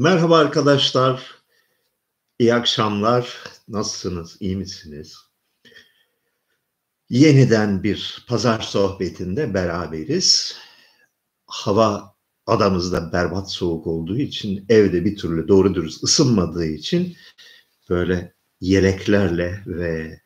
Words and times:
Merhaba 0.00 0.38
arkadaşlar. 0.38 1.42
İyi 2.38 2.54
akşamlar. 2.54 3.38
Nasılsınız? 3.68 4.36
İyi 4.40 4.56
misiniz? 4.56 5.16
Yeniden 7.10 7.82
bir 7.82 8.24
pazar 8.28 8.60
sohbetinde 8.60 9.54
beraberiz. 9.54 10.56
Hava 11.46 12.14
adamızda 12.46 13.12
berbat 13.12 13.50
soğuk 13.50 13.86
olduğu 13.86 14.18
için 14.18 14.66
evde 14.68 15.04
bir 15.04 15.16
türlü 15.16 15.48
doğru 15.48 15.74
dürüst 15.74 16.04
ısınmadığı 16.04 16.66
için 16.66 17.16
böyle 17.90 18.34
yeleklerle 18.60 19.62
ve 19.66 20.20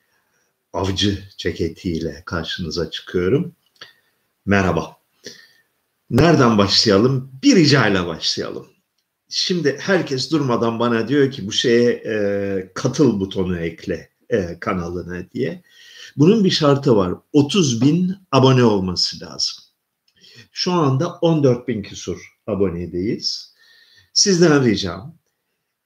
avcı 0.72 1.28
ceketiyle 1.36 2.22
karşınıza 2.26 2.90
çıkıyorum. 2.90 3.54
Merhaba. 4.46 4.96
Nereden 6.10 6.58
başlayalım? 6.58 7.30
Bir 7.42 7.56
ricayla 7.56 8.06
başlayalım. 8.06 8.73
Şimdi 9.36 9.76
herkes 9.80 10.30
durmadan 10.30 10.78
bana 10.78 11.08
diyor 11.08 11.30
ki 11.30 11.46
bu 11.46 11.52
şeye 11.52 11.90
e, 11.90 12.72
katıl 12.74 13.20
butonu 13.20 13.58
ekle 13.58 14.10
e, 14.30 14.60
kanalına 14.60 15.30
diye. 15.30 15.62
Bunun 16.16 16.44
bir 16.44 16.50
şartı 16.50 16.96
var. 16.96 17.14
30 17.32 17.80
bin 17.80 18.14
abone 18.32 18.64
olması 18.64 19.20
lazım. 19.20 19.56
Şu 20.52 20.72
anda 20.72 21.14
14 21.14 21.68
bin 21.68 21.82
küsur 21.82 22.34
abonedeyiz. 22.46 23.54
Sizden 24.12 24.64
ricam 24.64 25.18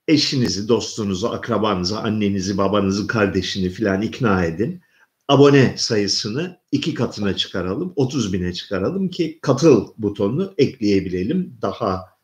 eşinizi, 0.07 0.67
dostunuzu, 0.67 1.27
akrabanızı, 1.27 1.99
annenizi, 1.99 2.57
babanızı, 2.57 3.07
kardeşini 3.07 3.69
filan 3.69 4.01
ikna 4.01 4.45
edin. 4.45 4.81
Abone 5.27 5.75
sayısını 5.77 6.59
iki 6.71 6.93
katına 6.93 7.35
çıkaralım, 7.35 7.93
30 7.95 8.33
bine 8.33 8.53
çıkaralım 8.53 9.09
ki 9.09 9.39
katıl 9.41 9.93
butonunu 9.97 10.53
ekleyebilelim. 10.57 11.57
Daha 11.61 12.18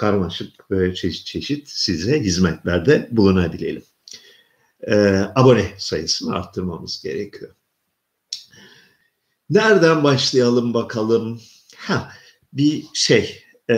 karmaşık 0.00 0.70
böyle 0.70 0.94
çeşit 0.94 1.26
çeşit 1.26 1.68
size 1.68 2.20
hizmetlerde 2.20 3.08
bulunabilelim. 3.10 3.82
Ee, 4.86 5.24
abone 5.34 5.74
sayısını 5.78 6.34
arttırmamız 6.34 7.02
gerekiyor. 7.02 7.54
Nereden 9.50 10.04
başlayalım 10.04 10.74
bakalım? 10.74 11.40
Ha, 11.76 12.12
bir 12.52 12.84
şey, 12.94 13.42
e, 13.70 13.76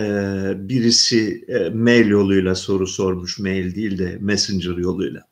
birisi 0.56 1.45
e, 1.48 1.69
mail 1.69 2.06
yoluyla 2.06 2.55
soru 2.55 2.86
sormuş, 2.86 3.39
mail 3.39 3.75
değil 3.75 3.98
de 3.98 4.19
messenger 4.20 4.77
yoluyla. 4.77 5.23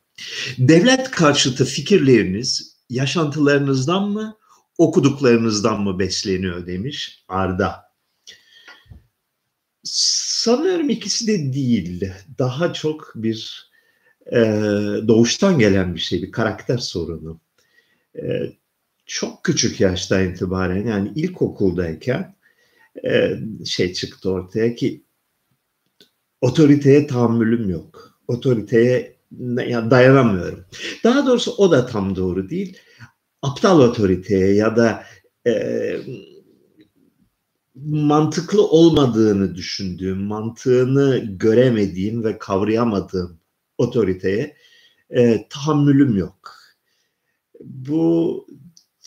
Devlet 0.59 1.11
karşıtı 1.11 1.65
fikirleriniz 1.65 2.77
yaşantılarınızdan 2.89 4.09
mı, 4.09 4.37
okuduklarınızdan 4.79 5.83
mı 5.83 5.99
besleniyor 5.99 6.67
demiş 6.67 7.25
Arda. 7.29 7.90
Sanıyorum 9.83 10.91
ikisi 10.91 11.27
de 11.27 11.53
değil. 11.53 12.13
Daha 12.39 12.73
çok 12.73 13.13
bir 13.15 13.71
e, 14.33 14.39
doğuştan 15.09 15.59
gelen 15.59 15.95
bir 15.95 16.01
şey, 16.01 16.23
bir 16.23 16.33
karakter 16.33 16.79
sorunu. 16.79 17.41
E, 18.17 18.53
çok 19.07 19.45
küçük 19.45 19.81
yaştan 19.81 20.29
itibaren 20.31 20.87
yani 20.87 21.13
ilkokuldayken 21.17 22.35
e, 23.05 23.33
şey 23.65 23.93
çıktı 23.93 24.31
ortaya 24.31 24.75
ki 24.75 25.05
otoriteye 26.41 27.07
tahammülüm 27.07 27.71
yok. 27.71 28.21
Otoriteye 28.29 29.17
yani 29.67 29.91
dayanamıyorum. 29.91 30.65
Daha 31.05 31.27
doğrusu 31.27 31.55
o 31.57 31.71
da 31.71 31.87
tam 31.87 32.17
doğru 32.17 32.51
değil. 32.51 32.79
Aptal 33.43 33.81
otoriteye 33.81 34.55
ya 34.55 34.77
da 34.77 35.05
e, 35.47 35.53
mantıklı 37.87 38.67
olmadığını 38.67 39.55
düşündüğüm, 39.55 40.19
mantığını 40.19 41.19
göremediğim 41.19 42.25
ve 42.25 42.39
kavrayamadığım 42.39 43.41
otoriteye 43.79 44.57
e, 45.11 45.49
tahammülüm 45.51 46.17
yok. 46.17 46.55
Bu 47.61 48.47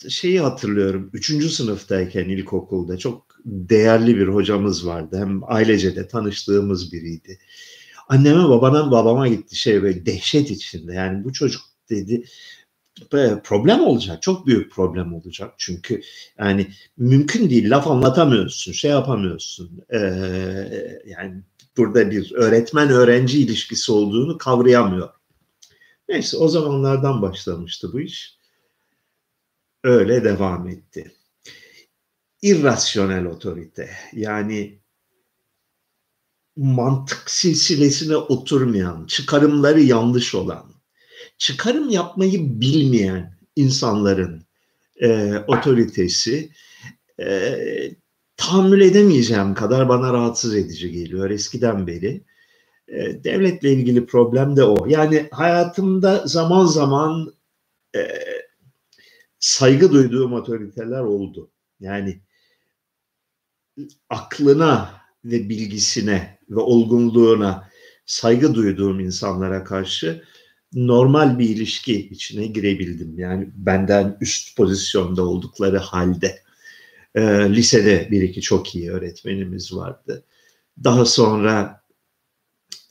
şeyi 0.08 0.40
hatırlıyorum. 0.40 1.10
Üçüncü 1.12 1.48
sınıftayken 1.48 2.28
ilkokulda 2.28 2.98
çok 2.98 3.26
değerli 3.44 4.16
bir 4.16 4.28
hocamız 4.28 4.86
vardı. 4.86 5.18
Hem 5.18 5.40
ailece 5.44 5.96
de 5.96 6.08
tanıştığımız 6.08 6.92
biriydi. 6.92 7.38
Anneme 8.08 8.48
babana 8.48 8.90
babama 8.90 9.28
gitti 9.28 9.56
şey 9.56 9.82
böyle 9.82 10.06
dehşet 10.06 10.50
içinde. 10.50 10.94
Yani 10.94 11.24
bu 11.24 11.32
çocuk 11.32 11.62
dedi 11.90 12.24
problem 13.44 13.80
olacak. 13.80 14.22
Çok 14.22 14.46
büyük 14.46 14.72
problem 14.72 15.14
olacak. 15.14 15.54
Çünkü 15.58 16.00
yani 16.38 16.70
mümkün 16.96 17.50
değil. 17.50 17.70
Laf 17.70 17.86
anlatamıyorsun. 17.86 18.72
Şey 18.72 18.90
yapamıyorsun. 18.90 19.80
Ee, 19.92 19.98
yani 21.06 21.42
burada 21.76 22.10
bir 22.10 22.32
öğretmen 22.32 22.88
öğrenci 22.88 23.42
ilişkisi 23.42 23.92
olduğunu 23.92 24.38
kavrayamıyor. 24.38 25.08
Neyse 26.08 26.36
o 26.36 26.48
zamanlardan 26.48 27.22
başlamıştı 27.22 27.92
bu 27.92 28.00
iş. 28.00 28.38
Öyle 29.84 30.24
devam 30.24 30.68
etti. 30.68 31.12
İrrasyonel 32.42 33.26
otorite 33.26 33.90
yani 34.12 34.78
mantık 36.56 37.30
silsilesine 37.30 38.16
oturmayan, 38.16 39.06
çıkarımları 39.06 39.80
yanlış 39.80 40.34
olan, 40.34 40.73
çıkarım 41.38 41.88
yapmayı 41.88 42.60
bilmeyen 42.60 43.38
insanların 43.56 44.44
e, 45.02 45.38
otoritesi 45.46 46.50
e, 47.20 47.56
tahammül 48.36 48.80
edemeyeceğim 48.80 49.54
kadar 49.54 49.88
bana 49.88 50.12
rahatsız 50.12 50.54
edici 50.54 50.92
geliyor 50.92 51.30
eskiden 51.30 51.86
beri. 51.86 52.24
E, 52.88 53.24
devletle 53.24 53.72
ilgili 53.72 54.06
problem 54.06 54.56
de 54.56 54.64
o. 54.64 54.86
Yani 54.86 55.28
hayatımda 55.32 56.26
zaman 56.26 56.66
zaman 56.66 57.34
e, 57.96 58.08
saygı 59.38 59.92
duyduğum 59.92 60.32
otoriteler 60.32 61.00
oldu. 61.00 61.50
Yani 61.80 62.20
aklına 64.10 65.00
ve 65.24 65.48
bilgisine 65.48 66.38
ve 66.50 66.60
olgunluğuna 66.60 67.70
saygı 68.06 68.54
duyduğum 68.54 69.00
insanlara 69.00 69.64
karşı 69.64 70.24
normal 70.74 71.38
bir 71.38 71.48
ilişki 71.48 72.08
içine 72.08 72.46
girebildim. 72.46 73.18
Yani 73.18 73.50
benden 73.54 74.16
üst 74.20 74.56
pozisyonda 74.56 75.22
oldukları 75.22 75.78
halde. 75.78 76.42
E, 77.14 77.22
lisede 77.54 78.08
bir 78.10 78.22
iki 78.22 78.40
çok 78.40 78.74
iyi 78.74 78.90
öğretmenimiz 78.90 79.74
vardı. 79.74 80.24
Daha 80.84 81.04
sonra 81.04 81.82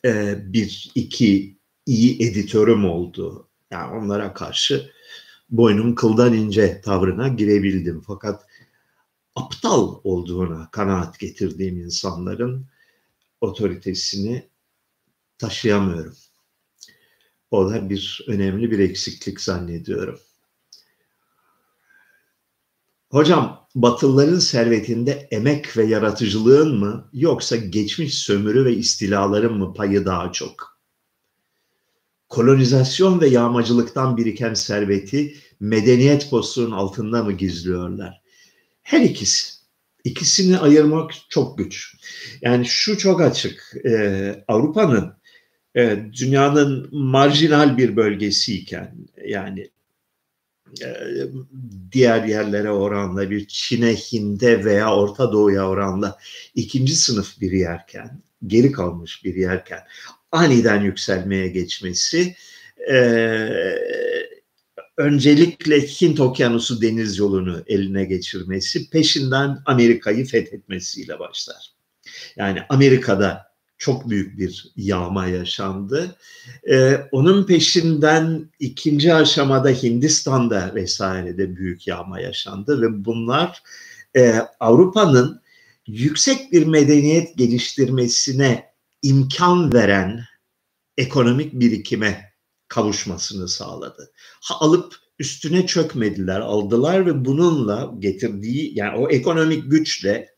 e, 0.06 0.36
bir 0.54 0.92
iki 0.96 1.58
iyi 1.86 2.24
editörüm 2.24 2.86
oldu. 2.86 3.48
Yani 3.72 3.98
onlara 3.98 4.34
karşı 4.34 4.90
boynum 5.50 5.96
kıldan 5.96 6.34
ince 6.34 6.82
tavrına 6.82 7.28
girebildim. 7.28 8.02
Fakat 8.08 8.46
aptal 9.36 10.00
olduğuna 10.04 10.70
kanaat 10.72 11.20
getirdiğim 11.20 11.80
insanların 11.80 12.66
otoritesini 13.42 14.50
taşıyamıyorum. 15.38 16.16
O 17.54 17.70
da 17.70 17.90
bir 17.90 18.26
önemli 18.28 18.72
bir 18.72 18.80
eksiklik 18.80 19.42
zannediyorum. 19.42 20.20
Hocam, 23.12 23.68
Batılıların 23.76 24.40
servetinde 24.40 25.28
emek 25.32 25.78
ve 25.78 25.86
yaratıcılığın 25.86 26.80
mı 26.80 27.10
yoksa 27.14 27.56
geçmiş 27.56 28.14
sömürü 28.14 28.66
ve 28.66 28.74
istilaların 28.74 29.54
mı 29.54 29.74
payı 29.74 30.06
daha 30.06 30.32
çok? 30.32 30.80
Kolonizasyon 32.30 33.22
ve 33.22 33.28
yağmacılıktan 33.28 34.18
biriken 34.18 34.54
serveti 34.54 35.36
medeniyet 35.60 36.30
postuğunun 36.30 36.72
altında 36.72 37.24
mı 37.24 37.32
gizliyorlar? 37.32 38.22
Her 38.82 39.02
ikisi. 39.02 39.54
İkisini 40.04 40.58
ayırmak 40.58 41.12
çok 41.30 41.58
güç. 41.58 41.98
Yani 42.42 42.66
şu 42.66 42.98
çok 42.98 43.22
açık. 43.22 43.74
Ee, 43.86 44.44
Avrupa'nın 44.48 45.23
e, 45.76 46.00
dünyanın 46.20 46.90
marjinal 46.92 47.78
bir 47.78 47.96
bölgesiyken 47.96 48.96
yani 49.26 49.70
e, 50.82 50.88
diğer 51.92 52.24
yerlere 52.24 52.72
oranla 52.72 53.30
bir 53.30 53.48
Çin'e, 53.48 53.96
Hind'e 53.96 54.66
veya 54.66 54.96
Orta 54.96 55.32
Doğu'ya 55.32 55.70
oranla 55.70 56.18
ikinci 56.56 56.96
sınıf 56.96 57.42
bir 57.42 57.52
yerken, 57.52 58.22
geri 58.48 58.72
kalmış 58.72 59.24
bir 59.24 59.36
yerken 59.36 59.80
aniden 60.32 60.82
yükselmeye 60.82 61.48
geçmesi 61.48 62.36
e, 62.92 62.98
öncelikle 64.98 65.82
Hint 65.82 66.20
Okyanusu 66.20 66.82
deniz 66.82 67.18
yolunu 67.18 67.64
eline 67.68 68.06
geçirmesi 68.06 68.90
peşinden 68.90 69.60
Amerika'yı 69.66 70.26
fethetmesiyle 70.26 71.20
başlar. 71.20 71.74
Yani 72.36 72.60
Amerika'da 72.70 73.53
çok 73.84 74.10
büyük 74.10 74.38
bir 74.40 74.72
yağma 74.76 75.28
yaşandı. 75.28 76.16
Ee, 76.72 77.08
onun 77.12 77.46
peşinden 77.46 78.52
ikinci 78.60 79.14
aşamada 79.14 79.70
Hindistan'da 79.70 80.72
vesairede 80.76 81.56
büyük 81.56 81.88
yağma 81.88 82.20
yaşandı 82.20 82.82
ve 82.82 83.06
bunlar 83.06 83.64
e, 84.16 84.34
Avrupa'nın 84.60 85.42
yüksek 85.88 86.52
bir 86.52 86.66
medeniyet 86.66 87.38
geliştirmesine 87.38 88.66
imkan 89.02 89.74
veren 89.74 90.24
ekonomik 90.98 91.54
birikime 91.54 92.34
kavuşmasını 92.68 93.48
sağladı. 93.48 94.12
Ha, 94.42 94.56
alıp 94.60 94.96
üstüne 95.20 95.66
çökmediler, 95.66 96.40
aldılar 96.40 97.06
ve 97.06 97.26
bununla 97.26 97.94
getirdiği 98.00 98.72
yani 98.80 98.98
o 98.98 99.10
ekonomik 99.10 99.72
güçle 99.72 100.30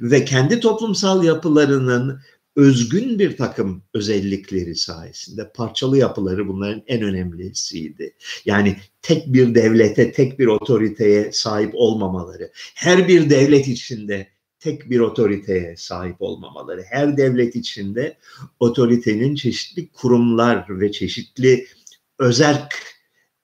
ve 0.00 0.24
kendi 0.24 0.60
toplumsal 0.60 1.24
yapılarının 1.24 2.20
özgün 2.60 3.18
bir 3.18 3.36
takım 3.36 3.82
özellikleri 3.94 4.74
sayesinde 4.74 5.52
parçalı 5.54 5.98
yapıları 5.98 6.48
bunların 6.48 6.82
en 6.86 7.02
önemlisiydi. 7.02 8.14
Yani 8.44 8.76
tek 9.02 9.32
bir 9.32 9.54
devlete, 9.54 10.12
tek 10.12 10.38
bir 10.38 10.46
otoriteye 10.46 11.32
sahip 11.32 11.70
olmamaları, 11.74 12.50
her 12.74 13.08
bir 13.08 13.30
devlet 13.30 13.68
içinde 13.68 14.28
tek 14.58 14.90
bir 14.90 15.00
otoriteye 15.00 15.76
sahip 15.76 16.16
olmamaları, 16.22 16.82
her 16.90 17.16
devlet 17.16 17.56
içinde 17.56 18.16
otoritenin 18.60 19.34
çeşitli 19.34 19.88
kurumlar 19.88 20.80
ve 20.80 20.92
çeşitli 20.92 21.66
özerk 22.18 22.74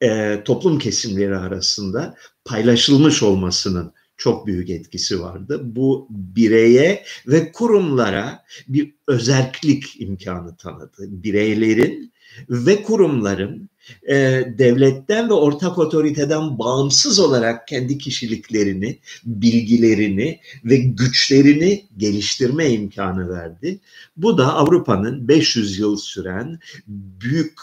e, 0.03 0.43
toplum 0.45 0.79
kesimleri 0.79 1.37
arasında 1.37 2.15
paylaşılmış 2.45 3.23
olmasının 3.23 3.93
çok 4.17 4.47
büyük 4.47 4.71
etkisi 4.71 5.21
vardı. 5.21 5.61
Bu 5.65 6.09
bireye 6.11 7.05
ve 7.27 7.53
kurumlara 7.53 8.45
bir 8.69 8.95
özerklik 9.07 10.01
imkanı 10.01 10.57
tanıdı. 10.57 10.99
Bireylerin 10.99 12.13
ve 12.51 12.83
kurumların 12.83 13.71
e, 14.09 14.15
devletten 14.59 15.29
ve 15.29 15.33
ortak 15.33 15.79
otoriteden 15.79 16.59
bağımsız 16.59 17.19
olarak 17.19 17.69
kendi 17.69 17.99
kişiliklerini, 17.99 18.99
bilgilerini 19.25 20.41
ve 20.65 20.77
güçlerini 20.77 21.87
geliştirme 21.97 22.71
imkanı 22.71 23.29
verdi. 23.29 23.81
Bu 24.17 24.39
da 24.39 24.55
Avrupa'nın 24.55 25.29
500 25.29 25.79
yıl 25.79 25.97
süren 25.97 26.59
büyük 26.87 27.61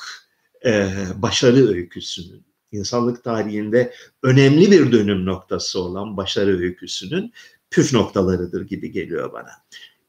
e, 0.65 0.89
başarı 1.15 1.67
öyküsünün 1.67 2.52
insanlık 2.73 3.23
tarihinde 3.23 3.93
önemli 4.23 4.71
bir 4.71 4.91
dönüm 4.91 5.25
noktası 5.25 5.79
olan 5.79 6.17
başarı 6.17 6.59
öyküsünün 6.59 7.33
püf 7.71 7.93
noktalarıdır 7.93 8.67
gibi 8.67 8.91
geliyor 8.91 9.33
bana. 9.33 9.51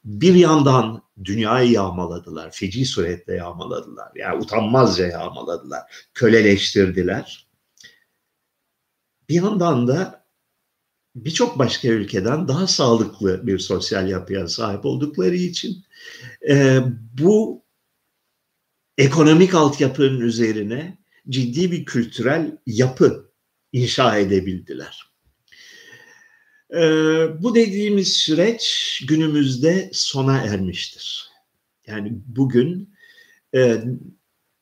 Bir 0.05 0.33
yandan 0.33 1.01
dünyayı 1.23 1.71
yağmaladılar, 1.71 2.51
feci 2.51 2.85
suretle 2.85 3.33
yağmaladılar. 3.35 4.11
Yani 4.15 4.43
utanmazca 4.43 5.07
yağmaladılar, 5.07 6.07
köleleştirdiler. 6.13 7.47
Bir 9.29 9.35
yandan 9.35 9.87
da 9.87 10.25
birçok 11.15 11.59
başka 11.59 11.87
ülkeden 11.87 12.47
daha 12.47 12.67
sağlıklı 12.67 13.47
bir 13.47 13.59
sosyal 13.59 14.09
yapıya 14.09 14.47
sahip 14.47 14.85
oldukları 14.85 15.35
için 15.35 15.85
e, 16.49 16.79
bu 17.21 17.63
ekonomik 18.97 19.53
altyapının 19.53 20.19
üzerine 20.19 20.97
ciddi 21.29 21.71
bir 21.71 21.85
kültürel 21.85 22.57
yapı 22.65 23.31
inşa 23.71 24.17
edebildiler. 24.17 25.11
Ee, 26.73 27.27
bu 27.41 27.55
dediğimiz 27.55 28.13
süreç 28.13 29.03
günümüzde 29.07 29.89
sona 29.93 30.37
ermiştir. 30.37 31.29
Yani 31.87 32.11
bugün 32.25 32.95
e, 33.55 33.83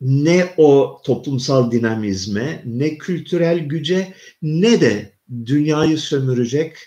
ne 0.02 0.54
o 0.58 1.02
toplumsal 1.06 1.72
dinamizme, 1.72 2.62
ne 2.66 2.98
kültürel 2.98 3.60
güce, 3.60 4.14
ne 4.42 4.82
de 4.82 5.14
dünyayı 5.46 5.98
sömürecek 5.98 6.78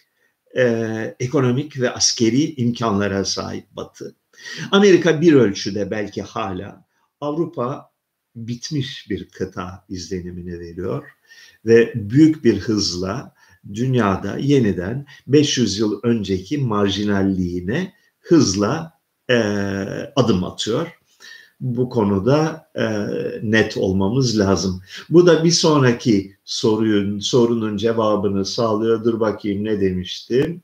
e, 0.56 0.64
ekonomik 1.20 1.81
ve 1.81 1.90
askeri 1.90 2.55
imkanlara 2.55 3.25
sahip 3.25 3.70
Batı. 3.70 4.17
Amerika 4.73 5.20
bir 5.20 5.32
ölçüde 5.32 5.90
belki 5.90 6.23
hala, 6.23 6.87
Avrupa 7.20 7.90
bitmiş 8.36 9.10
bir 9.10 9.28
kıta 9.28 9.84
izlenimini 9.88 10.60
veriyor 10.60 11.04
ve 11.66 11.92
büyük 11.94 12.44
bir 12.44 12.58
hızla 12.60 13.34
dünyada 13.74 14.38
yeniden 14.38 15.06
500 15.26 15.78
yıl 15.78 16.00
önceki 16.02 16.58
marjinalliğine 16.58 17.92
hızla 18.20 18.92
e, 19.30 19.34
adım 20.16 20.44
atıyor. 20.44 20.88
Bu 21.60 21.88
konuda 21.90 22.70
e, 22.76 22.84
net 23.42 23.76
olmamız 23.76 24.38
lazım. 24.38 24.82
Bu 25.10 25.26
da 25.26 25.44
bir 25.44 25.50
sonraki 25.50 26.36
sorunun 26.44 27.18
sorunun 27.18 27.76
cevabını 27.76 28.44
sağlıyordur. 28.44 29.20
Bakayım 29.20 29.64
ne 29.64 29.80
demiştim? 29.80 30.62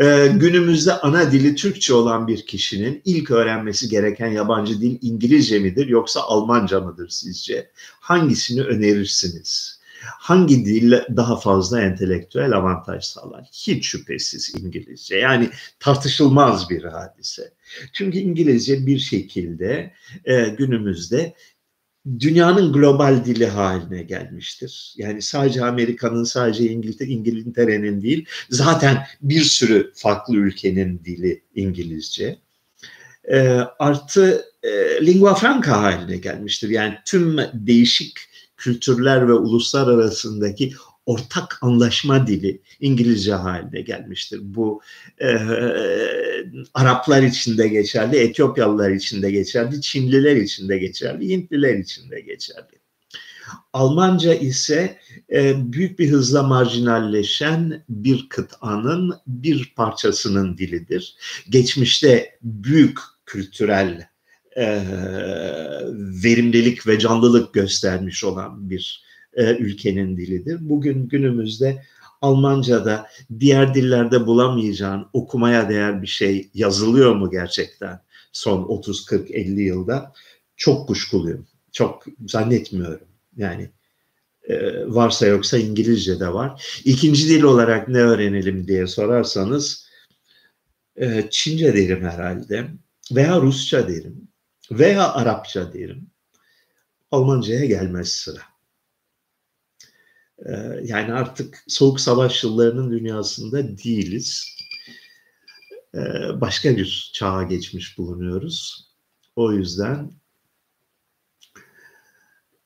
Ee, 0.00 0.32
günümüzde 0.36 0.92
ana 0.92 1.32
dili 1.32 1.54
Türkçe 1.54 1.94
olan 1.94 2.26
bir 2.26 2.46
kişinin 2.46 3.02
ilk 3.04 3.30
öğrenmesi 3.30 3.88
gereken 3.88 4.28
yabancı 4.28 4.80
dil 4.80 4.98
İngilizce 5.02 5.58
midir 5.58 5.88
yoksa 5.88 6.20
Almanca 6.20 6.80
mıdır 6.80 7.08
sizce? 7.08 7.70
Hangisini 8.00 8.62
önerirsiniz? 8.62 9.82
Hangi 10.02 10.66
dil 10.66 10.92
daha 11.16 11.36
fazla 11.36 11.82
entelektüel 11.82 12.52
avantaj 12.52 13.04
sağlar? 13.04 13.48
Hiç 13.52 13.86
şüphesiz 13.86 14.52
İngilizce. 14.58 15.16
Yani 15.16 15.50
tartışılmaz 15.80 16.70
bir 16.70 16.84
hadise. 16.84 17.52
Çünkü 17.92 18.18
İngilizce 18.18 18.86
bir 18.86 18.98
şekilde 18.98 19.92
e, 20.24 20.48
günümüzde 20.48 21.34
dünyanın 22.20 22.72
global 22.72 23.24
dili 23.24 23.46
haline 23.46 24.02
gelmiştir. 24.02 24.94
Yani 24.96 25.22
sadece 25.22 25.64
Amerika'nın, 25.64 26.24
sadece 26.24 26.70
İngiltere, 26.70 27.08
İngiltere'nin 27.08 28.02
değil, 28.02 28.26
zaten 28.50 29.06
bir 29.22 29.40
sürü 29.40 29.92
farklı 29.94 30.36
ülkenin 30.36 31.00
dili 31.04 31.42
İngilizce. 31.54 32.38
E, 33.30 33.38
artı 33.78 34.44
e, 34.62 34.70
lingua 35.06 35.34
franca 35.34 35.72
haline 35.72 36.16
gelmiştir. 36.16 36.68
Yani 36.68 36.94
tüm 37.04 37.36
değişik 37.52 38.18
kültürler 38.56 39.28
ve 39.28 39.32
uluslar 39.32 39.88
arasındaki 39.88 40.72
ortak 41.06 41.58
anlaşma 41.62 42.26
dili 42.26 42.62
İngilizce 42.80 43.34
haline 43.34 43.80
gelmiştir. 43.80 44.40
Bu 44.42 44.80
e, 45.20 45.36
Araplar 46.74 47.22
için 47.22 47.58
de 47.58 47.68
geçerli, 47.68 48.16
Etiyopyalılar 48.16 48.90
için 48.90 49.22
de 49.22 49.30
geçerli, 49.30 49.80
Çinliler 49.80 50.36
için 50.36 50.68
de 50.68 50.78
geçerli, 50.78 51.28
Hintliler 51.28 51.74
için 51.74 52.10
de 52.10 52.20
geçerli. 52.20 52.82
Almanca 53.72 54.34
ise 54.34 54.98
e, 55.32 55.72
büyük 55.72 55.98
bir 55.98 56.10
hızla 56.10 56.42
marjinalleşen 56.42 57.84
bir 57.88 58.28
kıtanın 58.28 59.14
bir 59.26 59.72
parçasının 59.76 60.58
dilidir. 60.58 61.16
Geçmişte 61.48 62.38
büyük 62.42 62.98
kültürel 63.26 64.06
e, 64.56 64.82
verimlilik 66.24 66.86
ve 66.86 66.98
canlılık 66.98 67.54
göstermiş 67.54 68.24
olan 68.24 68.70
bir 68.70 69.02
e, 69.34 69.56
ülkenin 69.56 70.16
dilidir. 70.16 70.58
Bugün 70.60 71.08
günümüzde 71.08 71.82
Almanca'da 72.22 73.08
diğer 73.40 73.74
dillerde 73.74 74.26
bulamayacağın 74.26 75.06
okumaya 75.12 75.68
değer 75.68 76.02
bir 76.02 76.06
şey 76.06 76.50
yazılıyor 76.54 77.14
mu 77.14 77.30
gerçekten 77.30 78.00
son 78.32 78.62
30 78.62 79.04
40 79.04 79.30
50 79.30 79.62
yılda? 79.62 80.12
Çok 80.56 80.88
kuşkuluyum. 80.88 81.46
Çok 81.72 82.04
zannetmiyorum. 82.26 83.06
Yani 83.36 83.70
e, 84.48 84.86
varsa 84.86 85.26
yoksa 85.26 85.58
İngilizce 85.58 86.20
de 86.20 86.32
var. 86.32 86.80
İkinci 86.84 87.28
dil 87.28 87.42
olarak 87.42 87.88
ne 87.88 87.98
öğrenelim 87.98 88.66
diye 88.66 88.86
sorarsanız 88.86 89.88
e, 90.96 91.28
Çince 91.30 91.74
derim 91.74 92.04
herhalde 92.04 92.68
veya 93.12 93.40
Rusça 93.40 93.88
derim 93.88 94.28
veya 94.70 95.12
Arapça 95.12 95.72
derim. 95.72 96.10
Almanca'ya 97.10 97.64
gelmez 97.64 98.08
sıra. 98.08 98.51
Ee, 100.46 100.80
yani 100.84 101.12
artık 101.12 101.64
soğuk 101.68 102.00
savaş 102.00 102.44
yıllarının 102.44 102.90
dünyasında 102.90 103.78
değiliz. 103.78 104.56
Ee, 105.94 106.00
başka 106.40 106.76
bir 106.76 107.10
çağa 107.14 107.42
geçmiş 107.42 107.98
bulunuyoruz. 107.98 108.88
O 109.36 109.52
yüzden 109.52 110.10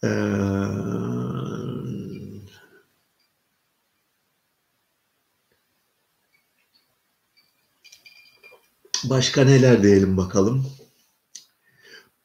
ee, 0.05 0.09
başka 9.05 9.45
neler 9.45 9.83
diyelim 9.83 10.17
bakalım. 10.17 10.67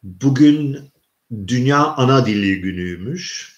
Bugün 0.03 0.91
Dünya 1.47 1.85
Ana 1.85 2.25
Dili 2.25 2.61
Günü'ymüş. 2.61 3.55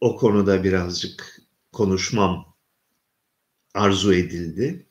O 0.00 0.16
konuda 0.16 0.64
birazcık 0.64 1.42
konuşmam 1.72 2.56
arzu 3.74 4.14
edildi. 4.14 4.86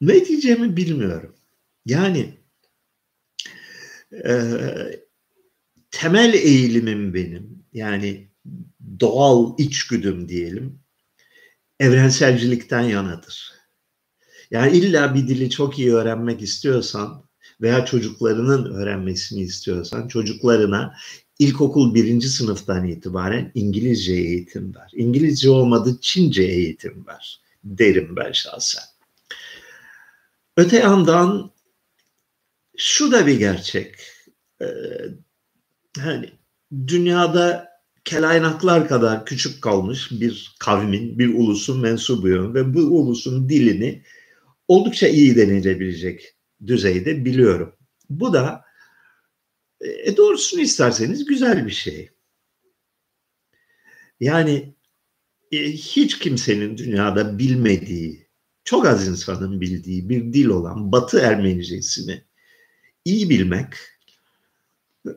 Ne 0.00 0.26
diyeceğimi 0.26 0.76
bilmiyorum. 0.76 1.36
Yani 1.86 2.38
e, 4.12 4.34
temel 5.90 6.34
eğilimim 6.34 7.14
benim 7.14 7.64
yani 7.72 8.30
doğal 9.00 9.58
içgüdüm 9.58 10.28
diyelim 10.28 10.80
evrenselcilikten 11.80 12.80
yanadır. 12.80 13.52
Yani 14.50 14.76
illa 14.76 15.14
bir 15.14 15.28
dili 15.28 15.50
çok 15.50 15.78
iyi 15.78 15.94
öğrenmek 15.94 16.42
istiyorsan 16.42 17.29
veya 17.62 17.84
çocuklarının 17.84 18.74
öğrenmesini 18.74 19.40
istiyorsan 19.40 20.08
çocuklarına 20.08 20.94
ilkokul 21.38 21.94
birinci 21.94 22.28
sınıftan 22.28 22.88
itibaren 22.88 23.52
İngilizce 23.54 24.12
eğitim 24.12 24.74
ver. 24.74 24.90
İngilizce 24.92 25.50
olmadı 25.50 25.98
Çince 26.00 26.42
eğitim 26.42 27.06
ver 27.06 27.40
derim 27.64 28.16
ben 28.16 28.32
şahsen. 28.32 28.84
Öte 30.56 30.78
yandan 30.78 31.50
şu 32.76 33.12
da 33.12 33.26
bir 33.26 33.38
gerçek. 33.38 33.94
Ee, 34.62 34.66
hani 35.98 36.30
dünyada 36.86 37.70
kelaynaklar 38.04 38.88
kadar 38.88 39.26
küçük 39.26 39.62
kalmış 39.62 40.10
bir 40.10 40.56
kavmin, 40.58 41.18
bir 41.18 41.34
ulusun 41.34 41.80
mensubuyum 41.80 42.54
ve 42.54 42.74
bu 42.74 42.80
ulusun 42.80 43.48
dilini 43.48 44.02
oldukça 44.68 45.08
iyi 45.08 45.36
denilebilecek 45.36 46.34
düzeyde 46.66 47.24
biliyorum. 47.24 47.76
Bu 48.10 48.32
da 48.32 48.64
e, 49.80 50.16
doğrusunu 50.16 50.60
isterseniz 50.60 51.24
güzel 51.24 51.66
bir 51.66 51.72
şey. 51.72 52.10
Yani 54.20 54.74
e, 55.52 55.72
hiç 55.72 56.18
kimsenin 56.18 56.76
dünyada 56.76 57.38
bilmediği, 57.38 58.26
çok 58.64 58.86
az 58.86 59.08
insanın 59.08 59.60
bildiği 59.60 60.08
bir 60.08 60.32
dil 60.32 60.46
olan 60.46 60.92
Batı 60.92 61.18
Ermenicesini 61.18 62.24
iyi 63.04 63.30
bilmek 63.30 63.74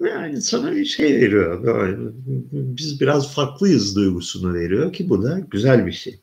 yani 0.01 0.41
sana 0.41 0.71
bir 0.71 0.85
şey 0.85 1.15
veriyor. 1.15 1.63
Böyle, 1.63 1.97
biz 2.51 3.01
biraz 3.01 3.33
farklıyız 3.33 3.95
duygusunu 3.95 4.53
veriyor 4.53 4.93
ki 4.93 5.09
bu 5.09 5.23
da 5.23 5.39
güzel 5.39 5.85
bir 5.85 5.91
şey. 5.91 6.19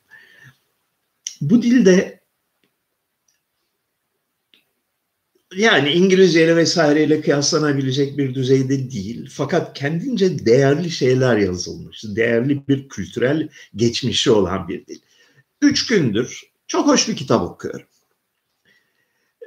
Bu 1.41 1.61
dilde 1.61 2.20
yani 5.55 5.91
İngilizce 5.91 6.45
ile 6.45 6.55
vesaireyle 6.55 7.21
kıyaslanabilecek 7.21 8.17
bir 8.17 8.35
düzeyde 8.35 8.91
değil. 8.91 9.29
Fakat 9.31 9.73
kendince 9.73 10.45
değerli 10.45 10.89
şeyler 10.89 11.37
yazılmış. 11.37 12.03
Değerli 12.03 12.67
bir 12.67 12.89
kültürel 12.89 13.49
geçmişi 13.75 14.31
olan 14.31 14.67
bir 14.67 14.85
dil. 14.87 14.99
Üç 15.61 15.87
gündür 15.87 16.41
çok 16.67 16.87
hoş 16.87 17.09
bir 17.09 17.15
kitap 17.15 17.41
okuyorum. 17.41 17.87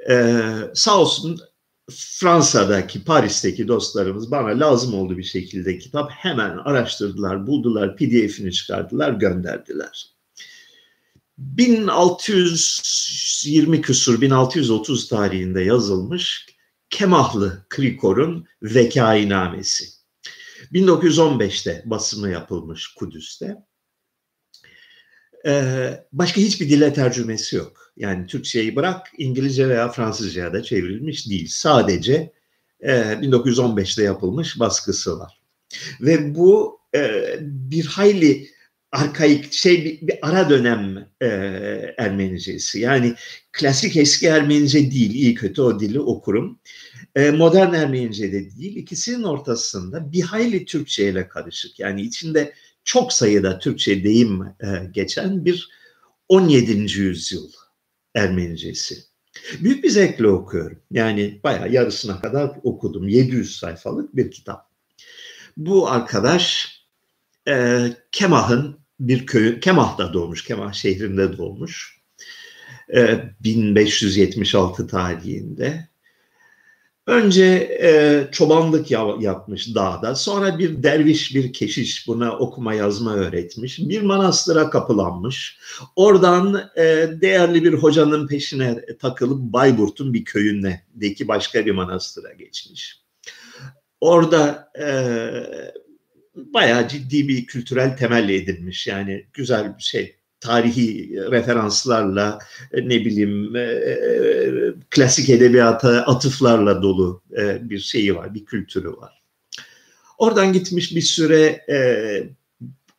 Ee, 0.09 0.43
sağ 0.73 0.97
olsun 0.99 1.39
Fransa'daki, 1.91 3.03
Paris'teki 3.03 3.67
dostlarımız 3.67 4.31
bana 4.31 4.59
lazım 4.59 4.93
oldu 4.93 5.17
bir 5.17 5.23
şekilde 5.23 5.77
kitap 5.77 6.11
hemen 6.11 6.57
araştırdılar, 6.57 7.47
buldular, 7.47 7.95
pdf'ini 7.95 8.51
çıkardılar, 8.51 9.13
gönderdiler. 9.13 10.14
1620 11.37 13.81
küsur, 13.81 14.21
1630 14.21 15.07
tarihinde 15.07 15.61
yazılmış 15.61 16.45
Kemahlı 16.89 17.65
Krikor'un 17.69 18.47
Vekainamesi. 18.61 19.85
1915'te 20.73 21.83
basımı 21.85 22.29
yapılmış 22.29 22.93
Kudüs'te. 22.93 23.55
Ee, 25.45 26.03
başka 26.11 26.41
hiçbir 26.41 26.69
dile 26.69 26.93
tercümesi 26.93 27.55
yok. 27.55 27.93
Yani 27.97 28.27
Türkçeyi 28.27 28.75
bırak 28.75 29.11
İngilizce 29.17 29.69
veya 29.69 29.89
Fransızca'ya 29.89 30.53
da 30.53 30.63
çevrilmiş 30.63 31.29
değil. 31.29 31.47
Sadece 31.49 32.33
e, 32.79 32.91
1915'te 32.91 34.03
yapılmış 34.03 34.59
baskısı 34.59 35.19
var. 35.19 35.41
Ve 36.01 36.35
bu 36.35 36.79
e, 36.95 37.35
bir 37.41 37.85
hayli 37.85 38.54
arkaik 38.91 39.53
şey 39.53 39.85
bir, 39.85 40.07
bir 40.07 40.19
ara 40.21 40.49
dönem 40.49 41.09
e, 41.21 41.27
Ermenicesi. 41.97 42.79
Yani 42.79 43.13
klasik 43.51 43.97
eski 43.97 44.27
Ermenice 44.27 44.91
değil, 44.91 45.13
iyi 45.13 45.33
kötü 45.35 45.61
o 45.61 45.79
dili 45.79 45.99
okurum. 45.99 46.59
E, 47.15 47.31
modern 47.31 47.73
Ermenice 47.73 48.31
de 48.31 48.57
değil. 48.57 48.75
İkisinin 48.75 49.23
ortasında 49.23 50.11
bir 50.11 50.21
hayli 50.21 50.65
Türkçe 50.65 51.09
ile 51.09 51.27
karışık. 51.27 51.79
Yani 51.79 52.01
içinde 52.01 52.53
çok 52.83 53.13
sayıda 53.13 53.59
Türkçe 53.59 54.03
deyim 54.03 54.41
e, 54.41 54.67
geçen 54.91 55.45
bir 55.45 55.69
17. 56.29 56.99
yüzyıl 56.99 57.51
Ermenicesi. 58.15 58.95
Büyük 59.59 59.83
bir 59.83 59.89
zevkle 59.89 60.27
okuyorum. 60.27 60.79
Yani 60.91 61.39
bayağı 61.43 61.71
yarısına 61.71 62.21
kadar 62.21 62.51
okudum. 62.63 63.07
700 63.07 63.57
sayfalık 63.57 64.15
bir 64.15 64.31
kitap. 64.31 64.69
Bu 65.57 65.89
arkadaş 65.89 66.74
e, 67.47 67.87
Kemah'ın 68.11 68.79
bir 68.99 69.25
köyü, 69.25 69.59
Kemah'da 69.59 70.13
doğmuş, 70.13 70.43
Kemah 70.43 70.73
şehrinde 70.73 71.37
doğmuş. 71.37 72.01
E, 72.95 73.19
1576 73.43 74.87
tarihinde. 74.87 75.87
Önce 77.07 77.45
e, 77.81 78.27
çobanlık 78.31 78.91
yapmış 79.21 79.75
dağda. 79.75 80.15
Sonra 80.15 80.59
bir 80.59 80.83
derviş, 80.83 81.35
bir 81.35 81.53
keşiş 81.53 82.07
buna 82.07 82.37
okuma 82.37 82.73
yazma 82.73 83.15
öğretmiş. 83.15 83.79
Bir 83.79 84.01
manastıra 84.01 84.69
kapılanmış. 84.69 85.59
Oradan 85.95 86.69
e, 86.75 86.83
değerli 87.21 87.63
bir 87.63 87.73
hocanın 87.73 88.27
peşine 88.27 88.85
takılıp 88.99 89.39
Bayburt'un 89.39 90.13
bir 90.13 90.25
köyündeki 90.25 91.27
başka 91.27 91.65
bir 91.65 91.71
manastıra 91.71 92.33
geçmiş. 92.33 93.01
Orada 94.01 94.71
e, 94.79 94.85
bayağı 96.35 96.87
ciddi 96.87 97.27
bir 97.27 97.45
kültürel 97.45 97.97
temel 97.97 98.29
edinmiş. 98.29 98.87
Yani 98.87 99.25
güzel 99.33 99.77
bir 99.77 99.83
şey 99.83 100.15
tarihi 100.39 101.15
referanslarla 101.31 102.39
e, 102.73 102.89
ne 102.89 103.05
bileyim 103.05 103.55
e, 103.55 103.59
e, 103.59 103.93
klasik 104.89 105.29
edebiyata 105.29 105.89
atıflarla 105.89 106.81
dolu 106.81 107.21
bir 107.61 107.79
şeyi 107.79 108.15
var, 108.15 108.33
bir 108.33 108.45
kültürü 108.45 108.91
var. 108.91 109.21
Oradan 110.17 110.53
gitmiş 110.53 110.95
bir 110.95 111.01
süre 111.01 111.65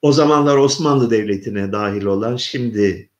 o 0.03 0.13
zamanlar 0.13 0.57
Osmanlı 0.57 1.11
Devleti'ne 1.11 1.73
dahil 1.73 2.05
olan 2.05 2.37
şimdi 2.37 3.11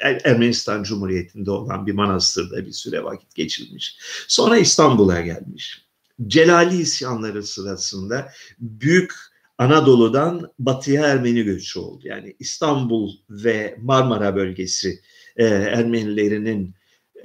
Ermenistan 0.00 0.82
Cumhuriyeti'nde 0.82 1.50
olan 1.50 1.86
bir 1.86 1.92
manastırda 1.92 2.66
bir 2.66 2.72
süre 2.72 3.04
vakit 3.04 3.34
geçirmiş. 3.34 3.98
Sonra 4.28 4.56
İstanbul'a 4.56 5.20
gelmiş. 5.20 5.84
Celali 6.26 6.76
isyanları 6.76 7.42
sırasında 7.42 8.32
büyük 8.58 9.12
Anadolu'dan 9.58 10.52
batıya 10.58 11.06
Ermeni 11.06 11.42
göçü 11.42 11.78
oldu. 11.78 12.00
Yani 12.04 12.36
İstanbul 12.38 13.12
ve 13.30 13.76
Marmara 13.80 14.36
bölgesi 14.36 15.00
e, 15.36 15.44
Ermenilerinin 15.46 16.74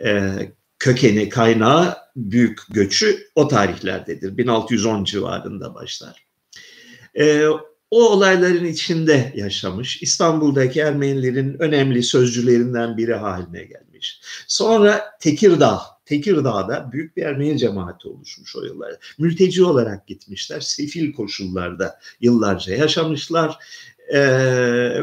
e, 0.06 0.34
kökeni, 0.80 1.30
kaynağı, 1.30 1.98
büyük 2.16 2.60
göçü 2.70 3.28
o 3.36 3.48
tarihlerdedir. 3.48 4.38
1610 4.38 5.04
civarında 5.04 5.76
başlar. 5.76 6.26
E, 7.16 7.48
o 7.92 8.10
olayların 8.10 8.66
içinde 8.66 9.34
yaşamış. 9.36 10.02
İstanbul'daki 10.02 10.80
Ermenilerin 10.80 11.56
önemli 11.60 12.04
sözcülerinden 12.04 12.98
biri 12.98 13.14
haline 13.14 13.64
gelmiş. 13.64 14.22
Sonra 14.48 15.06
Tekirdağ 15.20 15.82
Tekirdağ'da 16.08 16.90
büyük 16.92 17.18
bir 17.18 17.24
Ermeni 17.24 17.58
cemaati 17.58 18.08
oluşmuş 18.08 18.56
o 18.56 18.64
yıllarda. 18.64 18.98
Mülteci 19.18 19.64
olarak 19.64 20.08
gitmişler. 20.08 20.60
Sefil 20.60 21.14
koşullarda 21.14 22.00
yıllarca 22.22 22.76
yaşamışlar. 22.76 23.58
Ee, 24.14 24.98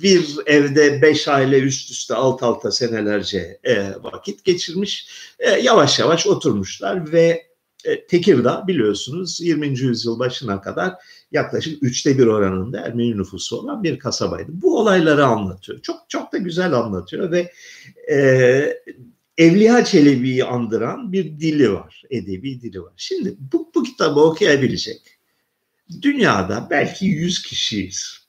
bir 0.00 0.36
evde 0.46 1.02
beş 1.02 1.28
aile 1.28 1.58
üst 1.60 1.90
üste 1.90 2.14
alt 2.14 2.42
alta 2.42 2.70
senelerce 2.70 3.60
e, 3.64 3.94
vakit 4.02 4.44
geçirmiş. 4.44 5.08
E, 5.38 5.50
yavaş 5.50 5.98
yavaş 5.98 6.26
oturmuşlar 6.26 7.12
ve 7.12 7.46
e, 7.84 8.06
Tekirdağ 8.06 8.64
biliyorsunuz 8.66 9.40
20. 9.40 9.78
yüzyıl 9.78 10.18
başına 10.18 10.60
kadar 10.60 10.94
yaklaşık 11.32 11.82
üçte 11.82 12.18
bir 12.18 12.26
oranında 12.26 12.80
Ermeni 12.80 13.16
nüfusu 13.16 13.56
olan 13.56 13.82
bir 13.82 13.98
kasabaydı. 13.98 14.48
Bu 14.52 14.78
olayları 14.78 15.26
anlatıyor. 15.26 15.80
Çok 15.82 15.96
çok 16.08 16.32
da 16.32 16.38
güzel 16.38 16.72
anlatıyor 16.72 17.30
ve 17.30 17.52
e, 18.12 18.82
Evliya 19.38 19.84
Çelebi'yi 19.84 20.44
andıran 20.44 21.12
bir 21.12 21.40
dili 21.40 21.72
var, 21.72 22.02
edebi 22.10 22.60
dili 22.60 22.82
var. 22.82 22.92
Şimdi 22.96 23.36
bu, 23.38 23.70
bu 23.74 23.82
kitabı 23.82 24.20
okuyabilecek 24.20 25.16
dünyada 26.02 26.68
belki 26.70 27.06
yüz 27.06 27.42
kişiyiz. 27.42 28.26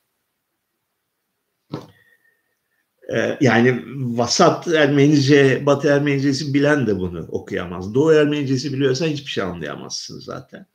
Ee, 3.15 3.37
yani 3.41 3.83
vasat 3.95 4.67
Ermenice, 4.67 5.65
Batı 5.65 5.87
Ermenicesi 5.87 6.53
bilen 6.53 6.87
de 6.87 6.99
bunu 6.99 7.27
okuyamaz. 7.27 7.93
Doğu 7.93 8.13
Ermenicesi 8.13 8.73
biliyorsa 8.73 9.05
hiçbir 9.05 9.31
şey 9.31 9.43
anlayamazsın 9.43 10.19
zaten. 10.19 10.65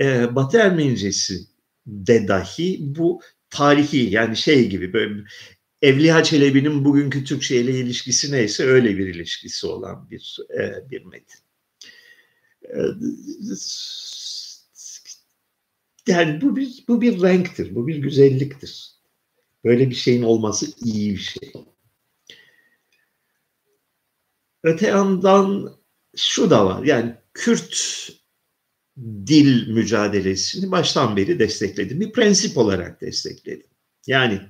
Ee, 0.00 0.34
Batı 0.34 0.58
Ermenicesi 0.58 1.34
de 1.86 2.28
dahi 2.28 2.78
bu 2.80 3.20
tarihi 3.50 4.10
yani 4.14 4.36
şey 4.36 4.68
gibi 4.68 4.92
böyle 4.92 5.24
Evliya 5.82 6.22
Çelebi'nin 6.22 6.84
bugünkü 6.84 7.24
Türkçe 7.24 7.60
ile 7.60 7.80
ilişkisi 7.80 8.32
neyse 8.32 8.64
öyle 8.64 8.98
bir 8.98 9.06
ilişkisi 9.06 9.66
olan 9.66 10.10
bir 10.10 10.38
e, 10.58 10.90
bir 10.90 11.04
metin. 11.04 11.40
E, 12.64 12.80
yani 16.06 16.40
bu 16.40 16.56
bir 16.56 16.84
bu 16.88 17.00
bir 17.00 17.22
renktir, 17.22 17.74
bu 17.74 17.86
bir 17.86 17.96
güzelliktir. 17.96 18.92
Böyle 19.64 19.90
bir 19.90 19.94
şeyin 19.94 20.22
olması 20.22 20.66
iyi 20.84 21.12
bir 21.12 21.18
şey. 21.20 21.52
Öte 24.62 24.86
yandan 24.86 25.76
şu 26.16 26.50
da 26.50 26.66
var. 26.66 26.84
Yani 26.84 27.14
Kürt 27.34 28.08
dil 29.26 29.68
mücadelesini 29.68 30.70
baştan 30.70 31.16
beri 31.16 31.38
destekledim. 31.38 32.00
Bir 32.00 32.12
prensip 32.12 32.58
olarak 32.58 33.00
destekledim. 33.00 33.66
Yani 34.06 34.40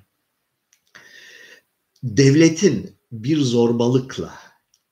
devletin 2.02 2.96
bir 3.12 3.40
zorbalıkla, 3.40 4.34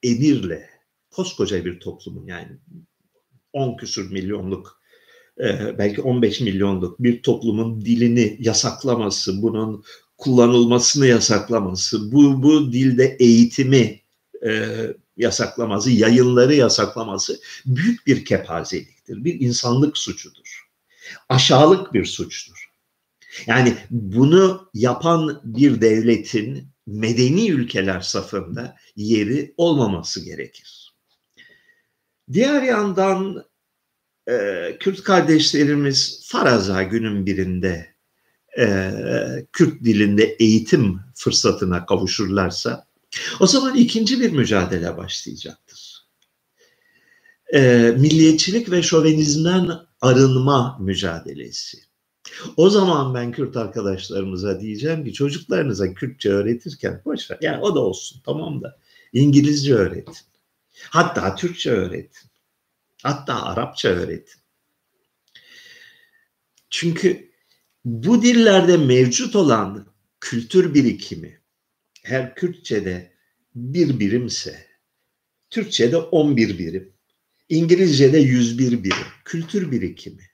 emirle, 0.03 0.71
koskoca 1.11 1.65
bir 1.65 1.81
toplumun 1.81 2.27
yani 2.27 2.49
10 3.53 3.77
küsur 3.77 4.11
milyonluk 4.11 4.81
e, 5.41 5.79
belki 5.79 6.03
15 6.03 6.41
milyonluk 6.41 7.03
bir 7.03 7.23
toplumun 7.23 7.81
dilini 7.81 8.37
yasaklaması, 8.41 9.43
bunun 9.43 9.85
kullanılmasını 10.19 11.07
yasaklaması, 11.07 12.13
bu, 12.13 12.43
bu 12.43 12.73
dilde 12.73 13.17
eğitimi 13.21 14.01
e, 14.47 14.67
yasaklaması, 15.17 15.91
yayınları 15.91 16.55
yasaklaması 16.55 17.41
büyük 17.67 18.07
bir 18.07 18.25
kepazeliktir. 18.25 19.25
Bir 19.25 19.41
insanlık 19.41 19.99
suçudur. 19.99 20.69
Aşağılık 21.29 21.95
bir 21.95 22.05
suçtur. 22.05 22.71
Yani 23.47 23.77
bunu 23.91 24.71
yapan 24.75 25.41
bir 25.45 25.81
devletin 25.81 26.69
medeni 26.91 27.51
ülkeler 27.51 28.01
safında 28.01 28.77
yeri 28.97 29.55
olmaması 29.57 30.25
gerekir. 30.25 30.95
Diğer 32.33 32.63
yandan 32.63 33.45
e, 34.29 34.77
Kürt 34.81 35.03
kardeşlerimiz 35.03 36.29
faraza 36.29 36.83
günün 36.83 37.27
birinde 37.27 37.95
e, 38.59 38.93
Kürt 39.53 39.85
dilinde 39.85 40.25
eğitim 40.25 41.01
fırsatına 41.15 41.87
kavuşurlarsa 41.87 42.87
o 43.41 43.47
zaman 43.47 43.77
ikinci 43.77 44.21
bir 44.21 44.33
mücadele 44.33 44.97
başlayacaktır. 44.97 46.07
E, 47.55 47.95
milliyetçilik 47.99 48.71
ve 48.71 48.83
şovenizmden 48.83 49.71
arınma 50.01 50.79
mücadelesi. 50.81 51.90
O 52.57 52.71
zaman 52.71 53.15
ben 53.15 53.33
Kürt 53.33 53.57
arkadaşlarımıza 53.57 54.61
diyeceğim 54.61 55.05
ki 55.05 55.13
çocuklarınıza 55.13 55.95
Kürtçe 55.95 56.31
öğretirken 56.31 57.03
boş 57.05 57.31
ver. 57.31 57.39
Yani 57.41 57.63
o 57.63 57.75
da 57.75 57.81
olsun 57.81 58.21
tamam 58.25 58.63
da 58.63 58.79
İngilizce 59.13 59.75
öğretin. 59.75 60.17
Hatta 60.91 61.35
Türkçe 61.35 61.71
öğretin. 61.71 62.31
Hatta 63.03 63.43
Arapça 63.43 63.89
öğretin. 63.89 64.41
Çünkü 66.71 67.31
bu 67.85 68.23
dillerde 68.23 68.77
mevcut 68.77 69.37
olan 69.37 69.87
kültür 70.21 70.75
birikimi 70.75 71.41
her 72.03 72.35
Kürtçe'de 72.35 73.13
bir 73.55 74.01
birimse 74.01 74.67
Türkçe'de 75.51 75.97
11 75.97 76.59
birim, 76.59 76.93
İngilizce'de 77.49 78.19
101 78.19 78.85
birim 78.85 79.07
kültür 79.25 79.73
birikimi. 79.73 80.30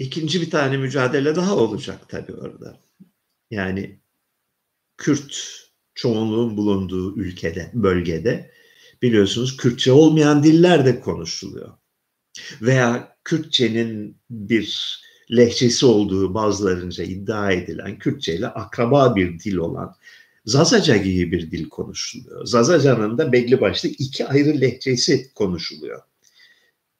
İkinci 0.00 0.40
bir 0.40 0.50
tane 0.50 0.76
mücadele 0.76 1.36
daha 1.36 1.56
olacak 1.56 2.08
tabii 2.08 2.32
orada. 2.32 2.80
Yani 3.50 4.00
Kürt 4.96 5.60
çoğunluğun 5.94 6.56
bulunduğu 6.56 7.16
ülkede, 7.16 7.70
bölgede 7.74 8.50
biliyorsunuz 9.02 9.56
Kürtçe 9.56 9.92
olmayan 9.92 10.42
diller 10.42 10.86
de 10.86 11.00
konuşuluyor. 11.00 11.70
Veya 12.62 13.16
Kürtçenin 13.24 14.16
bir 14.30 15.00
lehçesi 15.30 15.86
olduğu 15.86 16.34
bazılarınca 16.34 17.04
iddia 17.04 17.52
edilen 17.52 17.98
Kürtçe 17.98 18.34
ile 18.34 18.46
akraba 18.46 19.16
bir 19.16 19.40
dil 19.40 19.56
olan 19.56 19.96
Zazaca 20.44 20.96
gibi 20.96 21.32
bir 21.32 21.50
dil 21.50 21.68
konuşuluyor. 21.68 22.46
Zazaca'nın 22.46 23.18
da 23.18 23.32
belli 23.32 23.60
başlı 23.60 23.88
iki 23.88 24.26
ayrı 24.26 24.60
lehçesi 24.60 25.34
konuşuluyor. 25.34 26.02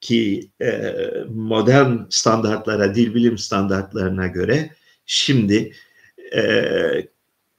Ki 0.01 0.49
e, 0.61 0.93
modern 1.29 1.97
standartlara, 2.09 2.95
dil 2.95 3.15
bilim 3.15 3.37
standartlarına 3.37 4.27
göre 4.27 4.75
şimdi 5.05 5.73
e, 6.35 6.41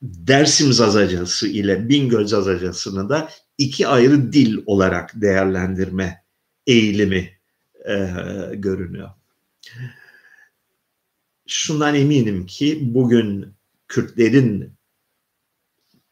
Dersim 0.02 0.72
Zazacası 0.72 1.48
ile 1.48 1.88
Bingöl 1.88 2.26
Zazacası'nı 2.26 3.08
da 3.08 3.30
iki 3.58 3.88
ayrı 3.88 4.32
dil 4.32 4.58
olarak 4.66 5.10
değerlendirme 5.14 6.24
eğilimi 6.66 7.30
e, 7.88 8.08
görünüyor. 8.54 9.10
Şundan 11.46 11.94
eminim 11.94 12.46
ki 12.46 12.78
bugün 12.82 13.54
Kürtlerin 13.88 14.72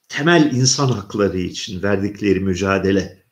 temel 0.09 0.53
insan 0.53 0.89
hakları 0.89 1.39
için 1.39 1.83
verdikleri 1.83 2.41
mücadele 2.41 3.23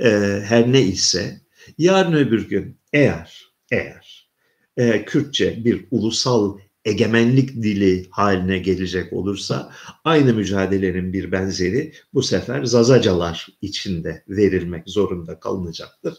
e, 0.00 0.40
her 0.44 0.72
ne 0.72 0.82
ise 0.82 1.40
yarın 1.78 2.12
öbür 2.12 2.48
gün 2.48 2.78
eğer 2.92 3.44
eğer 3.70 4.30
e, 4.76 5.04
Kürtçe 5.04 5.64
bir 5.64 5.86
ulusal 5.90 6.58
egemenlik 6.84 7.62
dili 7.62 8.06
haline 8.10 8.58
gelecek 8.58 9.12
olursa 9.12 9.72
aynı 10.04 10.34
mücadelenin 10.34 11.12
bir 11.12 11.32
benzeri 11.32 11.92
bu 12.14 12.22
sefer 12.22 12.64
Zazacalar 12.64 13.46
içinde 13.62 14.24
verilmek 14.28 14.88
zorunda 14.88 15.40
kalınacaktır. 15.40 16.14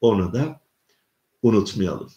Onu 0.00 0.32
da 0.32 0.60
unutmayalım. 1.42 2.10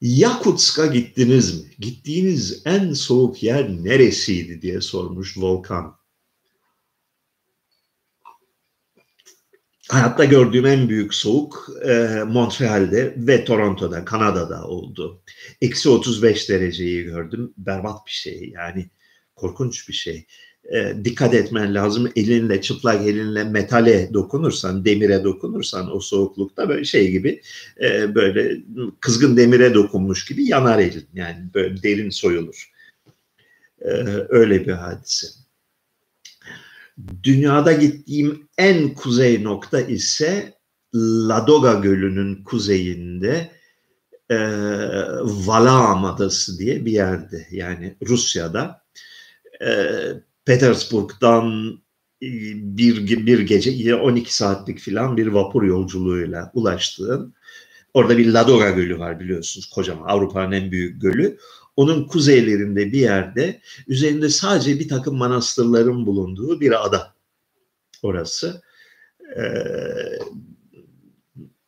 Yakutsk'a 0.00 0.86
gittiniz 0.86 1.62
mi? 1.62 1.70
Gittiğiniz 1.78 2.62
en 2.64 2.92
soğuk 2.92 3.42
yer 3.42 3.68
neresiydi 3.68 4.62
diye 4.62 4.80
sormuş 4.80 5.38
Volkan. 5.38 5.96
Hayatta 9.88 10.24
gördüğüm 10.24 10.66
en 10.66 10.88
büyük 10.88 11.14
soğuk 11.14 11.70
e, 11.84 12.22
Montreal'de 12.26 13.14
ve 13.16 13.44
Toronto'da, 13.44 14.04
Kanada'da 14.04 14.64
oldu. 14.64 15.22
Eksi 15.60 15.88
35 15.88 16.48
dereceyi 16.48 17.04
gördüm. 17.04 17.52
Berbat 17.56 18.06
bir 18.06 18.12
şey 18.12 18.50
yani 18.54 18.90
korkunç 19.36 19.88
bir 19.88 19.94
şey. 19.94 20.26
E, 20.72 21.04
dikkat 21.04 21.34
etmen 21.34 21.74
lazım. 21.74 22.12
Elinle, 22.16 22.60
çıplak 22.60 23.06
elinle 23.06 23.44
metale 23.44 24.14
dokunursan, 24.14 24.84
demire 24.84 25.24
dokunursan 25.24 25.96
o 25.96 26.00
soğuklukta 26.00 26.68
böyle 26.68 26.84
şey 26.84 27.10
gibi 27.10 27.42
e, 27.80 28.14
böyle 28.14 28.56
kızgın 29.00 29.36
demire 29.36 29.74
dokunmuş 29.74 30.24
gibi 30.24 30.44
yanar 30.48 30.78
elin. 30.78 31.08
Yani 31.14 31.48
böyle 31.54 31.82
derin 31.82 32.10
soyulur. 32.10 32.72
E, 33.80 33.90
öyle 34.28 34.66
bir 34.66 34.72
hadise. 34.72 35.43
Dünyada 37.22 37.72
gittiğim 37.72 38.48
en 38.58 38.94
kuzey 38.94 39.44
nokta 39.44 39.80
ise 39.80 40.54
Ladoga 40.94 41.72
Gölü'nün 41.74 42.44
kuzeyinde 42.44 43.50
e, 44.30 44.38
Valaam 45.22 46.04
Adası 46.04 46.58
diye 46.58 46.84
bir 46.84 46.92
yerde 46.92 47.46
yani 47.50 47.96
Rusya'da. 48.08 48.84
E, 49.64 49.68
Petersburg'dan 50.44 51.78
bir, 52.22 53.26
bir 53.26 53.38
gece 53.38 53.94
12 53.94 54.36
saatlik 54.36 54.78
filan 54.78 55.16
bir 55.16 55.26
vapur 55.26 55.62
yolculuğuyla 55.62 56.50
ulaştığın 56.54 57.34
orada 57.94 58.18
bir 58.18 58.32
Ladoga 58.32 58.70
Gölü 58.70 58.98
var 58.98 59.20
biliyorsunuz 59.20 59.66
kocaman 59.66 60.08
Avrupa'nın 60.08 60.52
en 60.52 60.70
büyük 60.70 61.02
gölü. 61.02 61.38
Onun 61.76 62.06
kuzeylerinde 62.06 62.92
bir 62.92 63.00
yerde 63.00 63.60
üzerinde 63.88 64.28
sadece 64.28 64.78
bir 64.78 64.88
takım 64.88 65.16
manastırların 65.16 66.06
bulunduğu 66.06 66.60
bir 66.60 66.86
ada 66.86 67.14
orası. 68.02 68.62
Ee, 69.36 70.18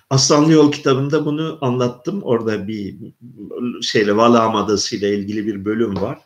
Aslanlı 0.09 0.51
Yol 0.51 0.71
kitabında 0.71 1.25
bunu 1.25 1.57
anlattım. 1.61 2.23
Orada 2.23 2.67
bir 2.67 2.97
şeyle 3.81 4.17
Valam 4.17 4.55
Adası 4.55 4.95
ile 4.95 5.17
ilgili 5.17 5.47
bir 5.47 5.65
bölüm 5.65 5.95
var. 6.01 6.19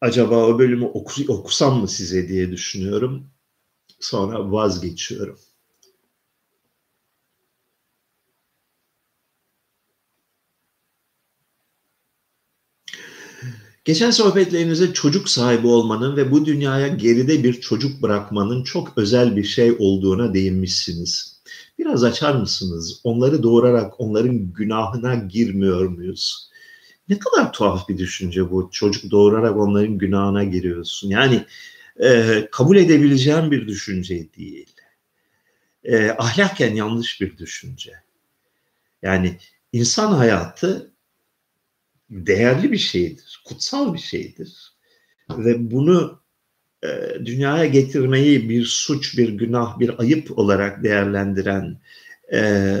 Acaba 0.00 0.46
o 0.46 0.58
bölümü 0.58 0.84
oku, 0.84 1.22
okusam 1.28 1.80
mı 1.80 1.88
size 1.88 2.28
diye 2.28 2.50
düşünüyorum. 2.50 3.26
Sonra 4.00 4.52
vazgeçiyorum. 4.52 5.38
Geçen 13.84 14.10
sohbetlerinize 14.10 14.92
çocuk 14.92 15.28
sahibi 15.28 15.66
olmanın 15.66 16.16
ve 16.16 16.30
bu 16.30 16.44
dünyaya 16.44 16.88
geride 16.88 17.44
bir 17.44 17.60
çocuk 17.60 18.02
bırakmanın 18.02 18.64
çok 18.64 18.98
özel 18.98 19.36
bir 19.36 19.44
şey 19.44 19.76
olduğuna 19.78 20.34
değinmişsiniz. 20.34 21.40
Biraz 21.78 22.04
açar 22.04 22.34
mısınız? 22.34 23.00
Onları 23.04 23.42
doğurarak 23.42 24.00
onların 24.00 24.52
günahına 24.52 25.14
girmiyor 25.14 25.88
muyuz? 25.88 26.50
Ne 27.08 27.18
kadar 27.18 27.52
tuhaf 27.52 27.88
bir 27.88 27.98
düşünce 27.98 28.50
bu. 28.50 28.68
Çocuk 28.72 29.10
doğurarak 29.10 29.56
onların 29.56 29.98
günahına 29.98 30.44
giriyorsun. 30.44 31.08
Yani 31.08 31.44
e, 32.02 32.48
kabul 32.52 32.76
edebileceğim 32.76 33.50
bir 33.50 33.68
düşünce 33.68 34.28
değil. 34.38 34.72
E, 35.84 36.10
ahlaken 36.10 36.74
yanlış 36.74 37.20
bir 37.20 37.38
düşünce. 37.38 37.92
Yani 39.02 39.38
insan 39.72 40.12
hayatı 40.12 40.92
değerli 42.10 42.72
bir 42.72 42.78
şeydir, 42.78 43.33
kutsal 43.44 43.94
bir 43.94 43.98
şeydir. 43.98 44.74
Ve 45.30 45.70
bunu 45.70 46.20
e, 46.84 46.88
dünyaya 47.24 47.66
getirmeyi 47.66 48.48
bir 48.48 48.64
suç, 48.64 49.18
bir 49.18 49.28
günah, 49.28 49.78
bir 49.78 50.00
ayıp 50.00 50.38
olarak 50.38 50.84
değerlendiren 50.84 51.80
e, 52.32 52.76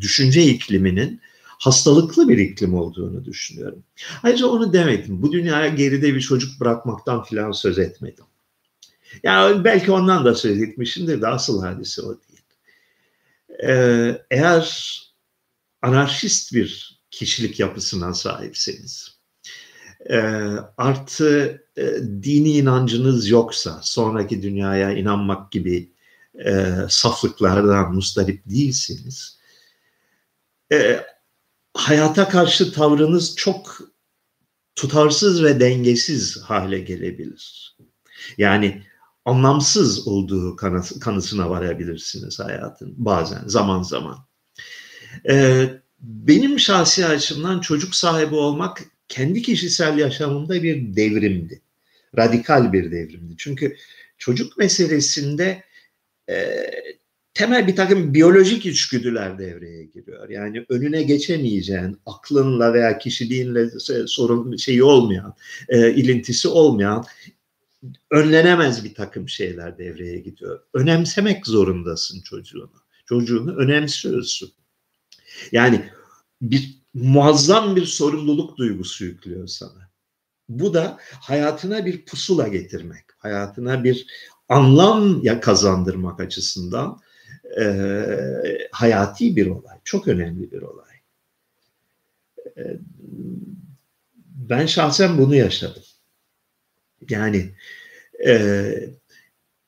düşünce 0.00 0.42
ikliminin 0.42 1.20
hastalıklı 1.44 2.28
bir 2.28 2.38
iklim 2.38 2.74
olduğunu 2.74 3.24
düşünüyorum. 3.24 3.84
Ayrıca 4.22 4.46
onu 4.46 4.72
demedim. 4.72 5.22
Bu 5.22 5.32
dünyaya 5.32 5.68
geride 5.68 6.14
bir 6.14 6.20
çocuk 6.20 6.60
bırakmaktan 6.60 7.22
filan 7.22 7.52
söz 7.52 7.78
etmedim. 7.78 8.24
Yani 9.22 9.64
belki 9.64 9.92
ondan 9.92 10.24
da 10.24 10.34
söz 10.34 10.62
etmişimdir 10.62 11.22
de 11.22 11.26
asıl 11.26 11.62
hadise 11.62 12.02
o 12.02 12.08
değil. 12.08 12.42
Ee, 13.62 14.22
eğer 14.30 15.00
anarşist 15.82 16.54
bir 16.54 17.00
kişilik 17.10 17.60
yapısına 17.60 18.14
sahipseniz, 18.14 19.19
e, 20.08 20.18
artı 20.76 21.62
e, 21.76 21.82
dini 22.22 22.52
inancınız 22.52 23.28
yoksa, 23.28 23.80
sonraki 23.82 24.42
dünyaya 24.42 24.92
inanmak 24.92 25.52
gibi 25.52 25.92
e, 26.44 26.74
saflıklardan 26.88 27.94
mustarip 27.94 28.42
değilsiniz, 28.50 29.38
e, 30.72 31.00
hayata 31.74 32.28
karşı 32.28 32.72
tavrınız 32.72 33.36
çok 33.36 33.78
tutarsız 34.74 35.44
ve 35.44 35.60
dengesiz 35.60 36.42
hale 36.42 36.78
gelebilir. 36.78 37.76
Yani 38.38 38.82
anlamsız 39.24 40.08
olduğu 40.08 40.56
kanısına 41.00 41.50
varabilirsiniz 41.50 42.40
hayatın 42.40 42.94
bazen 42.96 43.42
zaman 43.46 43.82
zaman. 43.82 44.18
Ee, 45.28 45.70
benim 46.00 46.58
şahsi 46.58 47.06
açımdan 47.06 47.60
çocuk 47.60 47.94
sahibi 47.94 48.34
olmak 48.34 48.84
kendi 49.10 49.42
kişisel 49.42 49.98
yaşamımda 49.98 50.62
bir 50.62 50.96
devrimdi. 50.96 51.60
Radikal 52.18 52.72
bir 52.72 52.90
devrimdi. 52.90 53.34
Çünkü 53.38 53.76
çocuk 54.18 54.58
meselesinde 54.58 55.64
e, 56.30 56.56
temel 57.34 57.66
bir 57.66 57.76
takım 57.76 58.14
biyolojik 58.14 58.66
içgüdüler 58.66 59.38
devreye 59.38 59.84
giriyor. 59.84 60.28
Yani 60.28 60.66
önüne 60.68 61.02
geçemeyeceğin, 61.02 61.98
aklınla 62.06 62.74
veya 62.74 62.98
kişiliğinle 62.98 63.70
sorun 64.06 64.56
şeyi 64.56 64.82
olmayan, 64.82 65.34
e, 65.68 65.94
ilintisi 65.94 66.48
olmayan 66.48 67.04
önlenemez 68.10 68.84
bir 68.84 68.94
takım 68.94 69.28
şeyler 69.28 69.78
devreye 69.78 70.18
gidiyor. 70.18 70.60
Önemsemek 70.74 71.46
zorundasın 71.46 72.20
çocuğunu. 72.20 72.72
Çocuğunu 73.06 73.56
önemsiyorsun. 73.56 74.52
Yani 75.52 75.90
bir 76.42 76.79
muazzam 76.94 77.76
bir 77.76 77.86
sorumluluk 77.86 78.56
duygusu 78.56 79.04
yüklüyor 79.04 79.46
sana. 79.46 79.90
Bu 80.48 80.74
da 80.74 80.98
hayatına 81.00 81.86
bir 81.86 82.04
pusula 82.04 82.48
getirmek, 82.48 83.04
hayatına 83.18 83.84
bir 83.84 84.06
anlam 84.48 85.22
ya 85.22 85.40
kazandırmak 85.40 86.20
açısından 86.20 87.00
e, 87.60 87.68
hayati 88.72 89.36
bir 89.36 89.46
olay, 89.46 89.78
çok 89.84 90.08
önemli 90.08 90.52
bir 90.52 90.62
olay. 90.62 90.94
E, 92.56 92.78
ben 94.50 94.66
şahsen 94.66 95.18
bunu 95.18 95.34
yaşadım. 95.34 95.82
Yani 97.10 97.54
e, 98.26 98.72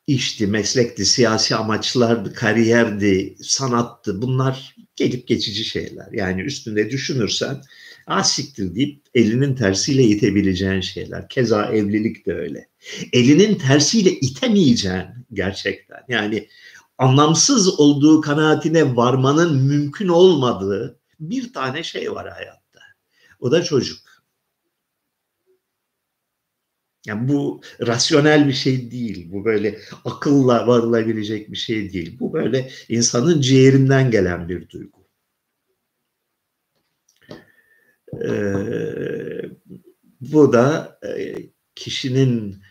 işti, 0.06 0.46
meslekti, 0.46 1.04
siyasi 1.04 1.56
amaçlardı, 1.56 2.34
kariyerdi, 2.34 3.36
sanattı. 3.42 4.22
Bunlar 4.22 4.71
gelip 4.96 5.26
geçici 5.28 5.64
şeyler. 5.64 6.12
Yani 6.12 6.42
üstünde 6.42 6.90
düşünürsen 6.90 7.62
asiktir 8.06 8.74
deyip 8.74 9.00
elinin 9.14 9.54
tersiyle 9.54 10.02
itebileceğin 10.02 10.80
şeyler. 10.80 11.28
Keza 11.28 11.64
evlilik 11.66 12.26
de 12.26 12.34
öyle. 12.34 12.68
Elinin 13.12 13.54
tersiyle 13.54 14.10
itemeyeceğin 14.10 15.06
gerçekten. 15.32 16.00
Yani 16.08 16.48
anlamsız 16.98 17.80
olduğu 17.80 18.20
kanaatine 18.20 18.96
varmanın 18.96 19.56
mümkün 19.62 20.08
olmadığı 20.08 20.98
bir 21.20 21.52
tane 21.52 21.82
şey 21.82 22.12
var 22.12 22.30
hayatta. 22.30 22.80
O 23.40 23.50
da 23.50 23.62
çocuk. 23.62 24.11
Yani 27.06 27.28
bu 27.28 27.60
rasyonel 27.86 28.48
bir 28.48 28.52
şey 28.52 28.90
değil. 28.90 29.32
Bu 29.32 29.44
böyle 29.44 29.78
akılla 30.04 30.66
varılabilecek 30.66 31.52
bir 31.52 31.56
şey 31.56 31.92
değil. 31.92 32.16
Bu 32.20 32.32
böyle 32.32 32.70
insanın 32.88 33.40
ciğerinden 33.40 34.10
gelen 34.10 34.48
bir 34.48 34.68
duygu. 34.68 35.02
Ee, 38.24 39.50
bu 40.20 40.52
da 40.52 40.98
e, 41.06 41.36
kişinin 41.74 42.62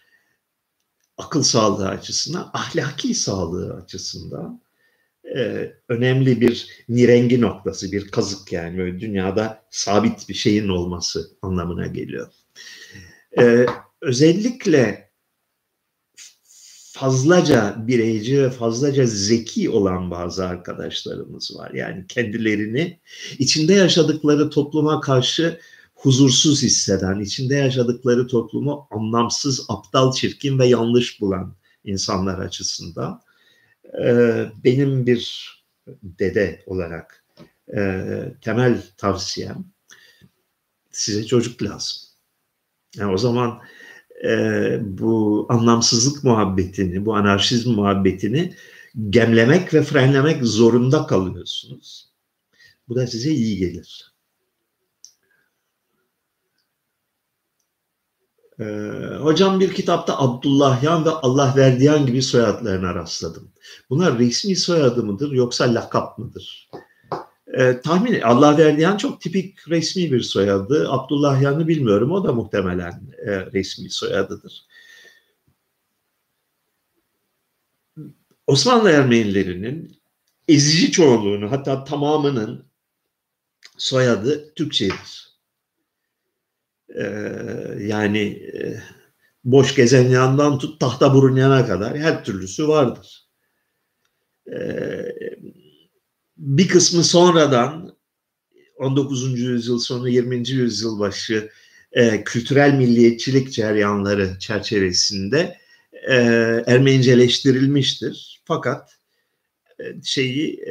akıl 1.17 1.43
sağlığı 1.43 1.89
açısından, 1.89 2.49
ahlaki 2.53 3.15
sağlığı 3.15 3.73
açısından 3.73 4.61
e, 5.35 5.71
önemli 5.89 6.41
bir 6.41 6.85
nirengi 6.89 7.41
noktası, 7.41 7.91
bir 7.91 8.07
kazık 8.07 8.51
yani 8.51 8.77
böyle 8.77 8.99
dünyada 8.99 9.63
sabit 9.69 10.29
bir 10.29 10.33
şeyin 10.33 10.67
olması 10.67 11.37
anlamına 11.41 11.87
geliyor. 11.87 12.27
E, 13.39 13.65
özellikle 14.01 15.11
fazlaca 16.93 17.75
bireyci 17.87 18.43
ve 18.43 18.49
fazlaca 18.49 19.05
zeki 19.05 19.69
olan 19.69 20.11
bazı 20.11 20.47
arkadaşlarımız 20.47 21.57
var. 21.57 21.71
Yani 21.73 22.05
kendilerini 22.07 22.99
içinde 23.39 23.73
yaşadıkları 23.73 24.49
topluma 24.49 25.01
karşı 25.01 25.59
huzursuz 25.95 26.63
hisseden, 26.63 27.19
içinde 27.19 27.55
yaşadıkları 27.55 28.27
toplumu 28.27 28.87
anlamsız, 28.91 29.65
aptal, 29.69 30.11
çirkin 30.13 30.59
ve 30.59 30.67
yanlış 30.67 31.21
bulan 31.21 31.55
insanlar 31.83 32.39
açısından 32.39 33.21
e, 34.03 34.45
benim 34.63 35.05
bir 35.05 35.51
dede 36.03 36.63
olarak 36.65 37.25
e, 37.75 38.03
temel 38.41 38.81
tavsiyem 38.97 39.65
size 40.91 41.25
çocuk 41.25 41.63
lazım. 41.63 41.97
Yani 42.97 43.13
o 43.13 43.17
zaman 43.17 43.61
e, 44.23 44.79
bu 44.81 45.45
anlamsızlık 45.49 46.23
muhabbetini, 46.23 47.05
bu 47.05 47.15
anarşizm 47.15 47.71
muhabbetini 47.71 48.53
gemlemek 49.09 49.73
ve 49.73 49.83
frenlemek 49.83 50.43
zorunda 50.43 51.07
kalıyorsunuz. 51.07 52.11
Bu 52.89 52.95
da 52.95 53.07
size 53.07 53.31
iyi 53.31 53.57
gelir. 53.57 54.11
Ee, 58.59 58.63
hocam 59.21 59.59
bir 59.59 59.73
kitapta 59.73 60.19
Abdullahyan 60.19 61.05
ve 61.05 61.09
Allah 61.09 61.53
Verdiyan 61.57 62.05
gibi 62.05 62.21
soyadlarına 62.21 62.95
rastladım. 62.95 63.51
Bunlar 63.89 64.19
resmi 64.19 64.55
soyadı 64.55 65.03
mıdır 65.03 65.31
yoksa 65.31 65.73
lakap 65.73 66.17
mıdır? 66.17 66.69
Ee, 67.53 67.81
tahmin 67.81 68.21
Allah 68.21 68.57
Verdiyan 68.57 68.97
çok 68.97 69.21
tipik 69.21 69.69
resmi 69.69 70.11
bir 70.11 70.21
soyadı. 70.21 70.91
Abdullahyan'ı 70.91 71.67
bilmiyorum. 71.67 72.11
O 72.11 72.23
da 72.23 72.33
muhtemelen 72.33 73.01
e, 73.25 73.45
resmi 73.45 73.89
soyadıdır. 73.89 74.65
Osmanlı 78.47 78.89
Ermenilerinin 78.89 80.01
ezici 80.47 80.91
çoğunluğunu 80.91 81.51
hatta 81.51 81.83
tamamının 81.83 82.65
soyadı 83.77 84.53
Türkçedir. 84.53 85.31
Ee, 86.95 87.03
yani 87.79 88.19
e, 88.27 88.81
boş 89.43 89.75
gezen 89.75 90.09
yandan 90.09 90.59
tut 90.59 90.79
tahta 90.79 91.13
burun 91.13 91.35
yana 91.35 91.67
kadar 91.67 91.97
her 91.97 92.23
türlüsü 92.23 92.67
vardır. 92.67 93.27
Ee, 94.51 95.15
bir 96.41 96.67
kısmı 96.67 97.03
sonradan 97.03 97.95
19. 98.77 99.39
yüzyıl 99.39 99.79
sonu 99.79 100.09
20. 100.09 100.49
yüzyıl 100.49 100.99
başı 100.99 101.49
e, 101.91 102.23
kültürel 102.23 102.73
milliyetçilik 102.73 103.51
ceryanları 103.51 104.39
çerçevesinde 104.39 105.57
e, 106.09 106.15
Ermeniceleştirilmiştir. 106.67 108.41
Fakat 108.45 108.97
şeyi 110.03 110.63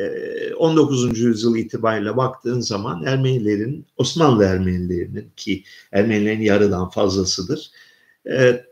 19. 0.59 1.19
yüzyıl 1.19 1.57
itibariyle 1.57 2.17
baktığın 2.17 2.61
zaman 2.61 3.07
Ermenilerin, 3.07 3.87
Osmanlı 3.97 4.45
Ermenilerinin 4.45 5.33
ki 5.37 5.65
Ermenilerin 5.93 6.41
yarıdan 6.41 6.91
fazlasıdır, 6.91 7.71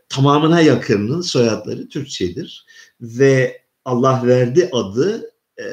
tamamına 0.09 0.61
yakınının 0.61 1.21
soyadları 1.21 1.89
Türkçedir 1.89 2.65
ve 3.01 3.61
Allah 3.85 4.21
verdi 4.25 4.69
adı 4.71 5.31
e, 5.59 5.65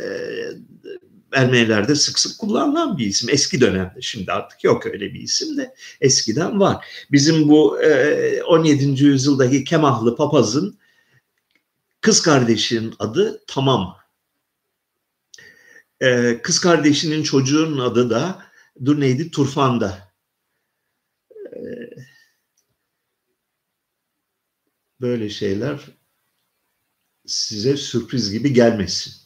Ermenilerde 1.36 1.94
sık 1.94 2.18
sık 2.18 2.38
kullanılan 2.38 2.98
bir 2.98 3.06
isim. 3.06 3.28
Eski 3.30 3.60
dönemde 3.60 4.02
şimdi 4.02 4.32
artık 4.32 4.64
yok 4.64 4.86
öyle 4.86 5.14
bir 5.14 5.20
isim 5.20 5.56
de 5.56 5.74
eskiden 6.00 6.60
var. 6.60 6.86
Bizim 7.12 7.48
bu 7.48 7.82
e, 7.82 8.42
17. 8.42 9.04
yüzyıldaki 9.04 9.64
Kemahlı 9.64 10.16
papazın 10.16 10.78
kız 12.00 12.22
kardeşinin 12.22 12.94
adı 12.98 13.42
Tamam. 13.46 13.96
E, 16.00 16.40
kız 16.42 16.60
kardeşinin 16.60 17.22
çocuğunun 17.22 17.78
adı 17.78 18.10
da 18.10 18.42
dur 18.84 19.00
neydi 19.00 19.30
Turfan'da. 19.30 20.12
E, 21.30 21.60
böyle 25.00 25.28
şeyler 25.30 25.80
size 27.26 27.76
sürpriz 27.76 28.32
gibi 28.32 28.52
gelmesin. 28.52 29.25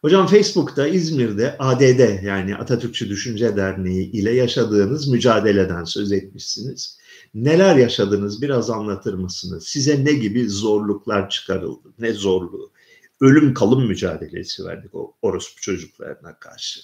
Hocam 0.00 0.26
Facebook'ta 0.26 0.86
İzmir'de 0.86 1.56
ADD 1.58 2.22
yani 2.24 2.56
Atatürkçü 2.56 3.08
Düşünce 3.08 3.56
Derneği 3.56 4.10
ile 4.10 4.34
yaşadığınız 4.34 5.08
mücadeleden 5.08 5.84
söz 5.84 6.12
etmişsiniz. 6.12 6.98
Neler 7.34 7.76
yaşadınız 7.76 8.42
biraz 8.42 8.70
anlatır 8.70 9.14
mısınız? 9.14 9.64
Size 9.66 10.04
ne 10.04 10.12
gibi 10.12 10.48
zorluklar 10.48 11.30
çıkarıldı? 11.30 11.88
Ne 11.98 12.12
zorluğu? 12.12 12.72
Ölüm 13.20 13.54
kalım 13.54 13.86
mücadelesi 13.86 14.64
verdik 14.64 14.94
o 14.94 15.14
orospu 15.22 15.60
çocuklarına 15.60 16.38
karşı. 16.38 16.80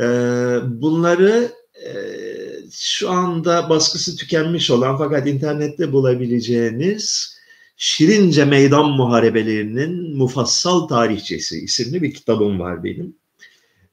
Ee, 0.00 0.58
bunları 0.64 1.52
e, 1.86 1.92
şu 2.72 3.10
anda 3.10 3.70
baskısı 3.70 4.16
tükenmiş 4.16 4.70
olan 4.70 4.98
fakat 4.98 5.26
internette 5.26 5.92
bulabileceğiniz 5.92 7.35
Şirince 7.76 8.44
Meydan 8.44 8.90
Muharebelerinin 8.90 10.16
Mufassal 10.16 10.88
Tarihçesi 10.88 11.60
isimli 11.60 12.02
bir 12.02 12.14
kitabım 12.14 12.60
var 12.60 12.84
benim. 12.84 13.16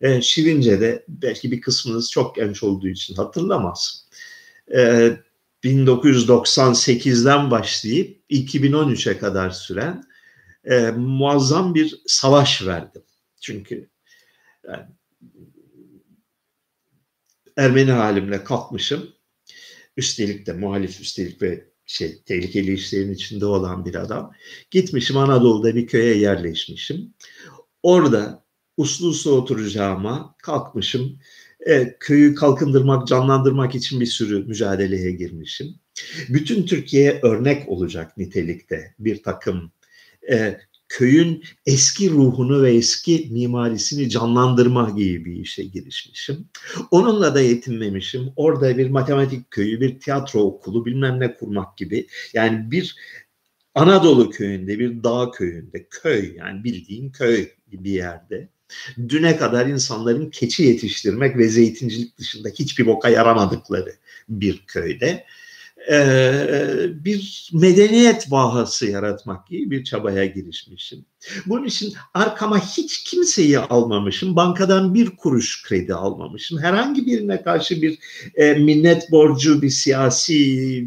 E, 0.02 0.22
Şirince'de 0.22 1.06
belki 1.08 1.52
bir 1.52 1.62
kısmınız 1.62 2.12
çok 2.12 2.36
genç 2.36 2.64
olduğu 2.64 2.88
için 2.88 3.16
hatırlamaz. 3.16 4.08
E, 4.76 5.12
1998'den 5.64 7.52
başlayıp 7.52 8.24
2013'e 8.30 9.18
kadar 9.18 9.50
süren 9.50 10.04
e, 10.66 10.92
muazzam 10.92 11.76
bir 11.76 12.02
savaş 12.08 12.66
verdim. 12.66 13.04
Çünkü 13.42 13.90
yani, 14.68 14.86
Ermeni 17.58 17.92
halimle 17.92 18.44
kalkmışım. 18.44 19.10
Üstelik 19.98 20.46
de 20.46 20.54
muhalif 20.54 21.02
üstelik 21.02 21.42
ve 21.42 21.73
şey 21.86 22.22
tehlikeli 22.26 22.74
işlerin 22.74 23.14
içinde 23.14 23.46
olan 23.46 23.86
bir 23.86 23.96
adam. 23.96 24.34
Gitmişim 24.72 25.18
Anadolu'da 25.18 25.76
bir 25.76 25.88
köye 25.88 26.18
yerleşmişim. 26.18 27.14
Orada 27.84 28.44
uslu 28.78 29.08
uslu 29.08 29.32
oturacağıma 29.32 30.36
kalkmışım. 30.44 31.20
E, 31.68 31.96
köyü 32.00 32.36
kalkındırmak, 32.36 33.08
canlandırmak 33.08 33.76
için 33.76 34.00
bir 34.00 34.06
sürü 34.06 34.46
mücadeleye 34.46 35.12
girmişim. 35.12 35.76
Bütün 36.30 36.66
Türkiye'ye 36.66 37.20
örnek 37.24 37.70
olacak 37.70 38.18
nitelikte 38.18 38.96
bir 39.00 39.24
takım 39.24 39.72
e, 40.32 40.58
köyün 40.94 41.44
eski 41.66 42.10
ruhunu 42.10 42.64
ve 42.64 42.74
eski 42.74 43.28
mimarisini 43.32 44.10
canlandırma 44.10 44.90
gibi 44.90 45.26
bir 45.26 45.36
işe 45.36 45.64
girişmişim. 45.64 46.48
Onunla 46.92 47.36
da 47.36 47.42
yetinmemişim. 47.42 48.34
Orada 48.36 48.78
bir 48.78 48.90
matematik 48.90 49.52
köyü, 49.52 49.82
bir 49.82 50.00
tiyatro 50.00 50.40
okulu 50.40 50.86
bilmem 50.86 51.20
ne 51.20 51.36
kurmak 51.36 51.78
gibi. 51.78 52.08
Yani 52.34 52.72
bir 52.72 52.96
Anadolu 53.76 54.30
köyünde, 54.30 54.80
bir 54.80 55.04
dağ 55.04 55.32
köyünde, 55.32 55.88
köy 55.90 56.36
yani 56.36 56.64
bildiğin 56.64 57.12
köy 57.12 57.50
bir 57.72 57.92
yerde. 57.92 58.50
Düne 59.10 59.38
kadar 59.38 59.66
insanların 59.66 60.30
keçi 60.30 60.64
yetiştirmek 60.64 61.38
ve 61.38 61.48
zeytincilik 61.48 62.18
dışında 62.18 62.50
hiçbir 62.50 62.86
boka 62.86 63.10
yaramadıkları 63.10 63.96
bir 64.30 64.64
köyde 64.68 65.26
bir 67.06 67.50
medeniyet 67.54 68.32
vahası 68.32 68.86
yaratmak 68.86 69.48
gibi 69.48 69.72
bir 69.72 69.84
çabaya 69.84 70.26
girişmişim. 70.26 71.06
Bunun 71.46 71.66
için 71.66 71.94
arkama 72.14 72.60
hiç 72.60 73.04
kimseyi 73.04 73.60
almamışım. 73.60 74.36
Bankadan 74.36 74.94
bir 74.94 75.10
kuruş 75.10 75.64
kredi 75.64 75.94
almamışım. 75.94 76.60
Herhangi 76.60 77.06
birine 77.06 77.44
karşı 77.44 77.82
bir 77.82 78.00
e, 78.36 78.54
minnet 78.54 79.12
borcu, 79.12 79.62
bir 79.62 79.70
siyasi 79.70 80.36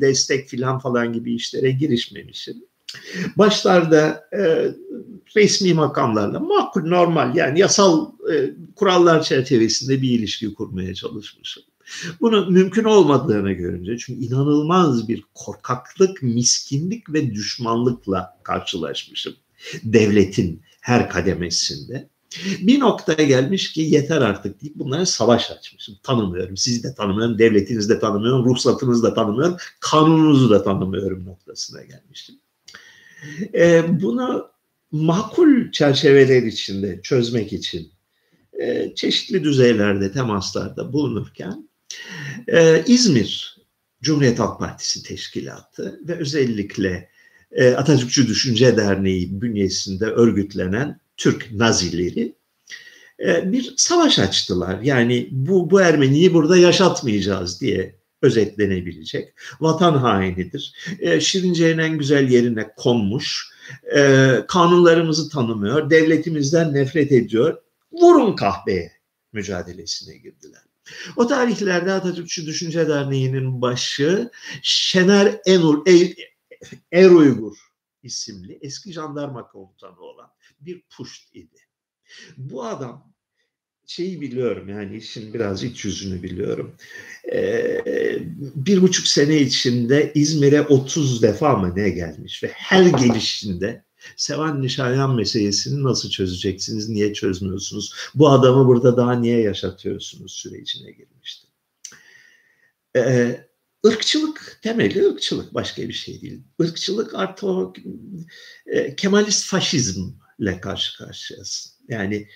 destek 0.00 0.48
filan 0.48 0.78
falan 0.78 1.12
gibi 1.12 1.34
işlere 1.34 1.70
girişmemişim. 1.70 2.56
Başlarda 3.36 4.28
e, 4.32 4.68
resmi 5.36 5.74
makamlarla 5.74 6.40
makul, 6.40 6.82
normal 6.82 7.36
yani 7.36 7.60
yasal 7.60 8.10
e, 8.32 8.50
kurallar 8.76 9.22
çerçevesinde 9.22 10.02
bir 10.02 10.10
ilişki 10.10 10.54
kurmaya 10.54 10.94
çalışmışım. 10.94 11.62
Bunun 12.20 12.52
mümkün 12.52 12.84
olmadığını 12.84 13.52
görünce 13.52 13.98
çünkü 13.98 14.24
inanılmaz 14.24 15.08
bir 15.08 15.24
korkaklık, 15.34 16.22
miskinlik 16.22 17.12
ve 17.12 17.34
düşmanlıkla 17.34 18.38
karşılaşmışım 18.42 19.34
devletin 19.84 20.62
her 20.80 21.10
kademesinde. 21.10 22.08
Bir 22.60 22.80
noktaya 22.80 23.26
gelmiş 23.26 23.72
ki 23.72 23.80
yeter 23.80 24.20
artık 24.20 24.62
deyip 24.62 24.76
bunlara 24.76 25.06
savaş 25.06 25.50
açmışım. 25.50 25.96
Tanımıyorum, 26.02 26.56
sizi 26.56 26.82
de 26.82 26.94
tanımıyorum, 26.94 27.38
devletinizi 27.38 27.88
de 27.88 27.98
tanımıyorum, 27.98 28.44
ruhsatınızı 28.44 29.02
da 29.02 29.14
tanımıyorum, 29.14 29.56
kanununuzu 29.80 30.50
da 30.50 30.64
tanımıyorum 30.64 31.26
noktasına 31.26 31.82
gelmiştim. 31.82 32.34
Ee, 33.54 33.84
bunu 34.02 34.48
makul 34.92 35.70
çerçeveler 35.72 36.42
içinde 36.42 37.00
çözmek 37.02 37.52
için 37.52 37.92
e, 38.60 38.94
çeşitli 38.94 39.44
düzeylerde 39.44 40.12
temaslarda 40.12 40.92
bulunurken 40.92 41.68
ee, 42.48 42.84
İzmir 42.86 43.56
Cumhuriyet 44.02 44.38
Halk 44.38 44.58
Partisi 44.58 45.02
Teşkilatı 45.02 46.00
ve 46.08 46.14
özellikle 46.14 47.10
e, 47.52 47.70
Atatürkçü 47.70 48.28
Düşünce 48.28 48.76
Derneği 48.76 49.40
bünyesinde 49.40 50.04
örgütlenen 50.04 51.00
Türk 51.16 51.52
Nazileri 51.52 52.34
e, 53.20 53.52
bir 53.52 53.74
savaş 53.76 54.18
açtılar. 54.18 54.80
Yani 54.80 55.28
bu, 55.30 55.70
bu 55.70 55.80
Ermeniyi 55.80 56.34
burada 56.34 56.56
yaşatmayacağız 56.56 57.60
diye 57.60 57.96
özetlenebilecek. 58.22 59.34
Vatan 59.60 59.94
hainidir. 59.94 60.74
E, 61.00 61.20
Şirince'nin 61.20 61.78
en 61.78 61.98
güzel 61.98 62.30
yerine 62.30 62.68
konmuş. 62.76 63.56
E, 63.96 64.32
kanunlarımızı 64.48 65.30
tanımıyor. 65.30 65.90
Devletimizden 65.90 66.74
nefret 66.74 67.12
ediyor. 67.12 67.62
Vurun 67.92 68.36
kahveye 68.36 68.92
mücadelesine 69.32 70.16
girdiler. 70.16 70.65
O 71.16 71.26
tarihlerde 71.26 71.92
Atatürkçü 71.92 72.46
Düşünce 72.46 72.88
Derneği'nin 72.88 73.62
başı 73.62 74.30
Şener 74.62 75.40
Enur, 75.46 75.86
er, 75.86 76.14
er 76.92 77.10
Uygur 77.10 77.56
isimli 78.02 78.58
eski 78.62 78.92
jandarma 78.92 79.48
komutanı 79.48 80.00
olan 80.00 80.30
bir 80.60 80.82
puşt 80.96 81.34
idi. 81.34 81.58
Bu 82.36 82.64
adam 82.64 83.12
şeyi 83.86 84.20
biliyorum 84.20 84.68
yani 84.68 84.96
işin 84.96 85.34
biraz 85.34 85.62
iç 85.64 85.84
yüzünü 85.84 86.22
biliyorum. 86.22 86.76
Ee, 87.32 87.82
bir 88.54 88.82
buçuk 88.82 89.06
sene 89.06 89.36
içinde 89.36 90.12
İzmir'e 90.14 90.62
30 90.62 91.22
defa 91.22 91.56
mı 91.56 91.72
ne 91.76 91.90
gelmiş 91.90 92.42
ve 92.42 92.48
her 92.48 92.84
gelişinde 92.84 93.84
Sevan 94.16 94.62
Nişanyan 94.62 95.14
meselesini 95.14 95.84
nasıl 95.84 96.10
çözeceksiniz, 96.10 96.88
niye 96.88 97.14
çözmüyorsunuz? 97.14 97.94
Bu 98.14 98.28
adamı 98.28 98.66
burada 98.66 98.96
daha 98.96 99.12
niye 99.12 99.40
yaşatıyorsunuz 99.40 100.32
sürecine 100.32 100.90
girmişti. 100.90 101.46
Ee, 102.96 103.46
ırkçılık 103.86 104.58
temeli 104.62 105.06
ırkçılık 105.06 105.54
başka 105.54 105.82
bir 105.82 105.92
şey 105.92 106.20
değil. 106.20 106.42
Irkçılık 106.60 107.14
artı 107.14 107.46
o 107.46 107.72
e, 108.66 108.96
Kemalist 108.96 109.46
faşizmle 109.46 110.60
karşı 110.62 110.98
karşıyasın. 110.98 111.72
Yani 111.88 112.28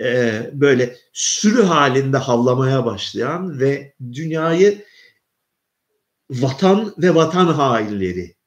e, 0.00 0.50
böyle 0.52 0.96
sürü 1.12 1.62
halinde 1.62 2.16
havlamaya 2.16 2.84
başlayan 2.84 3.60
ve 3.60 3.94
dünyayı 4.12 4.84
vatan 6.30 6.94
ve 6.98 7.14
vatan 7.14 7.46
hainleri 7.46 8.37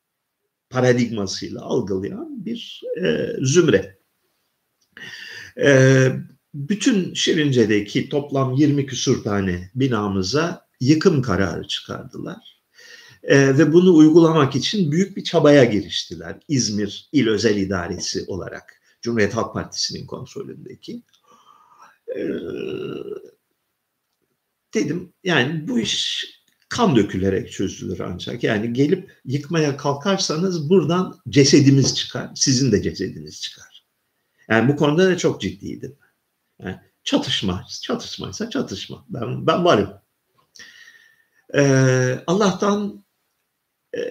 paradigmasıyla 0.72 1.62
algılayan 1.62 2.46
bir 2.46 2.82
e, 3.04 3.28
zümre. 3.42 3.98
E, 5.62 6.08
bütün 6.54 7.14
Şirince'deki 7.14 8.10
toplam 8.10 8.54
20 8.54 8.86
küsur 8.86 9.24
tane 9.24 9.72
binamıza 9.76 10.68
yıkım 10.80 11.22
kararı 11.22 11.68
çıkardılar. 11.68 12.62
E, 13.24 13.58
ve 13.58 13.74
bunu 13.74 13.96
uygulamak 13.96 14.56
için 14.56 14.92
büyük 14.92 15.18
bir 15.18 15.24
çabaya 15.24 15.64
giriştiler. 15.64 16.40
İzmir 16.48 17.10
İl 17.12 17.28
Özel 17.28 17.58
İdaresi 17.58 18.26
olarak 18.28 18.82
Cumhuriyet 19.02 19.36
Halk 19.36 19.54
Partisi'nin 19.54 20.06
kontrolündeki. 20.06 21.04
E, 22.16 22.22
dedim 24.74 25.14
yani 25.24 25.68
bu 25.68 25.80
iş 25.80 26.26
kan 26.72 26.96
dökülerek 26.96 27.52
çözülür 27.52 28.00
ancak. 28.00 28.44
Yani 28.44 28.74
gelip 28.74 29.12
yıkmaya 29.26 29.78
kalkarsanız 29.78 30.70
buradan 30.70 31.20
cesedimiz 31.30 31.96
çıkar. 31.96 32.30
Sizin 32.36 32.72
de 32.72 32.82
cesediniz 32.82 33.42
çıkar. 33.42 33.86
Yani 34.50 34.72
bu 34.72 34.76
konuda 34.76 35.08
da 35.08 35.18
çok 35.18 35.42
ciddiydim. 35.42 35.96
Yani 36.64 36.80
çatışma, 37.04 37.66
çatışmaysa 37.82 38.50
çatışma. 38.50 39.06
Ben, 39.10 39.48
ben 39.48 39.66
varım. 39.66 39.94
Ee, 41.56 42.24
Allah'tan 42.28 43.04
e, 43.96 44.02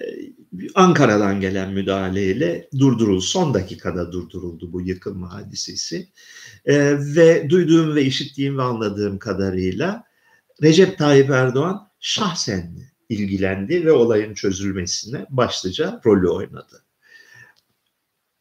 Ankara'dan 0.75 1.41
gelen 1.41 1.71
müdahaleyle 1.71 2.69
durduruldu. 2.79 3.21
Son 3.21 3.53
dakikada 3.53 4.11
durduruldu 4.11 4.73
bu 4.73 4.81
yıkılma 4.81 5.33
hadisesi. 5.33 6.09
E, 6.65 6.97
ve 7.15 7.49
duyduğum 7.49 7.95
ve 7.95 8.03
işittiğim 8.03 8.57
ve 8.57 8.63
anladığım 8.63 9.19
kadarıyla 9.19 10.03
Recep 10.63 10.97
Tayyip 10.97 11.29
Erdoğan 11.29 11.90
şahsen 12.01 12.77
ilgilendi 13.09 13.85
ve 13.85 13.91
olayın 13.91 14.33
çözülmesine 14.33 15.25
başlıca 15.29 16.01
rolü 16.05 16.29
oynadı. 16.29 16.85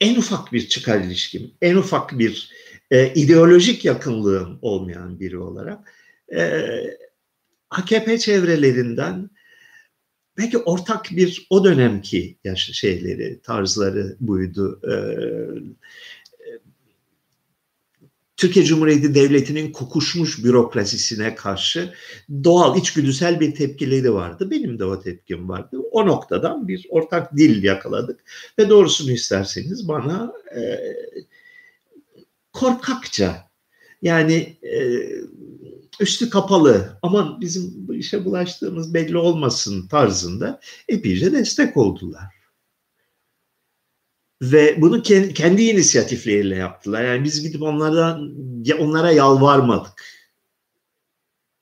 En 0.01 0.17
ufak 0.17 0.53
bir 0.53 0.69
çıkar 0.69 1.01
ilişkim, 1.01 1.55
en 1.63 1.77
ufak 1.77 2.19
bir 2.19 2.51
e, 2.91 3.15
ideolojik 3.15 3.85
yakınlığım 3.85 4.59
olmayan 4.63 5.21
biri 5.21 5.39
olarak 5.39 5.93
e, 6.35 6.63
AKP 7.71 8.19
çevrelerinden 8.19 9.31
belki 10.39 10.59
ortak 10.59 11.11
bir 11.11 11.47
o 11.51 11.65
dönemki 11.65 12.39
yaş 12.45 12.71
şeyleri, 12.73 13.41
tarzları 13.43 14.17
buydu. 14.21 14.81
Ee, 14.91 14.95
Türkiye 18.41 18.65
Cumhuriyeti 18.65 19.15
Devleti'nin 19.15 19.73
kokuşmuş 19.73 20.45
bürokrasisine 20.45 21.35
karşı 21.35 21.95
doğal, 22.45 22.79
içgüdüsel 22.79 23.41
bir 23.41 23.55
tepkileri 23.55 24.15
vardı. 24.15 24.51
Benim 24.51 24.79
de 24.79 24.85
o 24.85 25.01
tepkim 25.01 25.49
vardı. 25.49 25.79
O 25.91 26.07
noktadan 26.07 26.69
bir 26.69 26.87
ortak 26.91 27.37
dil 27.37 27.63
yakaladık. 27.63 28.21
Ve 28.59 28.69
doğrusunu 28.69 29.11
isterseniz 29.11 29.89
bana 29.89 30.33
e, 30.57 30.81
korkakça 32.53 33.49
yani 34.03 34.57
e, 34.63 34.81
üstü 36.01 36.31
kapalı 36.31 36.99
aman 37.03 37.41
bizim 37.41 37.73
bu 37.89 37.95
işe 37.95 38.25
bulaştığımız 38.25 38.95
belli 38.95 39.19
olmasın 39.19 39.89
tarzında 39.89 40.61
epeyce 40.89 41.33
destek 41.33 41.77
oldular. 41.77 42.40
Ve 44.43 44.83
bunu 44.83 45.03
kendi 45.35 45.63
inisiyatifleriyle 45.63 46.57
yaptılar. 46.57 47.05
Yani 47.05 47.25
biz 47.25 47.43
gidip 47.43 47.63
onlardan 47.63 48.35
onlara 48.79 49.13
yalvarmadık. 49.13 50.05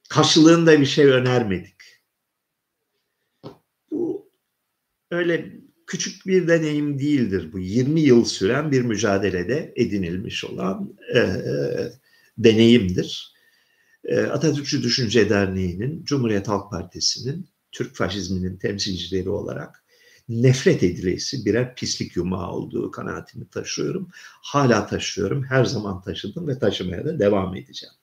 Karşılığında 0.08 0.80
bir 0.80 0.86
şey 0.86 1.06
önermedik. 1.06 1.74
Bu 3.90 4.30
öyle 5.10 5.52
küçük 5.86 6.26
bir 6.26 6.48
deneyim 6.48 6.98
değildir. 6.98 7.52
Bu 7.52 7.58
20 7.58 8.00
yıl 8.00 8.24
süren 8.24 8.72
bir 8.72 8.82
mücadelede 8.82 9.72
edinilmiş 9.76 10.44
olan 10.44 10.98
e, 11.14 11.22
deneyimdir. 12.38 13.38
Ee, 14.04 14.20
Atatürkçü 14.20 14.82
Düşünce 14.82 15.30
Derneği'nin, 15.30 16.04
Cumhuriyet 16.04 16.48
Halk 16.48 16.70
Partisi'nin, 16.70 17.48
Türk 17.72 17.96
faşizminin 17.96 18.56
temsilcileri 18.56 19.30
olarak 19.30 19.84
nefret 20.28 20.82
edilesi 20.82 21.44
birer 21.44 21.74
pislik 21.74 22.16
yumağı 22.16 22.50
olduğu 22.50 22.90
kanaatini 22.90 23.48
taşıyorum. 23.48 24.08
Hala 24.42 24.86
taşıyorum, 24.86 25.44
her 25.44 25.64
zaman 25.64 26.02
taşıdım 26.02 26.48
ve 26.48 26.58
taşımaya 26.58 27.04
da 27.04 27.18
devam 27.18 27.56
edeceğim. 27.56 27.94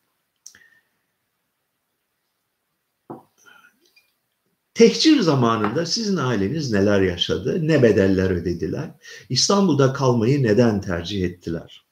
Tehcir 4.73 5.19
zamanında 5.19 5.85
sizin 5.85 6.17
aileniz 6.17 6.71
neler 6.71 7.01
yaşadı, 7.01 7.67
ne 7.67 7.83
bedeller 7.83 8.29
ödediler, 8.29 8.91
İstanbul'da 9.29 9.93
kalmayı 9.93 10.43
neden 10.43 10.81
tercih 10.81 11.25
ettiler? 11.25 11.84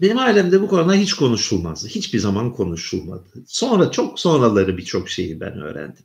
Benim 0.00 0.18
ailemde 0.18 0.62
bu 0.62 0.68
konuda 0.68 0.94
hiç 0.94 1.14
konuşulmazdı. 1.14 1.88
Hiçbir 1.88 2.18
zaman 2.18 2.52
konuşulmadı. 2.52 3.44
Sonra 3.46 3.90
çok 3.90 4.20
sonraları 4.20 4.78
birçok 4.78 5.10
şeyi 5.10 5.40
ben 5.40 5.60
öğrendim. 5.60 6.04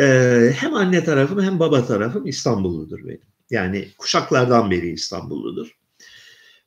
Ee, 0.00 0.52
hem 0.56 0.74
anne 0.74 1.04
tarafım 1.04 1.42
hem 1.42 1.58
baba 1.58 1.86
tarafım 1.86 2.26
İstanbulludur 2.26 3.04
benim. 3.04 3.20
Yani 3.50 3.88
kuşaklardan 3.98 4.70
beri 4.70 4.90
İstanbulludur. 4.90 5.76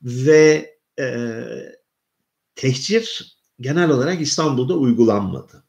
Ve 0.01 0.75
e, 0.99 1.05
tehcir 2.55 3.35
genel 3.59 3.89
olarak 3.89 4.21
İstanbul'da 4.21 4.73
uygulanmadı. 4.77 5.63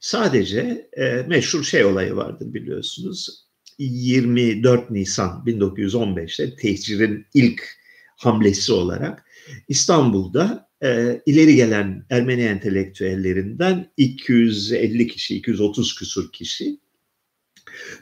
Sadece 0.00 0.88
e, 0.92 1.04
meşhur 1.28 1.64
şey 1.64 1.84
olayı 1.84 2.16
vardır 2.16 2.54
biliyorsunuz. 2.54 3.46
24 3.78 4.90
Nisan 4.90 5.42
1915'te 5.46 6.56
tehcirin 6.56 7.26
ilk 7.34 7.68
hamlesi 8.16 8.72
olarak 8.72 9.24
İstanbul'da 9.68 10.68
e, 10.82 11.20
ileri 11.26 11.56
gelen 11.56 12.06
Ermeni 12.10 12.42
entelektüellerinden 12.42 13.92
250 13.96 15.06
kişi, 15.06 15.36
230 15.36 15.94
küsur 15.94 16.32
kişi 16.32 16.78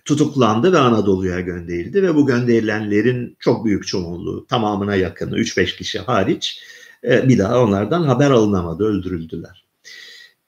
tutuklandı 0.04 0.72
ve 0.72 0.78
Anadolu'ya 0.78 1.40
gönderildi 1.40 2.02
ve 2.02 2.14
bu 2.14 2.26
gönderilenlerin 2.26 3.36
çok 3.38 3.64
büyük 3.64 3.86
çoğunluğu 3.86 4.46
tamamına 4.46 4.96
yakını 4.96 5.38
3-5 5.38 5.76
kişi 5.76 5.98
hariç 5.98 6.60
e, 7.04 7.28
bir 7.28 7.38
daha 7.38 7.62
onlardan 7.62 8.02
haber 8.02 8.30
alınamadı, 8.30 8.84
öldürüldüler. 8.84 9.64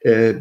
E, 0.06 0.34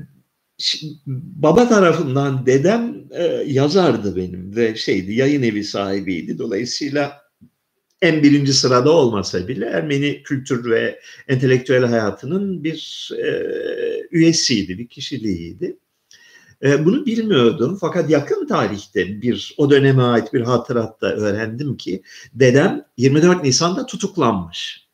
baba 1.35 1.69
tarafından 1.69 2.45
dedem 2.45 3.03
e, 3.11 3.23
yazardı 3.47 4.15
benim 4.15 4.55
ve 4.55 4.75
şeydi 4.75 5.13
yayın 5.13 5.43
evi 5.43 5.63
sahibiydi. 5.63 6.37
Dolayısıyla 6.37 7.28
en 8.01 8.23
birinci 8.23 8.53
sırada 8.53 8.91
olmasa 8.91 9.47
bile 9.47 9.65
Ermeni 9.65 10.23
kültür 10.23 10.71
ve 10.71 10.99
entelektüel 11.27 11.85
hayatının 11.85 12.63
bir 12.63 13.09
e, 13.17 13.31
üyesiydi, 14.11 14.77
bir 14.77 14.87
kişiliğiydi. 14.87 15.77
E, 16.63 16.85
bunu 16.85 17.05
bilmiyordum 17.05 17.77
fakat 17.81 18.09
yakın 18.09 18.47
tarihte 18.47 19.21
bir 19.21 19.53
o 19.57 19.69
döneme 19.69 20.03
ait 20.03 20.33
bir 20.33 20.41
hatıratta 20.41 21.07
öğrendim 21.07 21.77
ki 21.77 22.03
dedem 22.33 22.85
24 22.97 23.43
Nisan'da 23.43 23.85
tutuklanmış. 23.85 24.87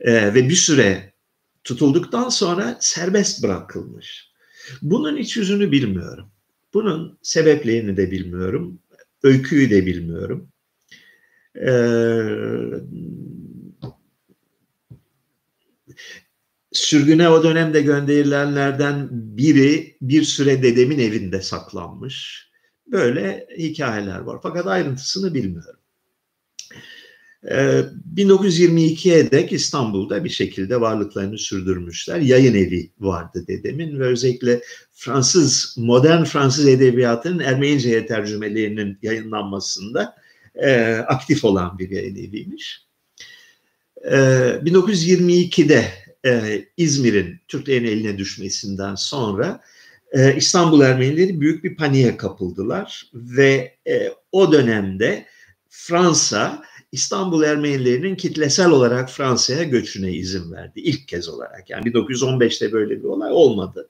E, 0.00 0.34
ve 0.34 0.48
bir 0.48 0.54
süre 0.54 1.12
tutulduktan 1.64 2.28
sonra 2.28 2.76
serbest 2.80 3.42
bırakılmış. 3.42 4.30
Bunun 4.82 5.16
iç 5.16 5.36
yüzünü 5.36 5.72
bilmiyorum. 5.72 6.26
Bunun 6.74 7.18
sebeplerini 7.22 7.96
de 7.96 8.10
bilmiyorum. 8.10 8.78
Öyküyü 9.22 9.70
de 9.70 9.86
bilmiyorum. 9.86 10.48
Ee, 11.56 11.70
sürgüne 16.72 17.28
o 17.28 17.42
dönemde 17.42 17.82
gönderilenlerden 17.82 19.08
biri 19.10 19.96
bir 20.00 20.22
süre 20.22 20.62
dedemin 20.62 20.98
evinde 20.98 21.42
saklanmış. 21.42 22.48
Böyle 22.86 23.46
hikayeler 23.58 24.18
var. 24.18 24.38
Fakat 24.42 24.66
ayrıntısını 24.66 25.34
bilmiyorum. 25.34 25.80
1922'ye 27.44 29.18
ee, 29.18 29.30
dek 29.30 29.52
İstanbul'da 29.52 30.24
bir 30.24 30.28
şekilde 30.28 30.80
varlıklarını 30.80 31.38
sürdürmüşler. 31.38 32.20
Yayın 32.20 32.54
evi 32.54 32.90
vardı 33.00 33.44
dedemin 33.48 34.00
ve 34.00 34.06
özellikle 34.06 34.62
Fransız, 34.92 35.74
modern 35.78 36.24
Fransız 36.24 36.66
edebiyatının 36.66 37.38
Ermenice'ye 37.38 38.06
tercümelerinin 38.06 38.98
yayınlanmasında 39.02 40.16
e, 40.54 40.94
aktif 40.96 41.44
olan 41.44 41.78
bir 41.78 41.90
yayın 41.90 42.16
eviymiş. 42.16 42.86
E, 44.04 44.16
1922'de 44.64 45.92
e, 46.26 46.64
İzmir'in 46.76 47.40
Türklerin 47.48 47.84
eline 47.84 48.18
düşmesinden 48.18 48.94
sonra 48.94 49.60
e, 50.12 50.36
İstanbul 50.36 50.80
Ermenileri 50.80 51.40
büyük 51.40 51.64
bir 51.64 51.76
paniğe 51.76 52.16
kapıldılar 52.16 53.10
ve 53.14 53.76
e, 53.88 54.12
o 54.32 54.52
dönemde 54.52 55.26
Fransa 55.68 56.62
İstanbul 56.92 57.42
Ermenilerinin 57.42 58.16
kitlesel 58.16 58.70
olarak 58.70 59.10
Fransa'ya 59.10 59.62
göçüne 59.62 60.12
izin 60.12 60.52
verdi 60.52 60.80
ilk 60.80 61.08
kez 61.08 61.28
olarak. 61.28 61.70
Yani 61.70 61.84
1915'te 61.84 62.72
böyle 62.72 62.98
bir 62.98 63.04
olay 63.04 63.32
olmadı. 63.32 63.88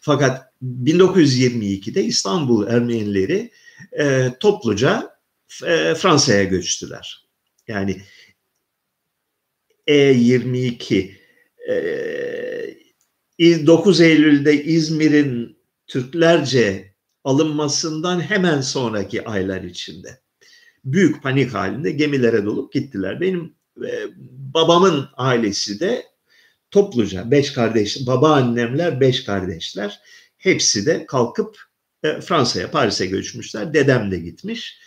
Fakat 0.00 0.52
1922'de 0.84 2.04
İstanbul 2.04 2.66
Ermenileri 2.66 3.50
e, 3.98 4.32
topluca 4.40 5.15
e, 5.64 5.94
Fransa'ya 5.94 6.44
göçtüler. 6.44 7.26
Yani 7.68 8.02
E22 9.88 11.10
e, 13.38 13.66
9 13.66 14.00
Eylül'de 14.00 14.64
İzmir'in 14.64 15.58
Türklerce 15.86 16.94
alınmasından 17.24 18.20
hemen 18.20 18.60
sonraki 18.60 19.24
aylar 19.24 19.62
içinde 19.62 20.20
büyük 20.86 21.22
panik 21.22 21.54
halinde 21.54 21.90
gemilere 21.90 22.44
dolup 22.44 22.72
gittiler. 22.72 23.20
Benim 23.20 23.54
e, 23.84 23.90
babamın 24.54 25.08
ailesi 25.16 25.80
de 25.80 26.06
topluca 26.70 27.30
beş 27.30 27.52
kardeş, 27.52 28.06
babaannemler 28.06 29.00
beş 29.00 29.24
kardeşler 29.24 30.00
hepsi 30.36 30.86
de 30.86 31.06
kalkıp 31.06 31.58
e, 32.02 32.20
Fransa'ya, 32.20 32.70
Paris'e 32.70 33.06
göçmüşler. 33.06 33.74
Dedem 33.74 34.10
de 34.10 34.18
gitmiş. 34.18 34.78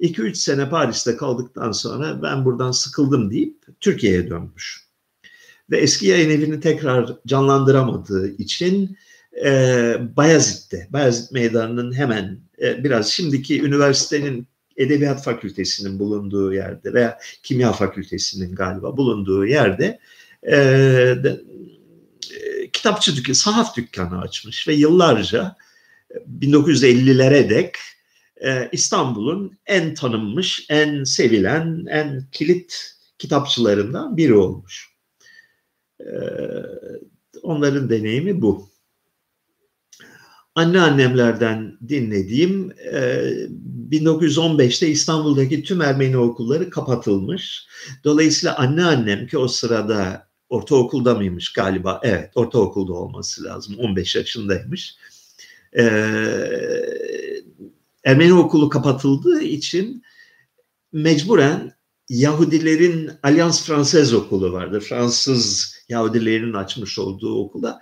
2-3 0.00 0.34
sene 0.34 0.68
Paris'te 0.68 1.16
kaldıktan 1.16 1.72
sonra 1.72 2.22
ben 2.22 2.44
buradan 2.44 2.70
sıkıldım 2.70 3.30
deyip 3.30 3.56
Türkiye'ye 3.80 4.30
dönmüş. 4.30 4.88
Ve 5.70 5.78
eski 5.78 6.06
yayın 6.06 6.30
evini 6.30 6.60
tekrar 6.60 7.16
canlandıramadığı 7.26 8.28
için 8.28 8.96
e, 9.44 9.52
Bayezid'de, 10.16 10.88
Bayezid 10.90 11.32
Meydanı'nın 11.32 11.92
hemen 11.92 12.40
e, 12.62 12.84
biraz 12.84 13.08
şimdiki 13.08 13.62
üniversitenin 13.62 14.46
Edebiyat 14.76 15.24
Fakültesi'nin 15.24 15.98
bulunduğu 15.98 16.54
yerde 16.54 16.92
veya 16.92 17.18
Kimya 17.42 17.72
Fakültesi'nin 17.72 18.54
galiba 18.54 18.96
bulunduğu 18.96 19.46
yerde 19.46 19.98
e, 20.42 20.56
de, 21.24 21.40
e, 22.34 22.70
kitapçı 22.70 23.16
dükkanı, 23.16 23.34
sahaf 23.34 23.76
dükkanı 23.76 24.20
açmış 24.20 24.68
ve 24.68 24.74
yıllarca 24.74 25.56
1950'lere 26.40 27.50
dek 27.50 27.76
e, 28.44 28.68
İstanbul'un 28.72 29.58
en 29.66 29.94
tanınmış, 29.94 30.66
en 30.70 31.04
sevilen, 31.04 31.86
en 31.90 32.24
kilit 32.32 32.94
kitapçılarından 33.18 34.16
biri 34.16 34.34
olmuş. 34.34 34.88
E, 36.00 36.10
onların 37.42 37.90
deneyimi 37.90 38.42
bu. 38.42 38.68
Anneannemlerden 40.54 41.78
dinlediğim 41.88 42.72
e, 42.92 43.24
1915'te 43.90 44.88
İstanbul'daki 44.88 45.62
tüm 45.62 45.80
Ermeni 45.80 46.16
okulları 46.16 46.70
kapatılmış. 46.70 47.66
Dolayısıyla 48.04 48.56
anneannem 48.56 49.26
ki 49.26 49.38
o 49.38 49.48
sırada 49.48 50.28
ortaokulda 50.48 51.14
mıymış 51.14 51.52
galiba? 51.52 52.00
Evet 52.02 52.30
ortaokulda 52.34 52.92
olması 52.92 53.44
lazım. 53.44 53.78
15 53.78 54.16
yaşındaymış. 54.16 54.96
Ee, 55.76 55.82
Ermeni 58.04 58.34
okulu 58.34 58.68
kapatıldığı 58.68 59.42
için 59.42 60.02
mecburen 60.92 61.72
Yahudilerin 62.08 63.10
Alliance 63.22 63.58
Française 63.58 64.16
okulu 64.16 64.52
vardı. 64.52 64.80
Fransız 64.80 65.74
Yahudilerin 65.88 66.52
açmış 66.52 66.98
olduğu 66.98 67.44
okula. 67.44 67.80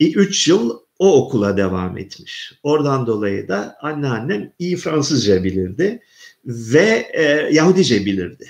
3 0.00 0.48
yıl 0.48 0.78
o 0.98 1.24
okula 1.24 1.56
devam 1.56 1.98
etmiş. 1.98 2.52
Oradan 2.62 3.06
dolayı 3.06 3.48
da 3.48 3.76
anneannem 3.80 4.52
iyi 4.58 4.76
Fransızca 4.76 5.44
bilirdi 5.44 6.02
ve 6.44 7.10
e, 7.12 7.22
Yahudice 7.52 8.06
bilirdi. 8.06 8.46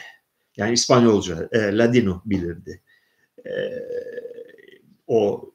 Yani 0.56 0.72
İspanyolca, 0.72 1.48
e, 1.52 1.58
Ladino 1.58 2.22
bilirdi. 2.24 2.82
E, 3.46 3.50
o 5.06 5.50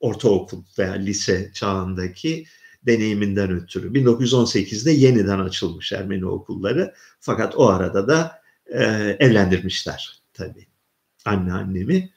ortaokul 0.00 0.62
veya 0.78 0.92
lise 0.92 1.50
çağındaki 1.54 2.46
deneyiminden 2.86 3.50
ötürü. 3.50 3.92
1918'de 3.92 4.92
yeniden 4.92 5.38
açılmış 5.38 5.92
Ermeni 5.92 6.26
okulları. 6.26 6.94
Fakat 7.20 7.56
o 7.56 7.68
arada 7.68 8.08
da 8.08 8.42
e, 8.66 8.84
evlendirmişler 9.18 10.22
tabii 10.32 10.66
anneannemi. 11.24 12.10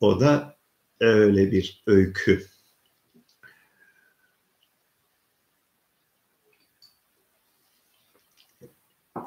O 0.00 0.20
da 0.20 0.56
öyle 1.00 1.52
bir 1.52 1.82
öykü. 1.86 2.46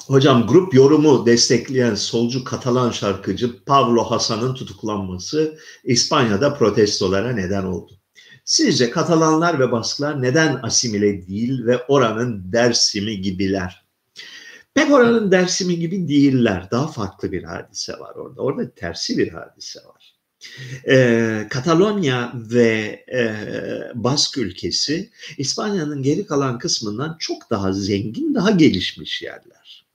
Hocam 0.08 0.48
grup 0.48 0.74
yorumu 0.74 1.26
destekleyen 1.26 1.96
solcu 1.96 2.44
Katalan 2.44 2.92
şarkıcı 2.92 3.64
Pablo 3.64 4.04
Hasan'ın 4.04 4.54
tutuklanması 4.54 5.60
İspanya'da 5.84 6.54
protestolara 6.54 7.32
neden 7.32 7.64
oldu. 7.64 8.03
Sizce 8.46 8.90
Katalanlar 8.90 9.60
ve 9.60 9.72
Basklar 9.72 10.22
neden 10.22 10.60
asimile 10.64 11.28
değil 11.28 11.66
ve 11.66 11.78
oranın 11.88 12.52
Dersimi 12.52 13.22
gibiler? 13.22 13.86
Pek 14.74 14.92
oranın 14.92 15.32
Dersimi 15.32 15.80
gibi 15.80 16.08
değiller. 16.08 16.68
Daha 16.72 16.88
farklı 16.88 17.32
bir 17.32 17.44
hadise 17.44 17.94
var 17.94 18.16
orada. 18.16 18.42
Orada 18.42 18.70
tersi 18.70 19.18
bir 19.18 19.34
hadise 19.34 19.80
var. 19.80 20.14
Ee, 20.88 21.48
Katalonya 21.50 22.34
ve 22.36 23.06
e, 23.14 23.36
Bask 23.94 24.38
ülkesi 24.38 25.10
İspanya'nın 25.38 26.04
geri 26.04 26.26
kalan 26.26 26.60
kısmından 26.60 27.16
çok 27.20 27.50
daha 27.50 27.74
zengin, 27.74 28.36
daha 28.36 28.52
gelişmiş 28.52 29.22
yerler. 29.22 29.86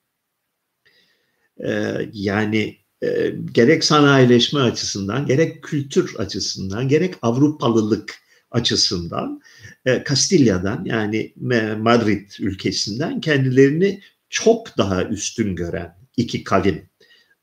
Ee, 1.65 2.09
yani 2.13 2.77
e, 3.03 3.35
gerek 3.53 3.85
sanayileşme 3.85 4.61
açısından, 4.61 5.27
gerek 5.27 5.63
kültür 5.63 6.15
açısından, 6.19 6.89
gerek 6.89 7.15
Avrupalılık 7.23 8.28
açısından 8.51 9.41
e, 9.85 10.05
Kastilya'dan 10.05 10.85
yani 10.85 11.33
Madrid 11.79 12.31
ülkesinden 12.41 13.21
kendilerini 13.21 14.01
çok 14.31 14.79
daha 14.79 15.05
üstün 15.05 15.57
gören 15.57 15.99
iki 16.17 16.45
kavim 16.45 16.89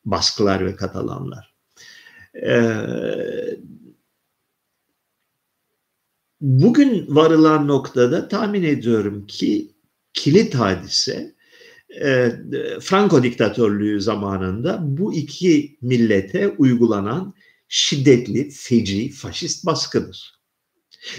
Baskılar 0.05 0.65
ve 0.65 0.75
Katalanlar. 0.75 1.53
E, 2.45 2.59
bugün 6.41 7.15
varılan 7.15 7.67
noktada 7.67 8.27
tahmin 8.27 8.63
ediyorum 8.63 9.27
ki 9.27 9.71
kilit 10.13 10.55
hadise 10.55 11.35
e, 12.01 12.31
Franco 12.81 13.23
diktatörlüğü 13.23 14.01
zamanında 14.01 14.79
bu 14.81 15.13
iki 15.13 15.77
millete 15.81 16.47
uygulanan 16.47 17.33
şiddetli, 17.67 18.49
feci, 18.49 19.09
faşist 19.11 19.65
baskıdır. 19.65 20.34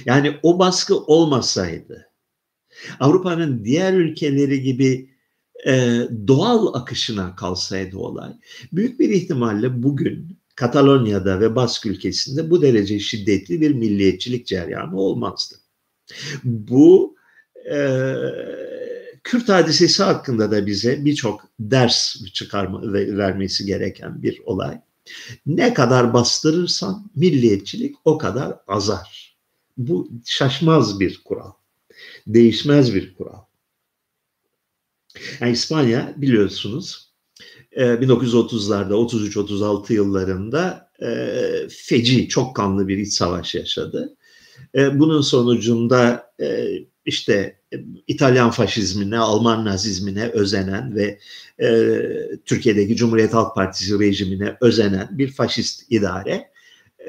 Yani 0.04 0.36
o 0.42 0.58
baskı 0.58 0.96
olmasaydı 0.96 2.10
Avrupa'nın 3.00 3.64
diğer 3.64 3.92
ülkeleri 3.92 4.62
gibi 4.62 5.10
e, 5.66 6.00
doğal 6.26 6.74
akışına 6.74 7.36
kalsaydı 7.36 7.98
olay 7.98 8.32
büyük 8.72 9.00
bir 9.00 9.10
ihtimalle 9.10 9.82
bugün 9.82 10.38
Katalonya'da 10.56 11.40
ve 11.40 11.56
Bask 11.56 11.86
ülkesinde 11.86 12.50
bu 12.50 12.62
derece 12.62 12.98
şiddetli 12.98 13.60
bir 13.60 13.74
milliyetçilik 13.74 14.46
ceryanı 14.46 15.00
olmazdı. 15.00 15.54
Bu 16.44 17.16
e, 17.72 18.14
Kürt 19.26 19.48
hadisesi 19.48 20.02
hakkında 20.02 20.50
da 20.50 20.66
bize 20.66 21.04
birçok 21.04 21.44
ders 21.60 22.24
çıkarma 22.32 22.80
vermesi 22.92 23.66
gereken 23.66 24.22
bir 24.22 24.40
olay. 24.44 24.80
Ne 25.46 25.74
kadar 25.74 26.14
bastırırsan 26.14 27.10
milliyetçilik 27.16 27.96
o 28.04 28.18
kadar 28.18 28.56
azar. 28.66 29.25
Bu 29.76 30.10
şaşmaz 30.24 31.00
bir 31.00 31.22
kural. 31.24 31.52
Değişmez 32.26 32.94
bir 32.94 33.14
kural. 33.14 33.40
Yani 35.40 35.52
İspanya 35.52 36.14
biliyorsunuz 36.16 37.12
1930'larda, 37.76 38.92
e, 38.92 38.96
33-36 38.96 39.92
yıllarında 39.92 40.90
e, 41.02 41.08
feci, 41.70 42.28
çok 42.28 42.56
kanlı 42.56 42.88
bir 42.88 42.98
iç 42.98 43.12
savaş 43.12 43.54
yaşadı. 43.54 44.16
E, 44.74 44.98
bunun 44.98 45.20
sonucunda 45.20 46.32
işte 47.04 47.60
İtalyan 48.06 48.50
faşizmine, 48.50 49.18
Alman 49.18 49.64
nazizmine 49.64 50.28
özenen 50.28 50.96
ve 50.96 51.18
Türkiye'deki 52.44 52.96
Cumhuriyet 52.96 53.34
Halk 53.34 53.54
Partisi 53.54 53.98
rejimine 53.98 54.56
özenen 54.60 55.08
bir 55.18 55.32
faşist 55.32 55.84
idare 55.90 56.50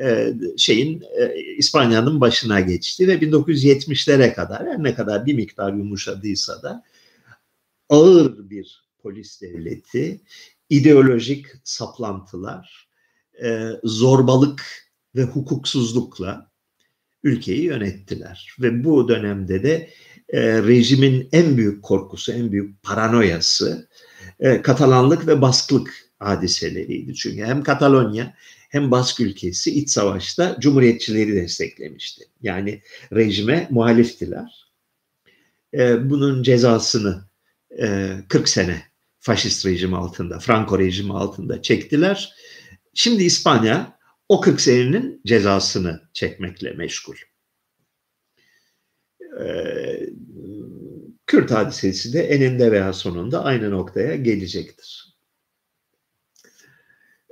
e, 0.01 0.33
şeyin 0.57 1.03
e, 1.19 1.35
İspanya'nın 1.57 2.21
başına 2.21 2.59
geçti 2.59 3.07
ve 3.07 3.15
1970'lere 3.15 4.33
kadar 4.33 4.67
her 4.67 4.83
ne 4.83 4.95
kadar 4.95 5.25
bir 5.25 5.33
miktar 5.33 5.73
yumuşadıysa 5.73 6.63
da 6.63 6.83
ağır 7.89 8.49
bir 8.49 8.87
polis 9.01 9.41
devleti, 9.41 10.21
ideolojik 10.69 11.45
saplantılar, 11.63 12.87
e, 13.43 13.69
zorbalık 13.83 14.63
ve 15.15 15.23
hukuksuzlukla 15.23 16.51
ülkeyi 17.23 17.63
yönettiler. 17.63 18.55
Ve 18.59 18.83
bu 18.83 19.07
dönemde 19.07 19.63
de 19.63 19.89
rejimin 20.67 21.29
en 21.31 21.57
büyük 21.57 21.83
korkusu, 21.83 22.31
en 22.31 22.51
büyük 22.51 22.83
paranoyası 22.83 23.89
Katalanlık 24.63 25.27
ve 25.27 25.41
baskılık 25.41 26.07
hadiseleriydi. 26.19 27.15
Çünkü 27.15 27.43
hem 27.43 27.63
Katalonya 27.63 28.33
hem 28.69 28.91
Bask 28.91 29.19
ülkesi 29.19 29.71
iç 29.71 29.89
savaşta 29.89 30.57
cumhuriyetçileri 30.59 31.35
desteklemişti. 31.35 32.25
Yani 32.41 32.81
rejime 33.13 33.67
muhaliftiler. 33.69 34.67
Ee, 35.73 36.09
bunun 36.09 36.43
cezasını 36.43 37.27
40 38.27 38.35
e, 38.35 38.45
sene 38.45 38.83
faşist 39.19 39.65
rejim 39.65 39.93
altında, 39.93 40.39
Franco 40.39 40.79
rejimi 40.79 41.13
altında 41.13 41.61
çektiler. 41.61 42.33
Şimdi 42.93 43.23
İspanya 43.23 43.97
o 44.29 44.41
40 44.41 44.61
senenin 44.61 45.21
cezasını 45.25 46.01
çekmekle 46.13 46.71
meşgul. 46.71 47.15
Ee, 49.41 50.09
Kürt 51.27 51.51
hadisesi 51.51 52.13
de 52.13 52.23
eninde 52.23 52.71
veya 52.71 52.93
sonunda 52.93 53.43
aynı 53.43 53.71
noktaya 53.71 54.15
gelecektir. 54.15 55.06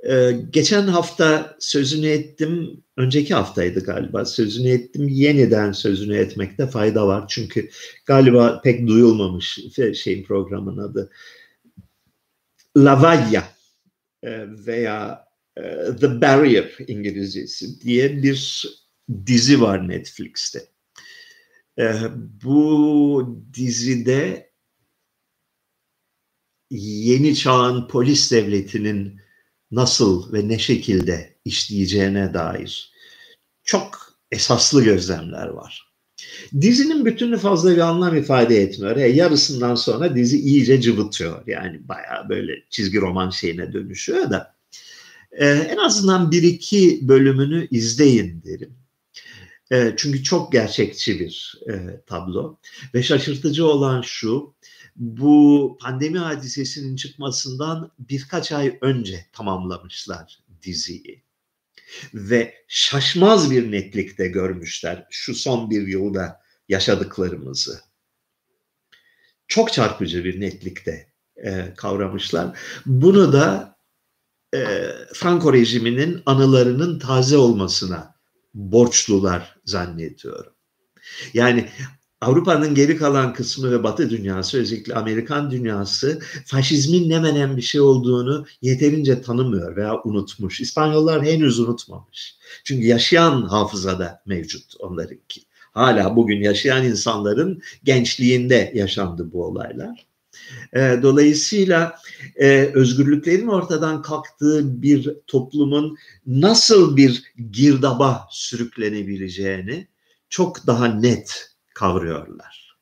Ee, 0.04 0.32
geçen 0.50 0.86
hafta 0.86 1.56
sözünü 1.60 2.06
ettim, 2.06 2.84
önceki 2.96 3.34
haftaydı 3.34 3.84
galiba 3.84 4.24
sözünü 4.24 4.68
ettim. 4.68 5.08
Yeniden 5.08 5.72
sözünü 5.72 6.16
etmekte 6.16 6.66
fayda 6.66 7.06
var. 7.06 7.24
Çünkü 7.28 7.68
galiba 8.06 8.60
pek 8.60 8.88
duyulmamış 8.88 9.58
şeyin 9.94 10.24
programın 10.24 10.78
adı. 10.78 11.10
Lavaglia 12.76 13.42
e, 14.22 14.44
veya 14.66 15.26
e, 15.56 15.62
The 16.00 16.20
Barrier 16.20 16.76
İngilizcesi 16.88 17.80
diye 17.80 18.22
bir 18.22 18.66
dizi 19.26 19.60
var 19.60 19.88
Netflix'te. 19.88 20.62
E, 21.78 21.92
bu 22.44 23.42
dizide 23.54 24.50
yeni 26.70 27.36
çağın 27.36 27.88
polis 27.88 28.32
devletinin 28.32 29.25
nasıl 29.70 30.32
ve 30.32 30.48
ne 30.48 30.58
şekilde 30.58 31.36
işleyeceğine 31.44 32.34
dair 32.34 32.92
çok 33.64 34.16
esaslı 34.32 34.84
gözlemler 34.84 35.46
var. 35.46 35.86
Dizinin 36.60 37.04
bütünü 37.04 37.38
fazla 37.38 37.70
bir 37.70 37.78
anlam 37.78 38.16
ifade 38.16 38.62
etmiyor. 38.62 38.96
E, 38.96 39.08
yarısından 39.08 39.74
sonra 39.74 40.14
dizi 40.14 40.40
iyice 40.40 40.80
cıvıtıyor. 40.80 41.46
Yani 41.46 41.88
bayağı 41.88 42.28
böyle 42.28 42.52
çizgi 42.70 43.00
roman 43.00 43.30
şeyine 43.30 43.72
dönüşüyor 43.72 44.30
da. 44.30 44.56
E, 45.32 45.46
en 45.46 45.76
azından 45.76 46.30
bir 46.30 46.42
iki 46.42 47.08
bölümünü 47.08 47.68
izleyin 47.70 48.42
derim. 48.42 48.74
E, 49.72 49.94
çünkü 49.96 50.22
çok 50.22 50.52
gerçekçi 50.52 51.20
bir 51.20 51.60
e, 51.70 52.00
tablo. 52.06 52.58
Ve 52.94 53.02
şaşırtıcı 53.02 53.66
olan 53.66 54.02
şu, 54.02 54.54
bu 54.96 55.78
pandemi 55.80 56.18
hadisesinin 56.18 56.96
çıkmasından 56.96 57.92
birkaç 57.98 58.52
ay 58.52 58.78
önce 58.80 59.26
tamamlamışlar 59.32 60.38
diziyi. 60.62 61.22
Ve 62.14 62.54
şaşmaz 62.68 63.50
bir 63.50 63.72
netlikte 63.72 64.28
görmüşler 64.28 65.06
şu 65.10 65.34
son 65.34 65.70
bir 65.70 65.86
yılda 65.86 66.40
yaşadıklarımızı. 66.68 67.80
Çok 69.48 69.72
çarpıcı 69.72 70.24
bir 70.24 70.40
netlikte 70.40 71.12
e, 71.36 71.74
kavramışlar. 71.76 72.58
Bunu 72.86 73.32
da 73.32 73.76
e, 74.54 74.58
Franco 75.14 75.52
rejiminin 75.52 76.22
anılarının 76.26 76.98
taze 76.98 77.36
olmasına 77.36 78.14
borçlular 78.54 79.56
zannediyorum. 79.64 80.52
Yani 81.34 81.68
Avrupa'nın 82.20 82.74
geri 82.74 82.96
kalan 82.96 83.32
kısmı 83.32 83.70
ve 83.70 83.82
Batı 83.82 84.10
dünyası 84.10 84.58
özellikle 84.58 84.94
Amerikan 84.94 85.50
dünyası 85.50 86.20
faşizmin 86.46 87.10
ne 87.10 87.20
menen 87.20 87.56
bir 87.56 87.62
şey 87.62 87.80
olduğunu 87.80 88.46
yeterince 88.62 89.22
tanımıyor 89.22 89.76
veya 89.76 90.02
unutmuş. 90.04 90.60
İspanyollar 90.60 91.24
henüz 91.24 91.60
unutmamış. 91.60 92.36
Çünkü 92.64 92.86
yaşayan 92.86 93.42
hafızada 93.42 94.22
mevcut 94.26 94.74
onlarınki. 94.78 95.42
Hala 95.72 96.16
bugün 96.16 96.40
yaşayan 96.40 96.84
insanların 96.84 97.62
gençliğinde 97.84 98.72
yaşandı 98.74 99.32
bu 99.32 99.44
olaylar. 99.44 100.06
Ee, 100.76 100.98
dolayısıyla 101.02 101.98
e, 102.36 102.70
özgürlüklerin 102.74 103.48
ortadan 103.48 104.02
kalktığı 104.02 104.82
bir 104.82 105.16
toplumun 105.26 105.96
nasıl 106.26 106.96
bir 106.96 107.22
girdaba 107.50 108.28
sürüklenebileceğini 108.30 109.88
çok 110.28 110.66
daha 110.66 110.86
net 110.86 111.55
kavruyorlar. 111.76 112.76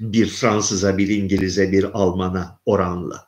Bir 0.00 0.26
Fransız'a, 0.26 0.98
bir 0.98 1.08
İngiliz'e, 1.08 1.72
bir 1.72 1.84
Alman'a 1.84 2.60
oranla. 2.66 3.26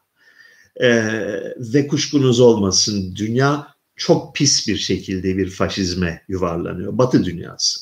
Ee, 0.80 1.54
ve 1.56 1.86
kuşkunuz 1.86 2.40
olmasın 2.40 3.14
dünya 3.16 3.74
çok 3.96 4.34
pis 4.34 4.68
bir 4.68 4.76
şekilde 4.76 5.36
bir 5.36 5.50
faşizme 5.50 6.24
yuvarlanıyor. 6.28 6.98
Batı 6.98 7.24
dünyası. 7.24 7.80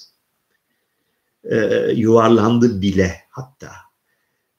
Ee, 1.44 1.92
yuvarlandı 1.94 2.82
bile 2.82 3.20
hatta. 3.30 3.72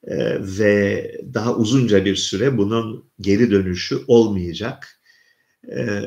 Ee, 0.04 0.36
ve 0.40 1.20
daha 1.34 1.54
uzunca 1.54 2.04
bir 2.04 2.16
süre 2.16 2.58
bunun 2.58 3.10
geri 3.20 3.50
dönüşü 3.50 3.98
olmayacak. 4.06 5.00
Ee, 5.68 6.02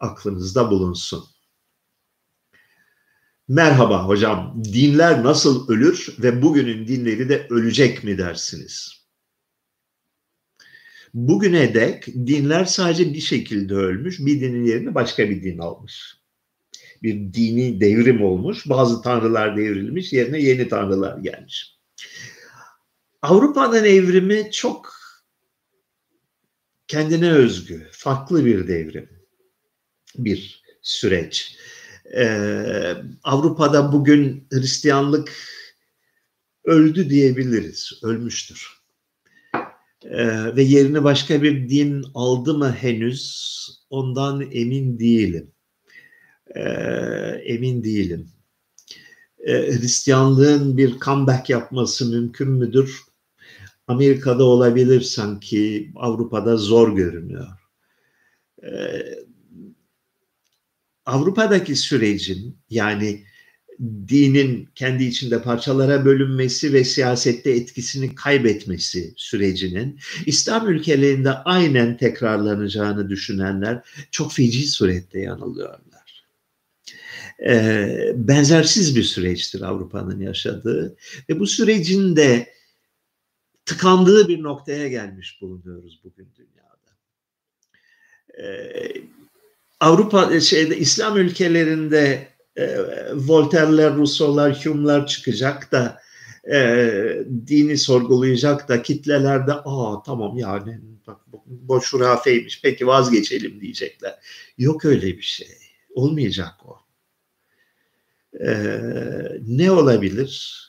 aklınızda 0.00 0.70
bulunsun. 0.70 1.24
Merhaba 3.48 4.08
hocam, 4.08 4.62
dinler 4.64 5.24
nasıl 5.24 5.68
ölür 5.68 6.16
ve 6.18 6.42
bugünün 6.42 6.86
dinleri 6.86 7.28
de 7.28 7.46
ölecek 7.50 8.04
mi 8.04 8.18
dersiniz? 8.18 9.06
Bugüne 11.14 11.74
dek 11.74 12.06
dinler 12.06 12.64
sadece 12.64 13.14
bir 13.14 13.20
şekilde 13.20 13.74
ölmüş, 13.74 14.18
bir 14.20 14.40
dinin 14.40 14.64
yerini 14.64 14.94
başka 14.94 15.30
bir 15.30 15.42
din 15.42 15.58
almış. 15.58 16.16
Bir 17.02 17.32
dini 17.32 17.80
devrim 17.80 18.24
olmuş, 18.24 18.68
bazı 18.68 19.02
tanrılar 19.02 19.56
devrilmiş, 19.56 20.12
yerine 20.12 20.40
yeni 20.40 20.68
tanrılar 20.68 21.18
gelmiş. 21.18 21.78
Avrupa'nın 23.22 23.84
evrimi 23.84 24.50
çok 24.50 24.94
kendine 26.86 27.32
özgü, 27.32 27.88
farklı 27.92 28.44
bir 28.44 28.68
devrim, 28.68 29.08
bir 30.16 30.62
süreç 30.82 31.58
ee, 32.16 32.94
Avrupa'da 33.22 33.92
bugün 33.92 34.46
Hristiyanlık 34.52 35.32
öldü 36.64 37.10
diyebiliriz, 37.10 37.92
ölmüştür. 38.02 38.78
Ee, 40.04 40.56
ve 40.56 40.62
yerini 40.62 41.04
başka 41.04 41.42
bir 41.42 41.68
din 41.68 42.04
aldı 42.14 42.54
mı 42.54 42.72
henüz 42.72 43.48
ondan 43.90 44.50
emin 44.52 44.98
değilim. 44.98 45.52
Ee, 46.54 46.62
emin 47.44 47.84
değilim. 47.84 48.28
Ee, 49.38 49.52
Hristiyanlığın 49.52 50.76
bir 50.76 50.98
comeback 50.98 51.50
yapması 51.50 52.10
mümkün 52.10 52.50
müdür? 52.50 53.02
Amerika'da 53.88 54.44
olabilir 54.44 55.00
sanki, 55.00 55.92
Avrupa'da 55.96 56.56
zor 56.56 56.96
görünüyor. 56.96 57.48
Ee, 58.62 59.27
Avrupa'daki 61.08 61.76
sürecin 61.76 62.58
yani 62.70 63.24
dinin 64.08 64.68
kendi 64.74 65.04
içinde 65.04 65.42
parçalara 65.42 66.04
bölünmesi 66.04 66.72
ve 66.72 66.84
siyasette 66.84 67.50
etkisini 67.50 68.14
kaybetmesi 68.14 69.12
sürecinin 69.16 70.00
İslam 70.26 70.68
ülkelerinde 70.68 71.30
aynen 71.30 71.96
tekrarlanacağını 71.96 73.08
düşünenler 73.08 73.82
çok 74.10 74.32
feci 74.32 74.68
surette 74.68 75.20
yanılıyorlar. 75.20 76.24
Ee, 77.46 78.12
benzersiz 78.14 78.96
bir 78.96 79.02
süreçtir 79.02 79.60
Avrupa'nın 79.60 80.20
yaşadığı 80.20 80.96
ve 81.28 81.40
bu 81.40 81.46
sürecin 81.46 82.16
de 82.16 82.52
tıkandığı 83.64 84.28
bir 84.28 84.42
noktaya 84.42 84.88
gelmiş 84.88 85.38
bulunuyoruz 85.40 86.00
bugün 86.04 86.28
dünyada. 86.36 86.98
Ee, 88.42 89.02
Avrupa 89.80 90.34
e, 90.34 90.40
şeyde 90.40 90.78
İslam 90.78 91.16
ülkelerinde 91.16 92.28
e, 92.56 92.78
Voltaire'ler, 93.14 93.96
Rousseau'lar, 93.96 94.64
Hume'lar 94.64 95.06
çıkacak 95.06 95.72
da 95.72 96.00
e, 96.52 96.90
dini 97.46 97.78
sorgulayacak 97.78 98.68
da 98.68 98.82
kitlelerde 98.82 99.52
aa 99.52 100.02
tamam 100.02 100.38
yani 100.38 100.80
bak 101.06 101.20
boş 101.46 101.92
hurafeymiş 101.92 102.62
peki 102.62 102.86
vazgeçelim 102.86 103.60
diyecekler. 103.60 104.14
Yok 104.58 104.84
öyle 104.84 105.06
bir 105.06 105.22
şey. 105.22 105.48
Olmayacak 105.94 106.54
o. 106.64 106.78
Ee, 108.40 108.80
ne 109.46 109.70
olabilir? 109.70 110.62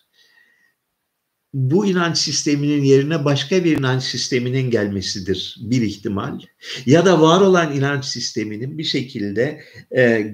Bu 1.53 1.85
inanç 1.85 2.17
sisteminin 2.17 2.83
yerine 2.83 3.25
başka 3.25 3.63
bir 3.63 3.77
inanç 3.77 4.03
sisteminin 4.03 4.71
gelmesidir 4.71 5.57
bir 5.61 5.81
ihtimal. 5.81 6.39
Ya 6.85 7.05
da 7.05 7.21
var 7.21 7.41
olan 7.41 7.75
inanç 7.75 8.05
sisteminin 8.05 8.77
bir 8.77 8.83
şekilde 8.83 9.61
e, 9.95 10.33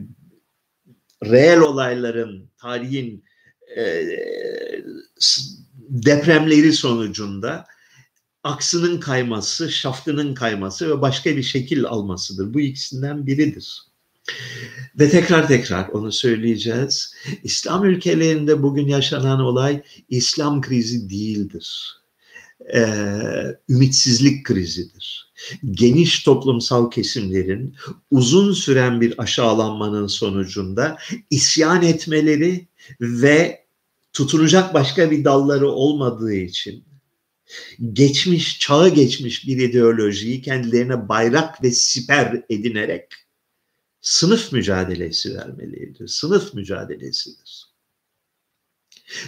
reel 1.25 1.59
olayların, 1.59 2.49
tarihin 2.57 3.23
e, 3.77 4.05
depremleri 5.89 6.73
sonucunda 6.73 7.65
aksının 8.43 8.99
kayması, 8.99 9.71
şaftının 9.71 10.33
kayması 10.33 10.89
ve 10.89 11.01
başka 11.01 11.37
bir 11.37 11.43
şekil 11.43 11.85
almasıdır. 11.85 12.53
Bu 12.53 12.59
ikisinden 12.59 13.27
biridir. 13.27 13.81
Ve 14.99 15.09
tekrar 15.09 15.47
tekrar 15.47 15.87
onu 15.87 16.11
söyleyeceğiz. 16.11 17.13
İslam 17.43 17.85
ülkelerinde 17.85 18.63
bugün 18.63 18.87
yaşanan 18.87 19.39
olay 19.39 19.81
İslam 20.09 20.61
krizi 20.61 21.09
değildir. 21.09 21.95
Ee, 22.73 22.87
ümitsizlik 23.69 24.45
krizidir. 24.45 25.31
Geniş 25.71 26.23
toplumsal 26.23 26.91
kesimlerin 26.91 27.75
uzun 28.11 28.53
süren 28.53 29.01
bir 29.01 29.21
aşağılanmanın 29.21 30.07
sonucunda 30.07 30.97
isyan 31.29 31.83
etmeleri 31.83 32.67
ve 33.01 33.65
tutunacak 34.13 34.73
başka 34.73 35.11
bir 35.11 35.23
dalları 35.23 35.69
olmadığı 35.69 36.33
için 36.33 36.83
geçmiş, 37.93 38.59
çağı 38.59 38.89
geçmiş 38.89 39.47
bir 39.47 39.57
ideolojiyi 39.57 40.41
kendilerine 40.41 41.09
bayrak 41.09 41.63
ve 41.63 41.71
siper 41.71 42.43
edinerek 42.49 43.24
sınıf 44.05 44.51
mücadelesi 44.51 45.37
vermeliydi. 45.37 46.07
Sınıf 46.07 46.53
mücadelesidir. 46.53 47.65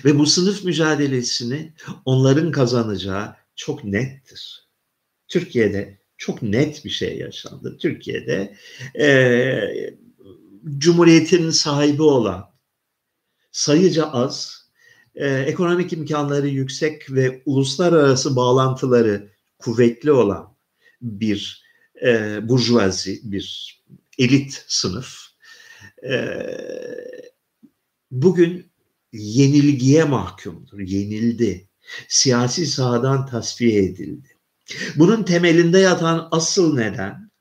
Ve 0.05 0.19
bu 0.19 0.25
sınıf 0.25 0.63
mücadelesini 0.63 1.73
onların 2.05 2.51
kazanacağı 2.51 3.35
çok 3.55 3.83
nettir. 3.83 4.69
Türkiye'de 5.27 5.99
çok 6.17 6.41
net 6.41 6.85
bir 6.85 6.89
şey 6.89 7.17
yaşandı. 7.17 7.77
Türkiye'de 7.77 8.55
e, 8.99 9.97
Cumhuriyet'in 10.77 11.49
sahibi 11.49 12.01
olan 12.01 12.53
sayıca 13.51 14.05
az, 14.05 14.67
e, 15.15 15.27
ekonomik 15.27 15.93
imkanları 15.93 16.47
yüksek 16.47 17.11
ve 17.11 17.41
uluslararası 17.45 18.35
bağlantıları 18.35 19.31
kuvvetli 19.59 20.11
olan 20.11 20.55
bir 21.01 21.63
e, 22.05 22.39
burjuvazi, 22.49 23.19
bir 23.23 23.76
elit 24.17 24.65
sınıf 24.67 25.27
e, 26.09 26.37
bugün 28.11 28.71
yenilgiye 29.13 30.03
mahkumdur, 30.03 30.79
yenildi. 30.79 31.67
Siyasi 32.07 32.67
sahadan 32.67 33.25
tasfiye 33.25 33.83
edildi. 33.83 34.27
Bunun 34.95 35.23
temelinde 35.23 35.79
yatan 35.79 36.27
asıl 36.31 36.75
neden 36.75 37.31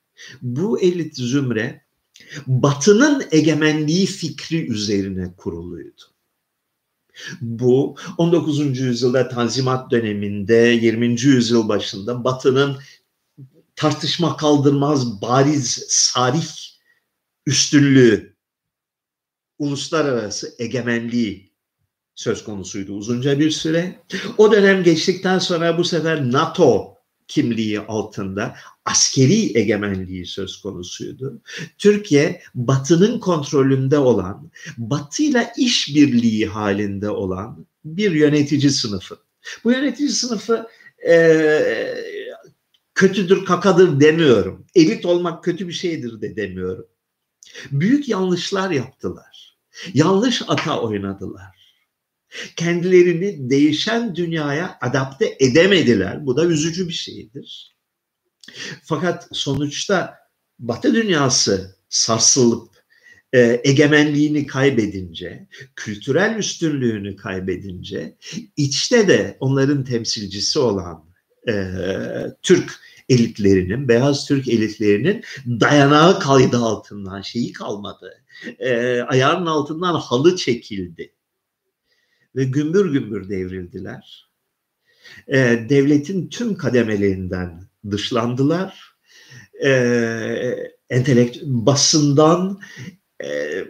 bu 0.43 0.81
elit 0.81 1.17
zümre 1.17 1.87
Batı'nın 2.47 3.25
egemenliği 3.31 4.07
fikri 4.07 4.71
üzerine 4.71 5.35
kuruluydu. 5.37 6.03
Bu 7.41 7.97
19. 8.19 8.79
yüzyılda 8.79 9.29
Tanzimat 9.29 9.91
döneminde 9.91 10.55
20. 10.57 11.07
yüzyıl 11.07 11.69
başında 11.69 12.25
Batı'nın 12.25 12.77
tartışma 13.77 14.37
kaldırmaz 14.37 15.23
bariz 15.23 15.85
sarih 15.89 16.66
üstünlüğü 17.47 18.37
uluslararası 19.59 20.55
egemenliği 20.59 21.53
söz 22.15 22.45
konusuydu 22.45 22.93
uzunca 22.93 23.39
bir 23.39 23.51
süre. 23.51 24.03
O 24.39 24.53
dönem 24.53 24.83
geçtikten 24.83 25.39
sonra 25.39 25.79
bu 25.79 25.85
sefer 25.85 26.33
NATO 26.33 26.97
kimliği 27.29 27.81
altında 27.81 28.57
askeri 28.85 29.59
egemenliği 29.59 30.27
söz 30.27 30.61
konusuydu. 30.61 31.43
Türkiye 31.79 32.43
Batı'nın 32.55 33.21
kontrolünde 33.21 33.99
olan, 33.99 34.51
Batı'yla 34.79 35.53
işbirliği 35.59 36.47
halinde 36.47 37.11
olan 37.11 37.67
bir 37.85 38.13
yönetici 38.13 38.71
sınıfı. 38.71 39.19
Bu 39.65 39.73
yönetici 39.73 40.09
sınıfı 40.09 40.67
e, 41.09 41.15
kötüdür, 42.95 43.45
kakadır 43.45 44.01
demiyorum. 44.01 44.67
Elit 44.75 45.07
olmak 45.07 45.45
kötü 45.45 45.69
bir 45.69 45.73
şeydir 45.73 46.21
de 46.21 46.37
demiyorum. 46.37 46.87
Büyük 47.71 48.09
yanlışlar 48.09 48.71
yaptılar. 48.71 49.57
Yanlış 49.95 50.43
ata 50.49 50.81
oynadılar 50.81 51.57
kendilerini 52.57 53.51
değişen 53.51 54.17
dünyaya 54.17 54.79
adapte 54.81 55.37
edemediler. 55.41 56.27
Bu 56.27 56.37
da 56.37 56.47
üzücü 56.47 56.89
bir 56.89 56.93
şeydir. 56.93 57.77
Fakat 58.85 59.29
sonuçta 59.33 60.15
Batı 60.59 60.95
dünyası 60.95 61.77
sarsılıp 61.89 62.69
e, 63.33 63.61
egemenliğini 63.65 64.47
kaybedince, 64.47 65.47
kültürel 65.77 66.37
üstünlüğünü 66.37 67.17
kaybedince, 67.17 68.17
içte 68.57 69.09
de 69.09 69.37
onların 69.41 69.85
temsilcisi 69.85 70.59
olan 70.59 71.05
e, 71.49 71.73
Türk 72.43 72.81
elitlerinin, 73.09 73.89
beyaz 73.89 74.27
Türk 74.27 74.49
elitlerinin 74.49 75.25
dayanağı 75.47 76.21
kaydı 76.21 76.59
altından 76.59 77.21
şeyi 77.21 77.53
kalmadı. 77.53 78.25
E, 78.59 79.01
ayağının 79.01 79.47
altından 79.47 79.95
halı 79.95 80.37
çekildi 80.37 81.13
ve 82.37 82.45
gümbür 82.45 82.93
gümbür 82.93 83.29
devrildiler. 83.29 84.31
E, 85.29 85.39
devletin 85.69 86.29
tüm 86.29 86.57
kademelerinden 86.57 87.69
dışlandılar. 87.91 88.97
E, 89.65 89.71
entelekt 90.91 91.43
basından, 91.43 92.61
e, 93.25 93.65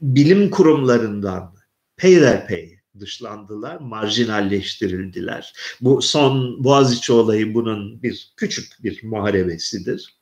bilim 0.00 0.50
kurumlarından 0.50 1.54
peyderpey 1.96 2.77
dışlandılar, 3.00 3.80
marjinalleştirildiler. 3.80 5.52
Bu 5.80 6.02
son 6.02 6.64
Boğaziçi 6.64 7.12
olayı 7.12 7.54
bunun 7.54 8.02
bir 8.02 8.32
küçük 8.36 8.84
bir 8.84 9.02
muharebesidir. 9.02 10.18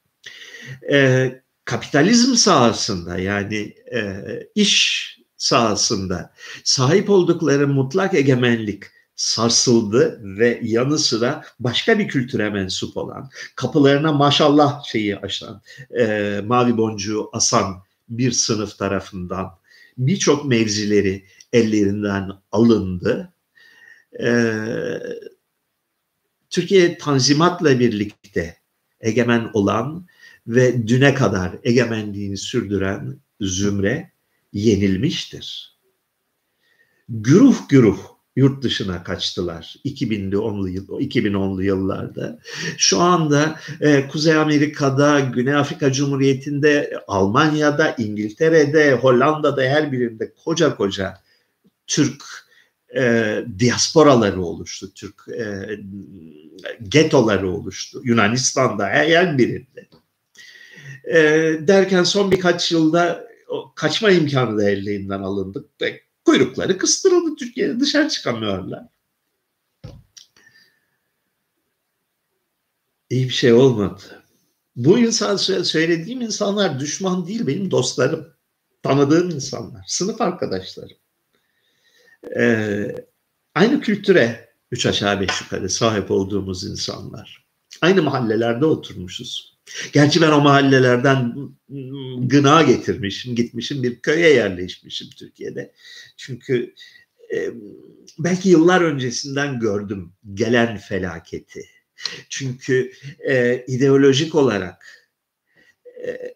E, 0.93 1.33
kapitalizm 1.65 2.35
sahasında 2.35 3.19
yani 3.19 3.75
e, 3.95 4.23
iş 4.55 5.07
sahasında 5.37 6.35
sahip 6.65 7.11
oldukları 7.11 7.69
mutlak 7.69 8.15
egemenlik 8.15 8.83
sarsıldı 9.17 10.21
ve 10.23 10.61
yanı 10.63 10.99
sıra 10.99 11.45
başka 11.61 11.99
bir 11.99 12.09
kültüre 12.09 12.51
mensup 12.51 12.97
olan, 12.97 13.31
kapılarına 13.57 14.13
maşallah 14.13 14.85
şeyi 14.85 15.17
açan, 15.17 15.63
e, 15.99 16.41
mavi 16.47 16.77
boncuğu 16.77 17.31
asan 17.33 17.83
bir 18.09 18.33
sınıf 18.33 18.79
tarafından 18.79 19.51
birçok 19.99 20.45
mevzileri 20.45 21.25
ellerinden 21.57 22.31
alındı. 22.53 23.33
E, 24.21 24.29
Türkiye 26.51 26.99
Tanzimat'la 26.99 27.81
birlikte 27.81 28.57
egemen 29.01 29.51
olan 29.53 30.07
ve 30.47 30.89
düne 30.89 31.15
kadar 31.15 31.53
egemenliğini 31.65 32.37
sürdüren 32.37 33.21
zümre 33.41 34.11
yenilmiştir. 34.53 35.77
Güruh 37.09 37.69
güruh 37.69 37.99
yurt 38.37 38.63
dışına 38.63 39.03
kaçtılar 39.03 39.77
2000'li 39.85 40.37
10'lu 40.37 40.69
yıl 40.69 40.89
2010'lu 40.89 41.63
yıllarda. 41.63 42.39
Şu 42.79 43.01
anda 43.01 43.61
e, 43.81 44.09
Kuzey 44.09 44.35
Amerika'da, 44.35 45.21
Güney 45.21 45.55
Afrika 45.55 45.93
Cumhuriyeti'nde, 45.93 47.01
Almanya'da, 47.09 47.95
İngiltere'de, 47.99 48.93
Hollanda'da 48.93 49.63
her 49.63 49.93
birinde 49.93 50.33
koca 50.45 50.77
koca 50.77 51.26
Türk 51.87 52.25
e, 52.97 53.45
diasporaları 53.59 54.43
oluştu. 54.43 54.95
Türk 54.95 55.29
e, 55.29 55.67
getoları 56.89 57.51
oluştu. 57.51 58.01
Yunanistan'da 58.05 58.87
her 58.87 59.39
birinde. 59.39 59.89
E, 61.05 61.19
derken 61.69 62.03
son 62.03 62.31
birkaç 62.31 62.73
yılda 62.73 63.27
o 63.49 63.73
kaçma 63.75 64.11
imkanı 64.11 64.59
da 64.59 64.71
ellerinden 64.71 65.21
alındı 65.21 65.69
ve 65.81 66.03
kuyrukları 66.25 66.79
kıstırıldı 66.79 67.37
Türkiye'de 67.37 67.81
dışarı 67.81 68.09
çıkamıyorlar. 68.09 68.87
İyi 73.11 73.25
bir 73.25 73.35
şey 73.35 73.53
olmadı. 73.53 74.03
Bu 74.77 74.99
insan 74.99 75.37
söylediğim 75.37 76.21
insanlar 76.21 76.81
düşman 76.81 77.27
değil 77.27 77.47
benim 77.47 77.71
dostlarım. 77.71 78.27
Tanıdığım 78.83 79.31
insanlar, 79.31 79.85
sınıf 79.87 80.21
arkadaşlarım. 80.21 80.97
Ee, 82.37 82.95
aynı 83.55 83.81
kültüre 83.81 84.49
üç 84.71 84.87
aşağı 84.87 85.21
beş 85.21 85.41
yukarı 85.41 85.71
sahip 85.71 86.11
olduğumuz 86.11 86.65
insanlar. 86.65 87.47
Aynı 87.81 88.03
mahallelerde 88.03 88.65
oturmuşuz. 88.65 89.57
Gerçi 89.93 90.23
ben 90.23 90.33
o 90.33 90.41
mahallelerden 90.41 91.35
gına 92.19 92.63
getirmişim, 92.63 93.35
gitmişim 93.35 93.83
bir 93.83 94.01
köye 94.01 94.35
yerleşmişim 94.35 95.11
Türkiye'de. 95.11 95.73
Çünkü 96.17 96.75
e, 97.35 97.51
belki 98.19 98.49
yıllar 98.49 98.81
öncesinden 98.81 99.61
gördüm 99.61 100.13
gelen 100.35 100.77
felaketi. 100.77 101.63
Çünkü 102.29 102.93
e, 103.29 103.65
ideolojik 103.69 104.35
olarak 104.35 105.09
e, 106.07 106.36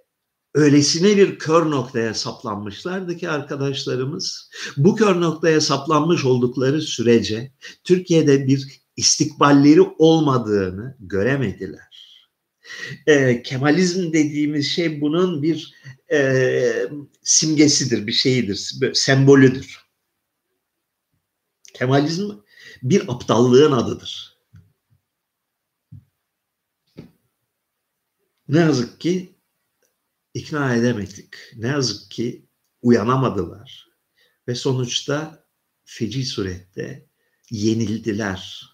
öylesine 0.55 1.17
bir 1.17 1.39
kör 1.39 1.71
noktaya 1.71 2.15
saplanmışlardı 2.15 3.17
ki 3.17 3.31
arkadaşlarımız 3.31 4.51
bu 4.77 4.97
kör 4.97 5.21
noktaya 5.21 5.61
saplanmış 5.61 6.25
oldukları 6.25 6.81
sürece 6.83 7.53
Türkiye'de 7.85 8.47
bir 8.47 8.81
istikballeri 8.97 9.81
olmadığını 9.81 10.97
göremediler 11.01 11.91
e, 13.07 13.43
Kemalizm 13.43 14.13
dediğimiz 14.13 14.69
şey 14.69 15.01
bunun 15.01 15.43
bir 15.43 15.75
e, 16.13 16.73
simgesidir, 17.23 18.07
bir 18.07 18.13
şeyidir, 18.13 18.91
sembolüdür. 18.95 19.91
Kemalizm 21.75 22.31
bir 22.83 23.09
aptallığın 23.09 23.73
adıdır. 23.73 24.41
Ne 28.49 28.59
yazık 28.59 29.01
ki 29.01 29.35
ikna 30.35 30.75
edemedik. 30.75 31.35
Ne 31.57 31.69
yazık 31.69 32.11
ki 32.11 32.47
uyanamadılar. 32.83 33.89
Ve 34.49 34.55
sonuçta 34.55 35.45
feci 35.85 36.25
surette 36.25 37.07
yenildiler. 37.51 38.71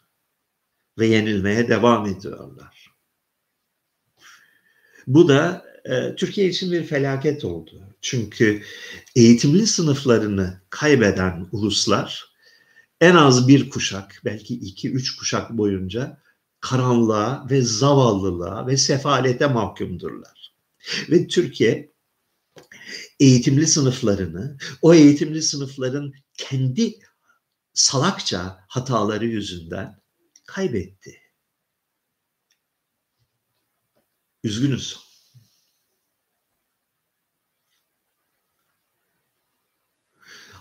ve 0.98 1.06
yenilmeye 1.06 1.68
devam 1.68 2.06
ediyorlar. 2.06 2.94
Bu 5.06 5.28
da 5.28 5.64
e, 5.84 6.14
Türkiye 6.16 6.48
için 6.48 6.72
bir 6.72 6.84
felaket 6.84 7.44
oldu. 7.44 7.82
Çünkü 8.00 8.62
eğitimli 9.16 9.66
sınıflarını 9.66 10.60
kaybeden 10.70 11.46
uluslar 11.52 12.36
en 13.00 13.14
az 13.14 13.48
bir 13.48 13.70
kuşak, 13.70 14.20
belki 14.24 14.54
iki, 14.54 14.92
üç 14.92 15.16
kuşak 15.16 15.50
boyunca 15.50 16.20
karanlığa 16.60 17.46
ve 17.50 17.62
zavallılığa 17.62 18.66
ve 18.66 18.76
sefalete 18.76 19.46
mahkumdurlar. 19.46 20.35
Ve 21.10 21.26
Türkiye 21.26 21.92
eğitimli 23.20 23.66
sınıflarını, 23.66 24.56
o 24.82 24.94
eğitimli 24.94 25.42
sınıfların 25.42 26.12
kendi 26.38 26.98
salakça 27.74 28.64
hataları 28.68 29.26
yüzünden 29.26 30.00
kaybetti. 30.46 31.20
Üzgünüz. 34.44 35.06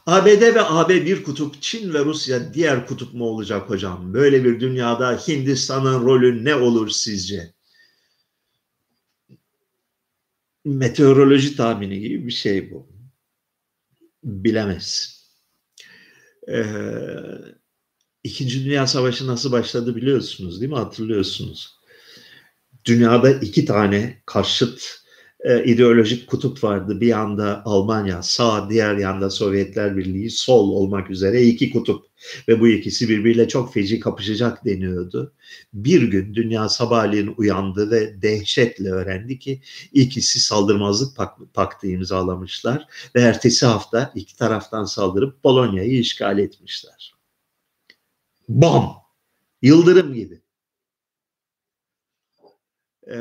ABD 0.06 0.42
ve 0.56 0.62
AB 0.62 1.06
bir 1.06 1.24
kutup, 1.24 1.62
Çin 1.62 1.94
ve 1.94 2.06
Rusya 2.06 2.54
diğer 2.54 2.88
kutup 2.88 3.14
mu 3.14 3.26
olacak 3.26 3.70
hocam? 3.70 4.14
Böyle 4.14 4.44
bir 4.44 4.60
dünyada 4.60 5.18
Hindistan'ın 5.28 6.06
rolü 6.06 6.46
ne 6.46 6.56
olur 6.56 6.90
sizce? 6.90 7.55
Meteoroloji 10.66 11.56
tahmini 11.56 12.00
gibi 12.00 12.28
bir 12.28 12.32
şey 12.32 12.72
bu. 12.72 12.88
Bilemez. 14.24 15.16
Ee, 16.50 16.66
İkinci 18.24 18.66
Dünya 18.66 18.88
Savaşı 18.88 19.28
nasıl 19.28 19.52
başladı 19.52 19.96
biliyorsunuz 19.96 20.62
değil 20.62 20.72
mi? 20.72 20.78
Hatırlıyorsunuz. 20.78 21.80
Dünyada 22.86 23.32
iki 23.32 23.66
tane 23.66 24.22
karşıt 24.26 25.05
e, 25.46 25.64
ideolojik 25.64 26.28
kutup 26.28 26.64
vardı. 26.64 27.02
Bir 27.02 27.08
yanda 27.08 27.62
Almanya 27.66 28.24
sağ, 28.24 28.70
diğer 28.70 28.96
yanda 28.98 29.30
Sovyetler 29.30 29.98
Birliği 29.98 30.30
sol 30.30 30.70
olmak 30.70 31.10
üzere 31.10 31.44
iki 31.44 31.72
kutup. 31.72 32.06
Ve 32.48 32.60
bu 32.60 32.68
ikisi 32.68 33.10
birbiriyle 33.10 33.48
çok 33.48 33.74
feci 33.74 34.00
kapışacak 34.00 34.66
deniyordu. 34.66 35.34
Bir 35.74 36.02
gün 36.02 36.36
dünya 36.36 36.70
sabahleyin 36.70 37.34
uyandı 37.38 37.92
ve 37.92 38.22
dehşetle 38.22 38.90
öğrendi 38.90 39.40
ki 39.40 39.62
ikisi 39.94 40.40
saldırmazlık 40.40 41.18
paktı 41.54 41.88
imzalamışlar. 41.88 42.88
Ve 43.16 43.22
ertesi 43.22 43.66
hafta 43.66 44.12
iki 44.16 44.38
taraftan 44.38 44.86
saldırıp 44.86 45.44
Polonya'yı 45.44 46.00
işgal 46.00 46.40
etmişler. 46.40 47.16
Bam! 48.50 48.96
Yıldırım 49.62 50.14
gibi. 50.14 50.42
Ee, 53.08 53.18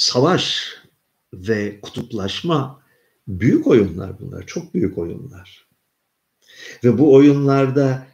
savaş 0.00 0.74
ve 1.32 1.80
kutuplaşma 1.80 2.82
büyük 3.28 3.66
oyunlar 3.66 4.20
bunlar. 4.20 4.46
Çok 4.46 4.74
büyük 4.74 4.98
oyunlar. 4.98 5.68
Ve 6.84 6.98
bu 6.98 7.14
oyunlarda 7.14 8.06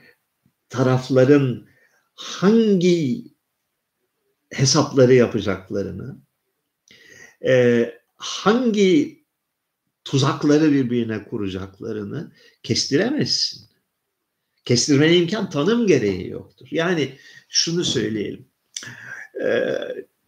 tarafların 0.69 1.67
hangi 2.15 3.25
hesapları 4.53 5.15
yapacaklarını, 5.15 6.19
e, 7.47 7.95
hangi 8.17 9.25
tuzakları 10.05 10.73
birbirine 10.73 11.25
kuracaklarını 11.25 12.33
kestiremezsin. 12.63 13.67
Kestirmene 14.65 15.17
imkan 15.17 15.51
tanım 15.51 15.87
gereği 15.87 16.29
yoktur. 16.29 16.69
Yani 16.71 17.19
şunu 17.49 17.85
söyleyelim. 17.85 18.49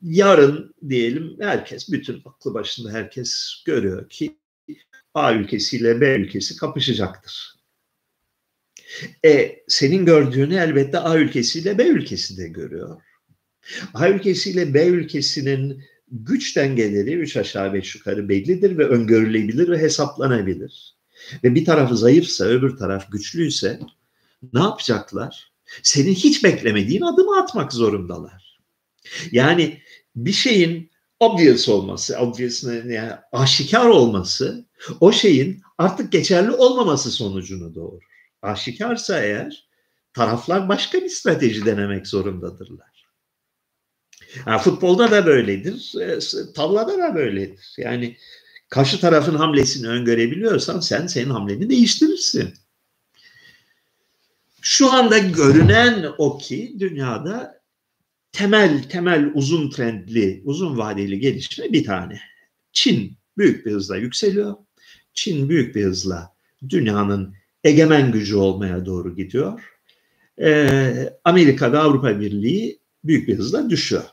Yarın 0.03 0.75
diyelim 0.89 1.37
herkes, 1.41 1.93
bütün 1.93 2.23
aklı 2.25 2.55
başında 2.55 2.93
herkes 2.93 3.63
görüyor 3.67 4.09
ki 4.09 4.39
A 5.15 5.33
ülkesiyle 5.33 6.01
B 6.01 6.15
ülkesi 6.15 6.57
kapışacaktır. 6.57 7.55
E, 9.25 9.57
senin 9.69 10.07
gördüğünü 10.07 10.55
elbette 10.55 10.99
A 10.99 11.19
ülkesiyle 11.19 11.79
B 11.79 11.87
ülkesi 11.87 12.37
de 12.39 12.49
görüyor. 12.49 13.03
A 13.95 14.09
ülkesiyle 14.09 14.75
B 14.75 14.87
ülkesinin 14.87 15.85
güç 16.11 16.57
dengeleri 16.57 17.13
üç 17.13 17.37
aşağı 17.37 17.75
beş 17.75 17.95
yukarı 17.95 18.29
bellidir 18.29 18.79
ve 18.79 18.85
öngörülebilir 18.85 19.69
ve 19.69 19.79
hesaplanabilir. 19.79 20.97
Ve 21.45 21.55
bir 21.55 21.65
tarafı 21.65 21.97
zayıfsa 21.97 22.45
öbür 22.45 22.77
taraf 22.77 23.13
güçlüyse 23.13 23.81
ne 24.53 24.61
yapacaklar? 24.61 25.53
Senin 25.83 26.15
hiç 26.15 26.45
beklemediğin 26.45 27.03
adımı 27.03 27.39
atmak 27.39 27.73
zorundalar. 27.73 28.48
Yani 29.33 29.83
bir 30.17 30.33
şeyin 30.33 30.91
obvious 31.21 31.69
olması, 31.69 32.19
obvious 32.19 32.65
yani 32.65 33.13
aşikar 33.33 33.87
olması 33.87 34.67
o 35.01 35.13
şeyin 35.13 35.63
artık 35.79 36.13
geçerli 36.13 36.51
olmaması 36.51 37.11
sonucunu 37.11 37.75
doğurur. 37.75 38.03
Aşikarsa 38.43 39.23
eğer 39.23 39.69
taraflar 40.13 40.69
başka 40.69 41.01
bir 41.01 41.09
strateji 41.09 41.67
denemek 41.67 42.07
zorundadırlar. 42.07 43.09
Yani 44.47 44.61
futbolda 44.61 45.11
da 45.11 45.27
böyledir, 45.27 45.95
e, 46.01 46.19
tavlada 46.53 46.99
da 46.99 47.15
böyledir. 47.15 47.75
Yani 47.79 48.17
karşı 48.69 49.01
tarafın 49.01 49.35
hamlesini 49.35 49.89
öngörebiliyorsan 49.89 50.81
sen 50.81 51.07
senin 51.07 51.31
hamleni 51.31 51.71
değiştirirsin. 51.71 52.55
Şu 54.61 54.93
anda 54.93 55.19
görünen 55.19 56.07
o 56.19 56.39
ki 56.39 56.77
dünyada 56.79 57.58
temel 58.39 58.83
temel 58.83 59.31
uzun 59.35 59.71
trendli, 59.71 60.43
uzun 60.45 60.79
vadeli 60.79 61.21
gelişme 61.21 61.73
bir 61.73 61.85
tane. 61.85 62.21
Çin 62.73 63.19
büyük 63.39 63.67
bir 63.67 63.73
hızla 63.73 63.97
yükseliyor. 63.97 64.55
Çin 65.15 65.49
büyük 65.49 65.75
bir 65.75 65.85
hızla 65.85 66.35
dünyanın 66.69 67.35
egemen 67.65 68.13
gücü 68.13 68.37
olmaya 68.37 68.87
doğru 68.87 69.17
gidiyor. 69.17 69.61
Ee, 70.41 71.13
Amerika 71.25 71.73
ve 71.73 71.79
Avrupa 71.79 72.21
Birliği 72.21 72.81
büyük 73.05 73.29
bir 73.29 73.39
hızla 73.39 73.71
düşüyor. 73.71 74.05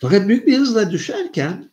Fakat 0.00 0.28
büyük 0.28 0.46
bir 0.46 0.58
hızla 0.58 0.90
düşerken 0.90 1.70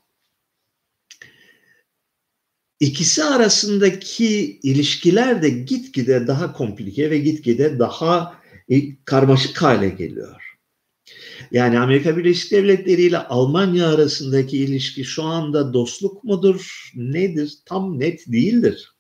ikisi 2.80 3.24
arasındaki 3.24 4.60
ilişkiler 4.64 5.42
de 5.42 5.50
gitgide 5.50 6.28
daha 6.28 6.54
komplike 6.54 7.12
ve 7.12 7.18
gitgide 7.18 7.80
daha 7.80 8.42
e, 8.70 8.96
karmaşık 9.06 9.62
hale 9.62 9.90
geliyor. 9.90 10.53
Yani 11.52 11.80
Amerika 11.80 12.18
Birleşik 12.18 12.52
Devletleri 12.52 13.02
ile 13.02 13.18
Almanya 13.18 13.88
arasındaki 13.88 14.58
ilişki 14.58 15.06
şu 15.06 15.24
anda 15.24 15.74
dostluk 15.74 16.24
mudur, 16.24 16.92
nedir? 16.96 17.54
Tam 17.66 18.00
net 18.00 18.28
değildir. 18.28 18.94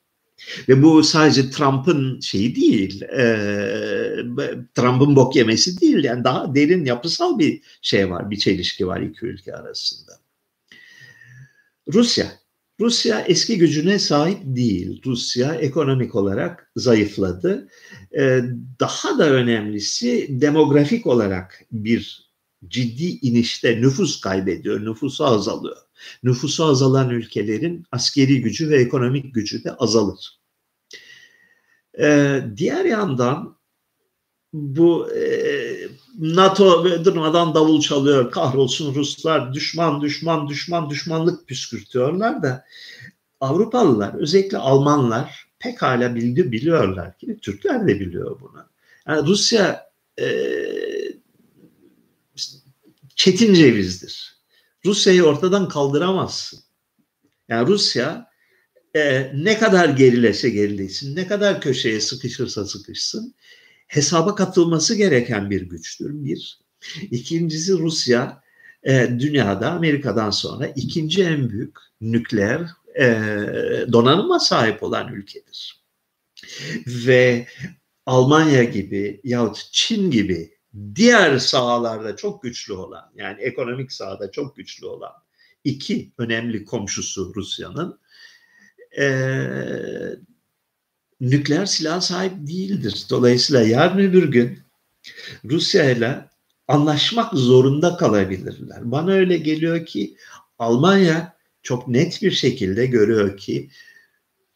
Ve 0.69 0.83
bu 0.83 1.03
sadece 1.03 1.49
Trump'ın 1.49 2.19
şeyi 2.19 2.55
değil, 2.55 3.01
e, 3.01 3.25
Trump'ın 4.75 5.15
bok 5.15 5.35
yemesi 5.35 5.81
değil. 5.81 6.03
Yani 6.03 6.23
daha 6.23 6.55
derin 6.55 6.85
yapısal 6.85 7.39
bir 7.39 7.61
şey 7.81 8.09
var, 8.09 8.31
bir 8.31 8.37
çelişki 8.37 8.87
var 8.87 9.01
iki 9.01 9.25
ülke 9.25 9.55
arasında. 9.55 10.11
Rusya. 11.93 12.42
Rusya 12.79 13.21
eski 13.21 13.57
gücüne 13.57 13.99
sahip 13.99 14.39
değil. 14.43 15.01
Rusya 15.05 15.55
ekonomik 15.55 16.15
olarak 16.15 16.71
zayıfladı. 16.75 17.67
Ee, 18.17 18.41
daha 18.79 19.17
da 19.17 19.29
önemlisi 19.29 20.27
demografik 20.29 21.07
olarak 21.07 21.65
bir 21.71 22.33
ciddi 22.67 23.05
inişte 23.05 23.81
nüfus 23.81 24.21
kaybediyor, 24.21 24.85
nüfusu 24.85 25.25
azalıyor. 25.25 25.77
Nüfusu 26.23 26.65
azalan 26.65 27.09
ülkelerin 27.09 27.83
askeri 27.91 28.41
gücü 28.41 28.69
ve 28.69 28.81
ekonomik 28.81 29.33
gücü 29.33 29.63
de 29.63 29.71
azalır. 29.71 30.39
Ee, 31.99 32.41
diğer 32.57 32.85
yandan 32.85 33.57
bu 34.53 35.11
e, 35.11 35.72
NATO 36.19 36.85
durmadan 37.05 37.55
davul 37.55 37.81
çalıyor, 37.81 38.31
kahrolsun 38.31 38.95
Ruslar, 38.95 39.53
düşman, 39.53 40.01
düşman, 40.01 40.49
düşman, 40.49 40.89
düşmanlık 40.89 41.47
püskürtüyorlar 41.47 42.43
da 42.43 42.65
Avrupalılar, 43.39 44.13
özellikle 44.13 44.57
Almanlar 44.57 45.47
pekala 45.59 46.15
bildi, 46.15 46.51
biliyorlar 46.51 47.17
ki 47.17 47.37
Türkler 47.41 47.87
de 47.87 47.99
biliyor 47.99 48.41
bunu. 48.41 48.65
Yani 49.07 49.27
Rusya 49.27 49.89
e, 50.19 50.25
çetin 53.15 53.53
cevizdir. 53.53 54.33
Rusya'yı 54.85 55.23
ortadan 55.23 55.67
kaldıramazsın. 55.67 56.59
Yani 57.49 57.67
Rusya 57.67 58.29
e, 58.95 59.31
ne 59.35 59.59
kadar 59.59 59.89
gerilese 59.89 60.49
gerilesin, 60.49 61.15
ne 61.15 61.27
kadar 61.27 61.61
köşeye 61.61 62.01
sıkışırsa 62.01 62.65
sıkışsın 62.65 63.35
hesaba 63.87 64.35
katılması 64.35 64.95
gereken 64.95 65.49
bir 65.49 65.61
güçtür. 65.61 66.23
Bir. 66.23 66.59
İkincisi 67.11 67.73
Rusya 67.73 68.41
e, 68.83 69.09
dünyada 69.19 69.71
Amerika'dan 69.71 70.29
sonra 70.29 70.67
ikinci 70.67 71.23
en 71.23 71.49
büyük 71.49 71.77
nükleer 72.01 72.61
e, 72.99 73.05
donanıma 73.91 74.39
sahip 74.39 74.83
olan 74.83 75.13
ülkedir. 75.13 75.83
ve 76.87 77.47
Almanya 78.05 78.63
gibi 78.63 79.21
yahut 79.23 79.69
Çin 79.71 80.11
gibi 80.11 80.57
diğer 80.95 81.37
sahalarda 81.37 82.15
çok 82.15 82.43
güçlü 82.43 82.73
olan 82.73 83.11
yani 83.15 83.41
ekonomik 83.41 83.91
sahada 83.91 84.31
çok 84.31 84.55
güçlü 84.55 84.85
olan 84.85 85.11
iki 85.63 86.11
önemli 86.17 86.65
komşusu 86.65 87.33
Rusya'nın 87.35 87.99
e, 88.99 89.05
nükleer 91.21 91.65
silah 91.65 92.01
sahip 92.01 92.47
değildir. 92.47 93.05
Dolayısıyla 93.09 93.61
yarın 93.61 93.97
öbür 93.97 94.31
gün 94.31 94.59
Rusya 95.45 95.91
ile 95.91 96.25
anlaşmak 96.67 97.33
zorunda 97.33 97.97
kalabilirler. 97.97 98.91
Bana 98.91 99.11
öyle 99.11 99.37
geliyor 99.37 99.85
ki 99.85 100.17
Almanya 100.59 101.33
çok 101.63 101.87
net 101.87 102.21
bir 102.21 102.31
şekilde 102.31 102.85
görüyor 102.85 103.37
ki 103.37 103.69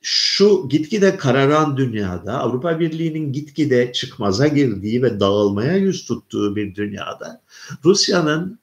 şu 0.01 0.70
gitgide 0.70 1.18
kararan 1.18 1.78
dünyada 1.78 2.39
Avrupa 2.39 2.80
Birliği'nin 2.80 3.34
gitgide 3.34 3.91
çıkmaza 3.93 4.47
girdiği 4.47 5.03
ve 5.03 5.20
dağılmaya 5.20 5.78
yüz 5.78 6.05
tuttuğu 6.05 6.55
bir 6.55 6.76
dünyada 6.76 7.41
Rusya'nın 7.86 8.60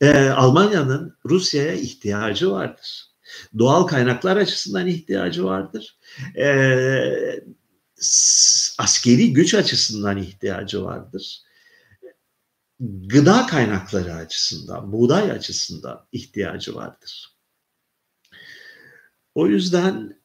e, 0.00 0.28
Almanya'nın 0.28 1.16
Rusya'ya 1.26 1.72
ihtiyacı 1.72 2.50
vardır. 2.50 3.15
Doğal 3.58 3.86
kaynaklar 3.86 4.36
açısından 4.36 4.86
ihtiyacı 4.86 5.44
vardır. 5.44 5.98
E, 6.36 6.46
askeri 8.78 9.32
güç 9.32 9.54
açısından 9.54 10.16
ihtiyacı 10.16 10.84
vardır. 10.84 11.42
Gıda 12.80 13.46
kaynakları 13.46 14.14
açısından, 14.14 14.92
buğday 14.92 15.30
açısından 15.30 16.06
ihtiyacı 16.12 16.74
vardır. 16.74 17.36
O 19.34 19.46
yüzden 19.46 20.20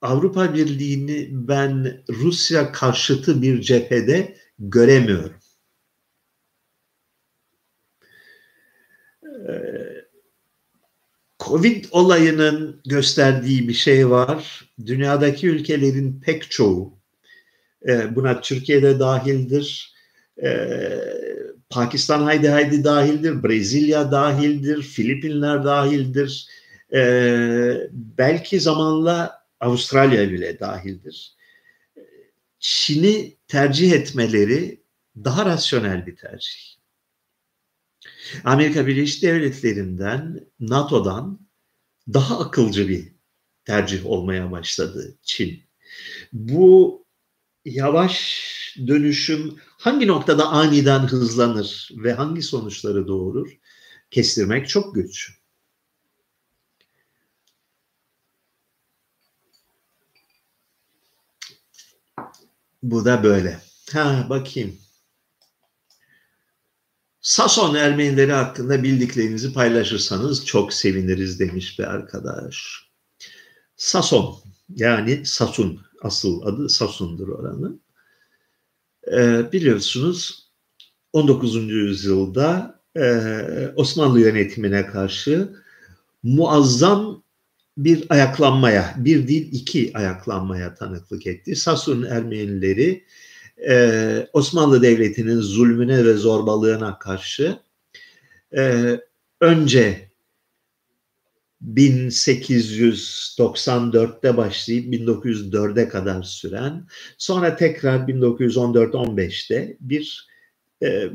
Avrupa 0.00 0.54
Birliği'ni 0.54 1.28
ben 1.32 2.04
Rusya 2.08 2.72
karşıtı 2.72 3.42
bir 3.42 3.60
cephede 3.60 4.36
göremiyorum. 4.58 5.40
Ee, 9.48 9.75
Covid 11.48 11.84
olayının 11.90 12.80
gösterdiği 12.86 13.68
bir 13.68 13.74
şey 13.74 14.10
var. 14.10 14.70
Dünyadaki 14.86 15.48
ülkelerin 15.48 16.20
pek 16.20 16.50
çoğu, 16.50 16.98
e, 17.88 18.16
buna 18.16 18.40
Türkiye'de 18.40 18.98
dahildir, 18.98 19.94
e, 20.42 20.68
Pakistan 21.70 22.22
haydi 22.22 22.48
haydi 22.48 22.84
dahildir, 22.84 23.42
Brezilya 23.42 24.12
dahildir, 24.12 24.82
Filipinler 24.82 25.64
dahildir, 25.64 26.48
e, 26.94 27.00
belki 27.92 28.60
zamanla 28.60 29.46
Avustralya 29.60 30.30
bile 30.30 30.60
dahildir. 30.60 31.32
Çin'i 32.58 33.36
tercih 33.48 33.92
etmeleri 33.92 34.80
daha 35.24 35.46
rasyonel 35.46 36.06
bir 36.06 36.16
tercih. 36.16 36.75
Amerika 38.44 38.86
Birleşik 38.86 39.22
Devletleri'nden, 39.22 40.46
NATO'dan 40.60 41.48
daha 42.12 42.40
akılcı 42.40 42.88
bir 42.88 43.12
tercih 43.64 44.06
olmaya 44.06 44.50
başladı 44.50 45.18
Çin. 45.22 45.62
Bu 46.32 47.04
yavaş 47.64 48.46
dönüşüm 48.86 49.56
hangi 49.78 50.06
noktada 50.06 50.48
aniden 50.48 51.00
hızlanır 51.00 51.88
ve 51.96 52.12
hangi 52.12 52.42
sonuçları 52.42 53.08
doğurur 53.08 53.58
kestirmek 54.10 54.68
çok 54.68 54.94
güç. 54.94 55.40
Bu 62.82 63.04
da 63.04 63.22
böyle. 63.22 63.60
Ha 63.92 64.26
bakayım. 64.30 64.85
Sason 67.26 67.74
Ermenileri 67.74 68.32
hakkında 68.32 68.82
bildiklerinizi 68.82 69.52
paylaşırsanız 69.52 70.46
çok 70.46 70.72
seviniriz 70.72 71.40
demiş 71.40 71.78
bir 71.78 71.84
arkadaş. 71.84 72.86
Sason 73.76 74.36
yani 74.68 75.26
Sasun 75.26 75.80
asıl 76.02 76.42
adı 76.42 76.68
Sasun'dur 76.68 77.28
oranın. 77.28 77.80
Ee, 79.12 79.52
biliyorsunuz 79.52 80.48
19. 81.12 81.54
yüzyılda 81.70 82.80
e, 82.96 83.02
Osmanlı 83.76 84.20
yönetimine 84.20 84.86
karşı 84.86 85.56
muazzam 86.22 87.22
bir 87.78 88.06
ayaklanmaya, 88.08 88.94
bir 88.98 89.28
değil 89.28 89.48
iki 89.52 89.90
ayaklanmaya 89.94 90.74
tanıklık 90.74 91.26
etti. 91.26 91.56
Sasun 91.56 92.02
Ermenileri 92.02 93.04
e, 93.68 94.26
Osmanlı 94.32 94.82
Devleti'nin 94.82 95.40
zulmüne 95.40 96.04
ve 96.04 96.14
zorbalığına 96.14 96.98
karşı 96.98 97.58
e, 98.56 98.96
önce 99.40 100.06
1894'te 101.74 104.36
başlayıp 104.36 104.94
1904'e 104.94 105.88
kadar 105.88 106.22
süren, 106.22 106.86
sonra 107.18 107.56
tekrar 107.56 107.98
1914-15'te 107.98 109.76
bir 109.80 110.28
e, 110.82 111.10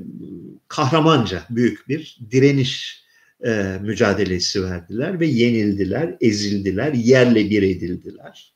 kahramanca 0.67 1.45
büyük 1.49 1.87
bir 1.87 2.19
direniş 2.31 3.03
e, 3.45 3.79
mücadelesi 3.81 4.63
verdiler 4.63 5.19
ve 5.19 5.27
yenildiler, 5.27 6.17
ezildiler, 6.21 6.93
yerle 6.93 7.49
bir 7.49 7.63
edildiler. 7.63 8.53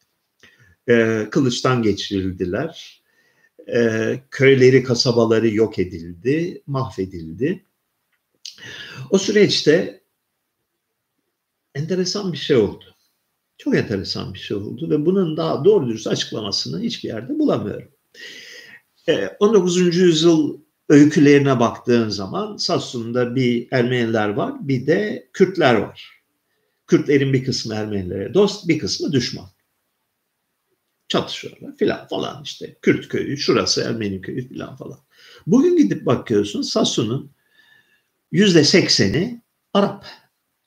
E, 0.89 1.27
kılıçtan 1.31 1.81
geçirildiler. 1.81 3.04
E, 3.73 4.19
köyleri, 4.31 4.83
kasabaları 4.83 5.49
yok 5.49 5.79
edildi, 5.79 6.61
mahvedildi. 6.67 7.65
O 9.09 9.17
süreçte 9.17 10.01
enteresan 11.75 12.33
bir 12.33 12.37
şey 12.37 12.57
oldu. 12.57 12.85
Çok 13.57 13.75
enteresan 13.75 14.33
bir 14.33 14.39
şey 14.39 14.57
oldu 14.57 14.89
ve 14.89 15.05
bunun 15.05 15.37
daha 15.37 15.65
doğru 15.65 15.87
dürüst 15.87 16.07
açıklamasını 16.07 16.81
hiçbir 16.81 17.09
yerde 17.09 17.39
bulamıyorum. 17.39 17.91
19. 19.39 19.81
E, 19.81 19.83
yüzyıl 19.83 20.59
öykülerine 20.89 21.59
baktığın 21.59 22.09
zaman 22.09 22.57
Sassun'da 22.57 23.35
bir 23.35 23.67
Ermeniler 23.71 24.29
var, 24.29 24.67
bir 24.67 24.87
de 24.87 25.29
Kürtler 25.33 25.75
var. 25.75 26.21
Kürtlerin 26.87 27.33
bir 27.33 27.45
kısmı 27.45 27.75
Ermenilere 27.75 28.33
dost, 28.33 28.67
bir 28.67 28.79
kısmı 28.79 29.11
düşman. 29.11 29.54
Çatışıyorlar 31.15 31.77
filan 31.77 32.07
falan 32.07 32.43
işte. 32.43 32.77
Kürt 32.81 33.07
köyü, 33.07 33.37
şurası 33.37 33.81
Ermeni 33.81 34.21
köyü 34.21 34.47
filan 34.47 34.75
falan. 34.75 34.99
Bugün 35.47 35.77
gidip 35.77 36.05
bakıyorsun 36.05 36.61
Sassun'un 36.61 37.31
yüzde 38.31 38.63
sekseni 38.63 39.41
Arap. 39.73 40.05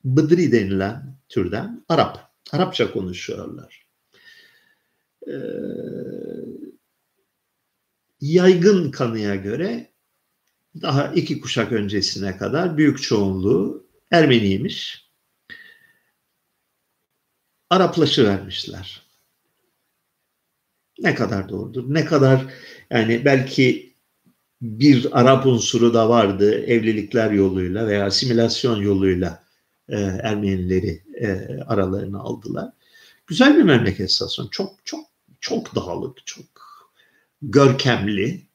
Bıdri 0.05 0.53
denilen 0.53 1.16
türden 1.28 1.84
Arap. 1.88 2.32
Arapça 2.53 2.92
konuşuyorlar. 2.92 3.86
Ee, 5.28 5.32
yaygın 8.20 8.90
kanıya 8.90 9.34
göre 9.34 9.92
daha 10.82 11.12
iki 11.12 11.40
kuşak 11.40 11.72
öncesine 11.72 12.36
kadar 12.36 12.76
büyük 12.78 13.03
çoğunluğu 13.03 13.86
Ermeniymiş. 14.11 15.09
Araplaşı 17.70 18.24
vermişler. 18.24 19.08
Ne 20.99 21.14
kadar 21.14 21.49
doğrudur? 21.49 21.84
Ne 21.94 22.05
kadar 22.05 22.46
yani 22.90 23.24
belki 23.24 23.92
bir 24.62 25.20
Arap 25.20 25.46
unsuru 25.46 25.94
da 25.94 26.09
vardı 26.09 26.64
evlilikler 26.64 27.30
yoluyla 27.30 27.86
veya 27.86 28.07
asimilasyon 28.07 28.82
yoluyla 28.82 29.44
e, 29.88 29.96
Ermenileri 30.01 31.03
e, 31.14 31.28
aralarına 31.66 32.18
aldılar. 32.18 32.72
Güzel 33.26 33.57
bir 33.57 33.62
memleket 33.62 34.12
Sason. 34.12 34.49
Çok 34.51 34.74
çok 34.84 35.07
çok 35.40 35.74
dağlık, 35.74 36.26
çok 36.26 36.46
görkemli 37.42 38.49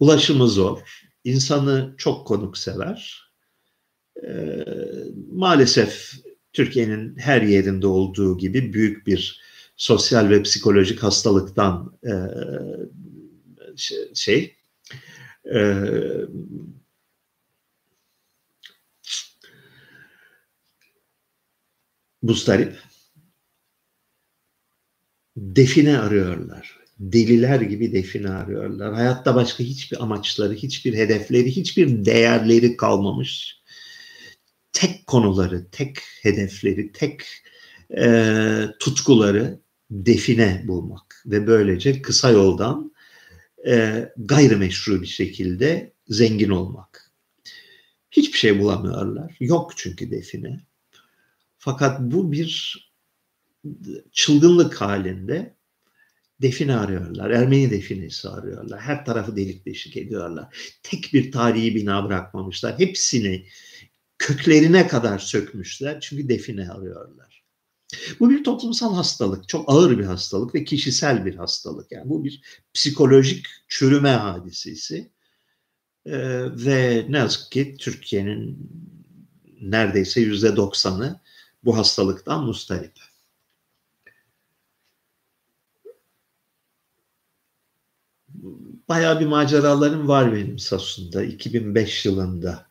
Ulaşımı 0.00 0.48
zor. 0.48 1.02
İnsanı 1.24 1.94
çok 1.98 2.26
konuksever. 2.26 3.30
Ee, 4.24 4.64
maalesef 5.32 6.12
Türkiye'nin 6.52 7.18
her 7.18 7.42
yerinde 7.42 7.86
olduğu 7.86 8.38
gibi 8.38 8.72
büyük 8.72 9.06
bir 9.06 9.40
sosyal 9.76 10.30
ve 10.30 10.42
psikolojik 10.42 11.02
hastalıktan 11.02 11.98
e, 12.04 12.12
şey, 13.76 14.14
şey 14.14 14.56
e, 15.54 15.60
define 25.36 25.98
arıyorlar 25.98 26.86
deliler 26.98 27.60
gibi 27.60 27.92
define 27.92 28.30
arıyorlar. 28.30 28.94
Hayatta 28.94 29.34
başka 29.34 29.64
hiçbir 29.64 30.02
amaçları, 30.02 30.54
hiçbir 30.54 30.94
hedefleri, 30.94 31.56
hiçbir 31.56 32.04
değerleri 32.04 32.76
kalmamış. 32.76 33.62
Tek 34.72 35.06
konuları, 35.06 35.66
tek 35.70 35.98
hedefleri, 36.22 36.92
tek 36.92 37.22
e, 37.98 38.64
tutkuları 38.80 39.60
define 39.90 40.64
bulmak 40.64 41.22
ve 41.26 41.46
böylece 41.46 42.02
kısa 42.02 42.30
yoldan 42.30 42.92
e, 43.66 44.08
gayrimeşru 44.16 45.02
bir 45.02 45.06
şekilde 45.06 45.92
zengin 46.08 46.50
olmak. 46.50 47.12
Hiçbir 48.10 48.38
şey 48.38 48.60
bulamıyorlar. 48.60 49.36
Yok 49.40 49.72
çünkü 49.76 50.10
define. 50.10 50.60
Fakat 51.58 52.00
bu 52.00 52.32
bir 52.32 52.76
çılgınlık 54.12 54.80
halinde 54.80 55.56
define 56.42 56.76
arıyorlar. 56.76 57.30
Ermeni 57.30 57.70
definesi 57.70 58.28
arıyorlar. 58.28 58.80
Her 58.80 59.04
tarafı 59.04 59.36
delik 59.36 59.66
deşik 59.66 59.96
ediyorlar. 59.96 60.56
Tek 60.82 61.10
bir 61.12 61.32
tarihi 61.32 61.74
bina 61.74 62.04
bırakmamışlar. 62.04 62.78
Hepsini 62.78 63.46
köklerine 64.18 64.86
kadar 64.86 65.18
sökmüşler. 65.18 66.00
Çünkü 66.00 66.28
define 66.28 66.70
arıyorlar. 66.70 67.25
Bu 68.20 68.30
bir 68.30 68.44
toplumsal 68.44 68.94
hastalık. 68.94 69.48
Çok 69.48 69.72
ağır 69.72 69.98
bir 69.98 70.04
hastalık 70.04 70.54
ve 70.54 70.64
kişisel 70.64 71.24
bir 71.26 71.34
hastalık. 71.34 71.92
Yani 71.92 72.10
bu 72.10 72.24
bir 72.24 72.42
psikolojik 72.74 73.46
çürüme 73.68 74.10
hadisesi. 74.10 75.10
Ee, 76.06 76.12
ve 76.64 77.06
ne 77.08 77.18
yazık 77.18 77.52
ki 77.52 77.76
Türkiye'nin 77.78 78.70
neredeyse 79.60 80.20
yüzde 80.20 80.56
doksanı 80.56 81.20
bu 81.64 81.76
hastalıktan 81.76 82.44
mustarip. 82.44 82.92
bayağı 88.88 89.20
bir 89.20 89.26
maceralarım 89.26 90.08
var 90.08 90.32
benim 90.32 90.58
Sassun'da. 90.58 91.22
2005 91.22 92.06
yılında 92.06 92.66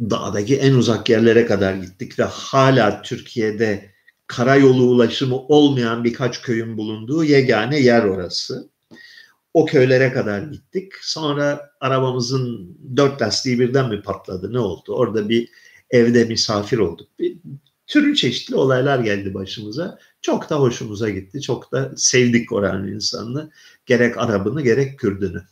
dağdaki 0.00 0.56
en 0.56 0.74
uzak 0.74 1.08
yerlere 1.08 1.46
kadar 1.46 1.74
gittik 1.74 2.18
ve 2.18 2.24
hala 2.24 3.02
Türkiye'de 3.02 3.90
karayolu 4.26 4.82
ulaşımı 4.82 5.36
olmayan 5.36 6.04
birkaç 6.04 6.42
köyün 6.42 6.76
bulunduğu 6.76 7.24
yegane 7.24 7.80
yer 7.80 8.04
orası. 8.04 8.70
O 9.54 9.66
köylere 9.66 10.12
kadar 10.12 10.42
gittik. 10.42 10.92
Sonra 11.02 11.70
arabamızın 11.80 12.76
dört 12.96 13.22
lastiği 13.22 13.58
birden 13.60 13.88
mi 13.88 14.02
patladı 14.02 14.52
ne 14.52 14.58
oldu? 14.58 14.94
Orada 14.94 15.28
bir 15.28 15.48
evde 15.90 16.24
misafir 16.24 16.78
olduk. 16.78 17.08
Bir, 17.18 17.36
türlü 17.86 18.16
çeşitli 18.16 18.54
olaylar 18.54 18.98
geldi 18.98 19.34
başımıza. 19.34 19.98
Çok 20.22 20.50
da 20.50 20.60
hoşumuza 20.60 21.10
gitti. 21.10 21.40
Çok 21.40 21.72
da 21.72 21.92
sevdik 21.96 22.52
oranın 22.52 22.92
insanını. 22.92 23.50
Gerek 23.86 24.18
Arabını 24.18 24.62
gerek 24.62 24.98
Kürdünü. 24.98 25.42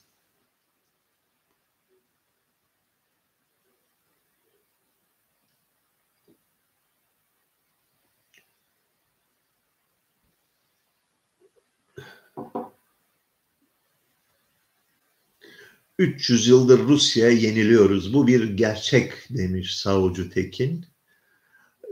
...300 15.99 16.49
yıldır 16.49 16.79
Rusya'ya 16.79 17.33
yeniliyoruz. 17.33 18.15
Bu 18.15 18.27
bir 18.27 18.57
gerçek 18.57 19.13
demiş 19.31 19.77
Savucu 19.77 20.31
Tekin. 20.31 20.87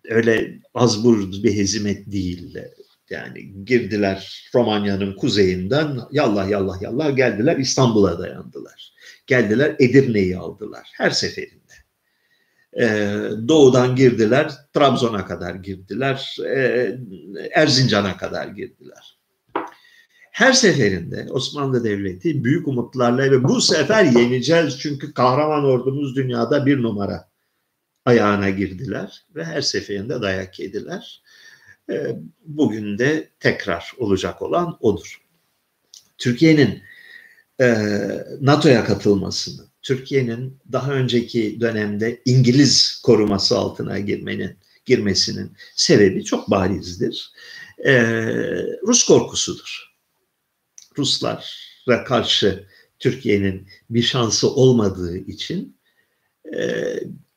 öyle 0.10 0.60
az 0.74 1.04
buz 1.04 1.44
bir 1.44 1.54
hezimet 1.54 2.12
değildi. 2.12 2.74
Yani 3.12 3.66
girdiler 3.66 4.50
Romanya'nın 4.56 5.16
kuzeyinden 5.16 6.00
yallah 6.12 6.50
yallah 6.50 6.82
yallah 6.82 7.16
geldiler 7.16 7.58
İstanbul'a 7.58 8.20
dayandılar. 8.20 8.94
Geldiler 9.28 9.76
Edirne'yi 9.80 10.38
aldılar 10.38 10.92
her 10.98 11.10
seferinde. 11.10 11.62
Ee, 12.80 13.14
doğudan 13.48 13.96
girdiler 13.96 14.52
Trabzon'a 14.74 15.26
kadar 15.26 15.56
girdiler. 15.56 16.38
E, 16.46 16.92
Erzincan'a 17.52 18.18
kadar 18.18 18.48
girdiler. 18.48 19.18
Her 20.32 20.54
seferinde 20.54 21.28
Osmanlı 21.30 21.84
Devleti 21.84 22.44
büyük 22.44 22.68
umutlarla 22.68 23.32
ve 23.32 23.44
bu 23.44 23.62
sefer 23.62 24.04
yeneceğiz 24.04 24.80
çünkü 24.80 25.14
kahraman 25.14 25.66
ordumuz 25.66 26.16
dünyada 26.16 26.66
bir 26.66 26.84
numara 26.84 27.30
ayağına 28.06 28.50
girdiler 28.50 29.26
ve 29.36 29.44
her 29.44 29.62
seferinde 29.62 30.22
dayak 30.22 30.60
yediler. 30.60 31.22
Ee, 31.90 32.16
bugün 32.46 32.98
de 32.98 33.30
tekrar 33.40 33.94
olacak 33.98 34.42
olan 34.42 34.78
odur. 34.80 35.22
Türkiye'nin 36.18 36.84
e, 37.62 37.68
NATO'ya 38.42 38.86
katılmasını, 38.86 39.66
Türkiye'nin 39.82 40.60
daha 40.72 40.92
önceki 40.92 41.58
dönemde 41.62 42.22
İngiliz 42.26 43.02
koruması 43.06 43.58
altına 43.58 44.00
girmenin 44.00 44.58
girmesinin 44.86 45.52
sebebi 45.76 46.24
çok 46.24 46.52
barizdir. 46.52 47.32
Ee, 47.86 48.02
Rus 48.88 49.04
korkusudur. 49.04 49.92
Ruslara 50.98 52.04
karşı 52.06 52.68
Türkiye'nin 53.00 53.68
bir 53.90 54.02
şansı 54.02 54.56
olmadığı 54.56 55.18
için 55.18 55.78
e, 56.58 56.86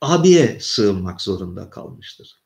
abiye 0.00 0.58
sığınmak 0.60 1.20
zorunda 1.20 1.70
kalmıştır. 1.70 2.43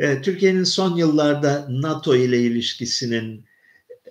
Türkiye'nin 0.00 0.64
son 0.64 0.96
yıllarda 0.96 1.66
NATO 1.70 2.16
ile 2.16 2.40
ilişkisinin 2.40 3.44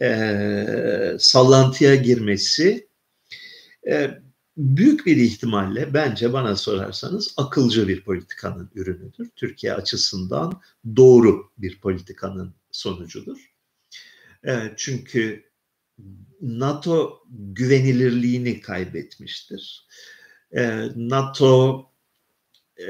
e, 0.01 1.15
sallantıya 1.19 1.95
girmesi 1.95 2.87
e, 3.87 4.21
büyük 4.57 5.05
bir 5.05 5.17
ihtimalle 5.17 5.93
bence 5.93 6.33
bana 6.33 6.55
sorarsanız 6.55 7.33
akılcı 7.37 7.87
bir 7.87 8.03
politikanın 8.03 8.69
ürünüdür. 8.75 9.29
Türkiye 9.35 9.73
açısından 9.73 10.61
doğru 10.95 11.51
bir 11.57 11.79
politikanın 11.79 12.53
sonucudur. 12.71 13.53
E, 14.47 14.73
çünkü 14.77 15.49
NATO 16.41 17.23
güvenilirliğini 17.29 18.61
kaybetmiştir. 18.61 19.87
E, 20.51 20.87
NATO 20.95 21.85
e, 22.79 22.85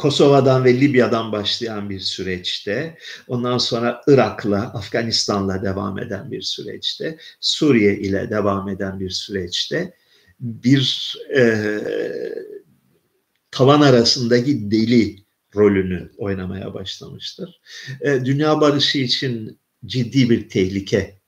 Kosova'dan 0.00 0.64
ve 0.64 0.80
Libya'dan 0.80 1.32
başlayan 1.32 1.90
bir 1.90 2.00
süreçte, 2.00 2.98
ondan 3.28 3.58
sonra 3.58 4.00
Irak'la, 4.06 4.60
Afganistan'la 4.60 5.62
devam 5.62 5.98
eden 5.98 6.30
bir 6.30 6.42
süreçte, 6.42 7.18
Suriye 7.40 7.98
ile 7.98 8.30
devam 8.30 8.68
eden 8.68 9.00
bir 9.00 9.10
süreçte 9.10 9.94
bir 10.40 11.16
e, 11.36 11.70
tavan 13.50 13.80
arasındaki 13.80 14.70
deli 14.70 15.16
rolünü 15.56 16.10
oynamaya 16.18 16.74
başlamıştır. 16.74 17.60
E, 18.00 18.24
dünya 18.24 18.60
barışı 18.60 18.98
için 18.98 19.58
ciddi 19.86 20.30
bir 20.30 20.48
tehlike 20.48 21.18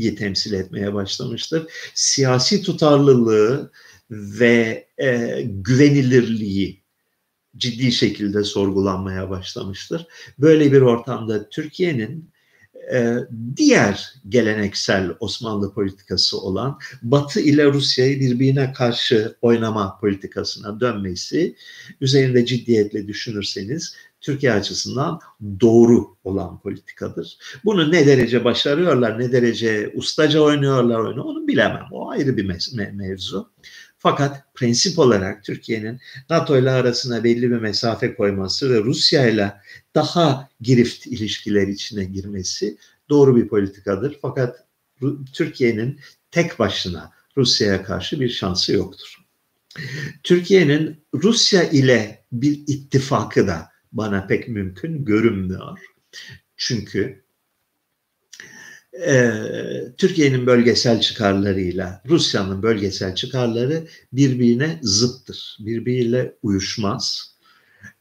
e, 0.00 0.14
temsil 0.14 0.52
etmeye 0.52 0.94
başlamıştır. 0.94 1.66
Siyasi 1.94 2.62
tutarlılığı 2.62 3.70
ve 4.10 4.86
e, 4.98 5.42
güvenilirliği 5.46 6.81
ciddi 7.56 7.92
şekilde 7.92 8.44
sorgulanmaya 8.44 9.30
başlamıştır. 9.30 10.06
Böyle 10.38 10.72
bir 10.72 10.80
ortamda 10.80 11.48
Türkiye'nin 11.48 12.32
e, 12.92 13.16
diğer 13.56 14.14
geleneksel 14.28 15.10
Osmanlı 15.20 15.74
politikası 15.74 16.40
olan 16.40 16.78
Batı 17.02 17.40
ile 17.40 17.66
Rusya'yı 17.66 18.20
birbirine 18.20 18.72
karşı 18.72 19.36
oynama 19.42 19.98
politikasına 20.00 20.80
dönmesi 20.80 21.56
üzerinde 22.00 22.46
ciddiyetle 22.46 23.08
düşünürseniz 23.08 23.94
Türkiye 24.20 24.52
açısından 24.52 25.20
doğru 25.60 26.06
olan 26.24 26.60
politikadır. 26.60 27.38
Bunu 27.64 27.92
ne 27.92 28.06
derece 28.06 28.44
başarıyorlar, 28.44 29.18
ne 29.18 29.32
derece 29.32 29.92
ustaca 29.94 30.40
oynuyorlar 30.40 30.98
oyunu 30.98 31.22
onu 31.22 31.48
bilemem. 31.48 31.84
O 31.92 32.10
ayrı 32.10 32.36
bir 32.36 32.44
me- 32.48 32.92
mevzu. 32.92 33.50
Fakat 34.02 34.54
prensip 34.54 34.98
olarak 34.98 35.44
Türkiye'nin 35.44 36.00
NATO 36.30 36.58
ile 36.58 36.70
arasına 36.70 37.24
belli 37.24 37.50
bir 37.50 37.56
mesafe 37.56 38.14
koyması 38.14 38.74
ve 38.74 38.78
Rusya 38.78 39.28
ile 39.28 39.52
daha 39.94 40.48
girift 40.60 41.06
ilişkiler 41.06 41.68
içine 41.68 42.04
girmesi 42.04 42.76
doğru 43.08 43.36
bir 43.36 43.48
politikadır. 43.48 44.18
Fakat 44.22 44.66
Türkiye'nin 45.32 46.00
tek 46.30 46.58
başına 46.58 47.10
Rusya'ya 47.36 47.82
karşı 47.82 48.20
bir 48.20 48.28
şansı 48.28 48.72
yoktur. 48.72 49.16
Türkiye'nin 50.22 51.04
Rusya 51.14 51.62
ile 51.62 52.24
bir 52.32 52.52
ittifakı 52.66 53.46
da 53.46 53.68
bana 53.92 54.26
pek 54.26 54.48
mümkün 54.48 55.04
görünmüyor. 55.04 55.78
Çünkü 56.56 57.21
e, 59.06 59.32
Türkiye'nin 59.98 60.46
bölgesel 60.46 61.00
çıkarlarıyla 61.00 62.02
Rusya'nın 62.08 62.62
bölgesel 62.62 63.14
çıkarları 63.14 63.86
birbirine 64.12 64.78
zıttır. 64.82 65.56
Birbiriyle 65.60 66.34
uyuşmaz. 66.42 67.36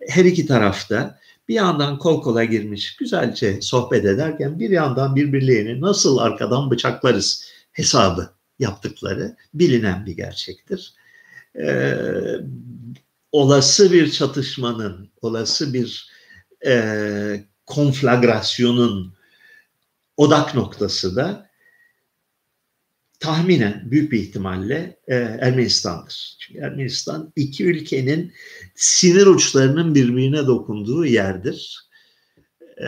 Her 0.08 0.26
iki 0.26 0.46
tarafta 0.46 1.20
bir 1.48 1.56
yandan 1.56 1.98
kol 1.98 2.22
kola 2.22 2.44
girmiş 2.44 2.96
güzelce 2.96 3.62
sohbet 3.62 4.06
ederken 4.06 4.60
bir 4.60 4.70
yandan 4.70 5.16
birbirlerini 5.16 5.82
nasıl 5.82 6.18
arkadan 6.18 6.72
bıçaklarız 6.72 7.46
hesabı 7.72 8.30
yaptıkları 8.60 9.36
bilinen 9.54 10.06
bir 10.06 10.18
gerçektir. 10.18 10.94
Ee, 11.60 11.96
olası 13.32 13.92
bir 13.92 14.12
çatışmanın, 14.12 15.10
olası 15.22 15.74
bir 15.74 16.12
e, 16.66 17.44
konflagrasyonun 17.66 19.14
odak 20.22 20.55
noktası 20.55 21.15
da 21.15 21.49
tahminen 23.19 23.91
büyük 23.91 24.11
bir 24.11 24.19
ihtimalle 24.19 24.97
e, 25.07 25.15
Ermenistan'dır. 25.15 26.38
Çünkü 26.39 26.59
Ermenistan 26.59 27.34
iki 27.36 27.65
ülkenin 27.65 28.34
sinir 28.76 29.26
uçlarının 29.26 29.95
birbirine 29.95 30.47
dokunduğu 30.47 31.05
yerdir. 31.05 31.89
E, 32.61 32.88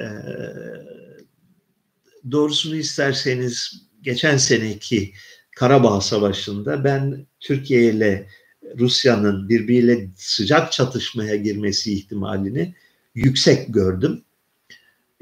doğrusunu 2.32 2.76
isterseniz 2.76 3.84
geçen 4.02 4.38
seneki 4.38 5.14
Karabağ 5.56 6.02
Savaşı'nda 6.02 6.84
ben 6.84 7.28
Türkiye 7.40 7.94
ile 7.94 8.28
Rusya'nın 8.80 9.50
birbiriyle 9.50 10.10
sıcak 10.16 10.72
çatışmaya 10.72 11.36
girmesi 11.36 11.94
ihtimalini 11.94 12.76
yüksek 13.16 13.74
gördüm. 13.74 14.24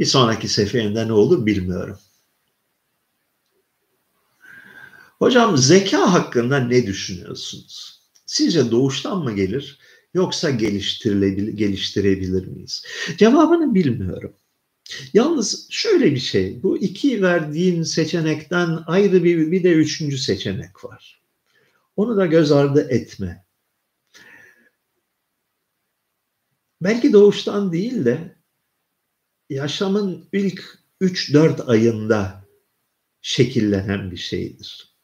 Bir 0.02 0.06
sonraki 0.06 0.47
seferinde 0.47 1.08
ne 1.08 1.12
olur 1.12 1.45
bilmiyorum. 1.45 1.99
Hocam 5.20 5.58
zeka 5.58 6.14
hakkında 6.14 6.60
ne 6.60 6.88
düşünüyorsunuz? 6.88 8.02
Sizce 8.26 8.72
doğuştan 8.72 9.24
mı 9.24 9.36
gelir 9.36 9.80
yoksa 10.14 10.49
geliştirilebilir, 10.49 11.54
geliştirebilir 11.54 12.47
miyiz? 12.47 12.86
Cevabını 13.18 13.76
bilmiyorum. 13.76 14.34
Yalnız 15.14 15.68
şöyle 15.70 16.12
bir 16.12 16.20
şey, 16.20 16.64
bu 16.64 16.78
iki 16.78 17.22
verdiğin 17.22 17.84
seçenekten 17.84 18.80
ayrı 18.88 19.24
bir, 19.24 19.52
bir 19.52 19.64
de 19.64 19.72
üçüncü 19.72 20.18
seçenek 20.18 20.86
var. 20.86 21.22
Onu 21.95 22.18
da 22.18 22.26
göz 22.26 22.52
ardı 22.52 22.88
etme. 22.89 23.45
Belki 26.82 27.14
doğuştan 27.14 27.72
değil 27.74 28.06
de 28.06 28.41
yaşamın 29.52 30.26
ilk 30.34 30.80
3-4 31.02 31.66
ayında 31.66 32.47
şekillenen 33.22 34.12
bir 34.12 34.18
şeydir. 34.18 34.95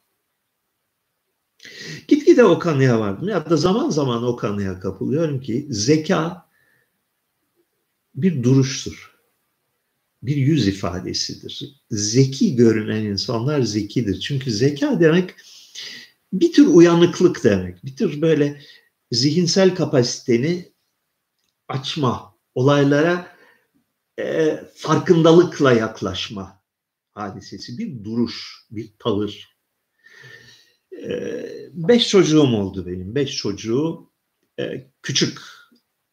Gitgide 2.07 2.43
o 2.43 2.59
kanıya 2.59 2.99
vardım. 2.99 3.29
Ya 3.29 3.49
da 3.49 3.57
zaman 3.57 3.89
zaman 3.89 4.23
o 4.23 4.35
kanıya 4.35 4.79
kapılıyorum 4.79 5.41
ki 5.41 5.67
zeka 5.69 6.49
bir 8.15 8.43
duruştur. 8.43 9.17
Bir 10.23 10.35
yüz 10.35 10.67
ifadesidir. 10.67 11.81
Zeki 11.91 12.55
görünen 12.55 13.03
insanlar 13.05 13.61
zekidir. 13.61 14.19
Çünkü 14.19 14.51
zeka 14.51 14.99
demek 14.99 15.35
bir 16.33 16.53
tür 16.53 16.67
uyanıklık 16.67 17.43
demek. 17.43 17.85
Bir 17.85 17.95
tür 17.95 18.21
böyle 18.21 18.61
zihinsel 19.11 19.75
kapasiteni 19.75 20.71
açma, 21.67 22.35
olaylara 22.55 23.36
e, 24.19 24.59
farkındalıkla 24.75 25.73
yaklaşma 25.73 26.61
hadisesi. 27.13 27.77
Bir 27.77 28.03
duruş, 28.03 28.65
bir 28.71 28.93
tavır. 28.99 29.57
E, 31.03 31.45
beş 31.73 32.09
çocuğum 32.09 32.55
oldu 32.55 32.85
benim. 32.87 33.15
Beş 33.15 33.35
çocuğu 33.35 34.11
e, 34.59 34.91
küçük 35.01 35.39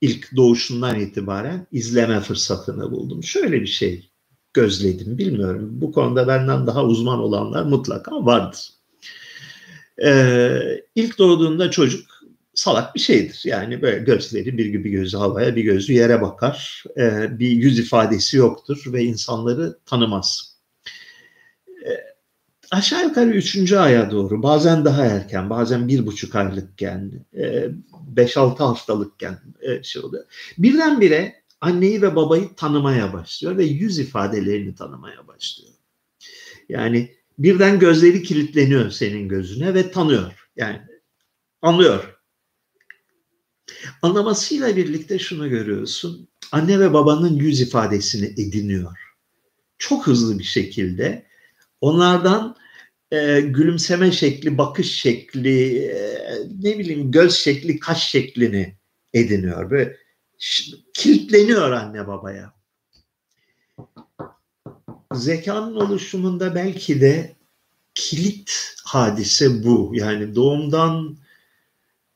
ilk 0.01 0.37
doğuşundan 0.37 1.01
itibaren 1.01 1.67
izleme 1.73 2.21
fırsatını 2.21 2.91
buldum. 2.91 3.25
Şöyle 3.25 3.61
bir 3.61 3.67
şey 3.67 4.11
gözledim. 4.55 5.19
Bilmiyorum. 5.19 5.69
Bu 5.73 5.93
konuda 5.93 6.29
benden 6.29 6.67
daha 6.67 6.85
uzman 6.85 7.19
olanlar 7.19 7.65
mutlaka 7.65 8.27
vardır. 8.27 8.69
Ee, 10.05 10.85
ilk 10.95 11.19
doğduğunda 11.19 11.71
çocuk 11.71 12.14
salak 12.55 12.95
bir 12.95 13.01
şeydir. 13.01 13.43
Yani 13.45 13.83
böyle 13.83 13.99
gözleri 13.99 14.59
bir 14.59 14.67
gibi 14.67 14.91
gözü 14.91 15.17
havaya 15.17 15.57
bir 15.57 15.65
gözü 15.65 15.93
yere 15.93 16.23
bakar. 16.23 16.85
Ee, 16.97 17.39
bir 17.39 17.51
yüz 17.51 17.79
ifadesi 17.79 18.37
yoktur 18.37 18.83
ve 18.87 19.03
insanları 19.05 19.79
tanımaz. 19.87 20.57
Ee, 21.87 22.14
aşağı 22.71 23.05
yukarı 23.05 23.31
üçüncü 23.31 23.76
aya 23.76 24.11
doğru 24.11 24.43
bazen 24.43 24.85
daha 24.85 25.05
erken 25.05 25.51
bazen 25.51 25.89
bir 25.89 26.07
buçuk 26.07 26.35
aylıkken 26.35 27.13
e, 27.37 27.68
beş 28.07 28.37
altı 28.37 28.64
haftalıkken 28.64 29.39
e, 29.61 29.83
şey 29.83 30.03
oluyor. 30.03 30.25
Birdenbire 30.59 31.43
anneyi 31.61 32.03
ve 32.03 32.17
babayı 32.17 32.55
tanımaya 32.57 33.13
başlıyor 33.13 33.57
ve 33.57 33.64
yüz 33.64 33.99
ifadelerini 33.99 34.75
tanımaya 34.75 35.26
başlıyor. 35.29 35.72
Yani 36.68 37.14
birden 37.39 37.79
gözleri 37.79 38.22
kilitleniyor 38.22 38.91
senin 38.91 39.29
gözüne 39.29 39.75
ve 39.75 39.91
tanıyor. 39.91 40.49
Yani 40.57 40.81
anlıyor. 41.63 42.13
Anlamasıyla 44.03 44.76
birlikte 44.76 45.18
şunu 45.18 45.49
görüyorsun. 45.49 46.28
Anne 46.53 46.80
ve 46.80 46.92
babanın 46.92 47.36
yüz 47.36 47.61
ifadesini 47.61 48.26
ediniyor. 48.26 48.99
Çok 49.78 50.07
hızlı 50.07 50.38
bir 50.38 50.45
şekilde 50.45 51.26
onlardan 51.80 52.57
e, 53.12 53.41
gülümseme 53.41 54.12
şekli, 54.12 54.58
bakış 54.58 54.95
şekli, 54.95 55.78
e, 55.78 56.28
ne 56.62 56.78
bileyim 56.78 57.11
göz 57.11 57.34
şekli, 57.34 57.78
kaş 57.78 58.08
şeklini 58.11 58.76
ediniyor. 59.12 59.70
Böyle 59.70 59.96
kilitleniyor 60.95 61.72
anne 61.72 62.07
babaya 62.07 62.54
zekanın 65.14 65.74
oluşumunda 65.74 66.54
belki 66.54 67.00
de 67.00 67.36
kilit 67.95 68.74
hadise 68.84 69.64
bu. 69.64 69.92
Yani 69.95 70.34
doğumdan 70.34 71.16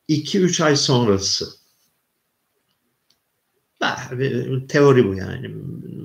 2-3 0.08 0.64
ay 0.64 0.76
sonrası. 0.76 1.58
Teori 4.68 5.08
bu 5.08 5.14
yani. 5.14 5.50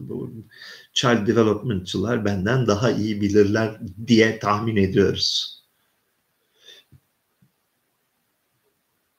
Bu 0.10 0.34
child 0.94 1.28
developmentçılar 1.28 2.26
benden 2.26 2.68
daha 2.68 2.92
iyi 2.92 3.22
bilirler 3.22 3.80
diye 4.08 4.40
tahmin 4.40 4.76
ediyoruz. 4.76 5.64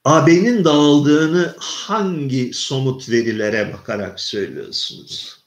AB'nin 0.04 0.64
dağıldığını 0.64 1.54
hangi 1.58 2.50
somut 2.54 3.08
verilere 3.08 3.72
bakarak 3.72 4.20
söylüyorsunuz? 4.20 5.44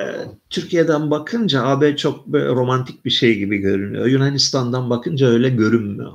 Ee, 0.00 0.04
Türkiye'den 0.50 1.10
bakınca 1.10 1.62
AB 1.62 1.96
çok 1.96 2.26
romantik 2.34 3.04
bir 3.04 3.10
şey 3.10 3.38
gibi 3.38 3.58
görünüyor. 3.58 4.06
Yunanistan'dan 4.06 4.90
bakınca 4.90 5.26
öyle 5.26 5.48
görünmüyor. 5.48 6.12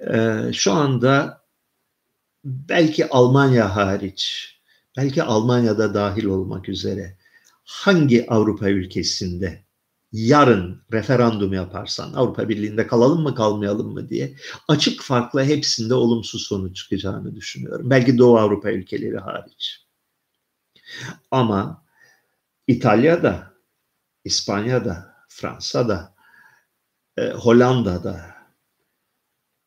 Ee, 0.00 0.50
şu 0.52 0.72
anda 0.72 1.42
belki 2.44 3.08
Almanya 3.08 3.76
hariç, 3.76 4.54
belki 4.96 5.22
Almanya'da 5.22 5.94
dahil 5.94 6.24
olmak 6.24 6.68
üzere 6.68 7.18
hangi 7.64 8.30
Avrupa 8.30 8.68
ülkesinde 8.70 9.64
yarın 10.12 10.82
referandum 10.92 11.52
yaparsan 11.52 12.12
Avrupa 12.12 12.48
Birliği'nde 12.48 12.86
kalalım 12.86 13.22
mı 13.22 13.34
kalmayalım 13.34 13.92
mı 13.92 14.08
diye 14.08 14.36
açık 14.68 15.02
farkla 15.02 15.44
hepsinde 15.44 15.94
olumsuz 15.94 16.42
sonuç 16.42 16.76
çıkacağını 16.76 17.36
düşünüyorum. 17.36 17.90
Belki 17.90 18.18
Doğu 18.18 18.38
Avrupa 18.38 18.70
ülkeleri 18.70 19.18
hariç. 19.18 19.86
Ama 21.30 21.84
İtalya'da, 22.66 23.54
İspanya'da, 24.24 25.14
Fransa'da, 25.28 26.14
e, 27.16 27.30
Hollanda'da, 27.30 28.37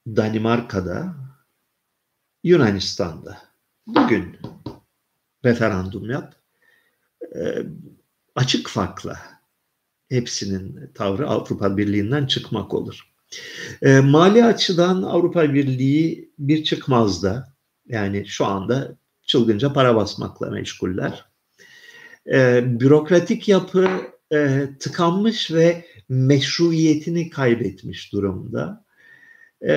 Danimarka'da, 0.08 1.16
Yunanistan'da 2.44 3.38
bugün 3.88 4.38
referandum 5.46 6.10
yap. 6.10 6.36
E, 7.36 7.66
açık 8.36 8.70
farkla 8.70 9.20
hepsinin 10.10 10.92
tavrı 10.94 11.28
Avrupa 11.28 11.78
Birliği'nden 11.78 12.26
çıkmak 12.26 12.74
olur. 12.74 13.12
E, 13.82 14.00
mali 14.00 14.46
açıdan 14.46 15.04
Avrupa 15.04 15.54
Birliği 15.54 16.34
bir 16.40 16.64
çıkmazda 16.64 17.54
yani 17.88 18.28
şu 18.28 18.46
anda 18.46 18.98
çılgınca 19.22 19.74
para 19.74 19.96
basmakla 19.96 20.50
meşguller. 20.50 21.26
E, 22.32 22.64
bürokratik 22.80 23.48
yapı 23.48 23.90
e, 24.34 24.70
tıkanmış 24.80 25.52
ve 25.52 25.86
meşruiyetini 26.10 27.30
kaybetmiş 27.30 28.14
durumda. 28.14 28.81
Ee, 29.62 29.74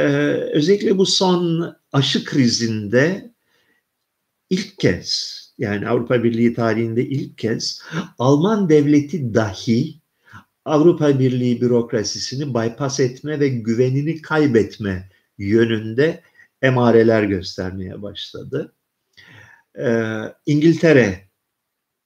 özellikle 0.52 0.98
bu 0.98 1.06
son 1.06 1.76
aşı 1.92 2.24
krizinde 2.24 3.30
ilk 4.50 4.78
kez 4.78 5.40
yani 5.58 5.88
Avrupa 5.88 6.24
Birliği 6.24 6.54
tarihinde 6.54 7.06
ilk 7.06 7.38
kez 7.38 7.82
Alman 8.18 8.68
devleti 8.68 9.34
dahi 9.34 10.00
Avrupa 10.64 11.18
Birliği 11.18 11.60
bürokrasisini 11.60 12.54
bypass 12.54 13.00
etme 13.00 13.40
ve 13.40 13.48
güvenini 13.48 14.22
kaybetme 14.22 15.08
yönünde 15.38 16.22
emareler 16.62 17.22
göstermeye 17.22 18.02
başladı. 18.02 18.74
Ee, 19.78 20.20
İngiltere 20.46 21.28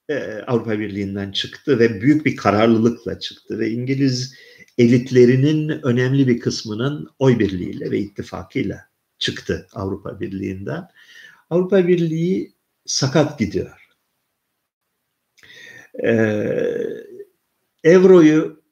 e, 0.09 0.15
Avrupa 0.47 0.79
Birliği'nden 0.79 1.33
çıktı 1.33 1.79
ve 1.79 2.01
büyük 2.01 2.27
bir 2.27 2.37
kararlılıkla 2.37 3.21
çıktı 3.21 3.59
ve 3.59 3.71
İngiliz 3.71 4.35
elitlerinin 4.79 5.69
önemli 5.69 6.29
bir 6.29 6.41
kısmının 6.41 7.09
oy 7.19 7.39
birliğiyle 7.39 7.91
ve 7.91 7.99
ittifakıyla 7.99 8.89
çıktı 9.19 9.67
Avrupa 9.73 10.21
Birliği'nden. 10.21 10.89
Avrupa 11.51 11.89
Birliği 11.89 12.55
sakat 12.87 13.39
gidiyor. 13.39 13.89
Ee, 16.05 16.79
Euro'yu 17.85 18.63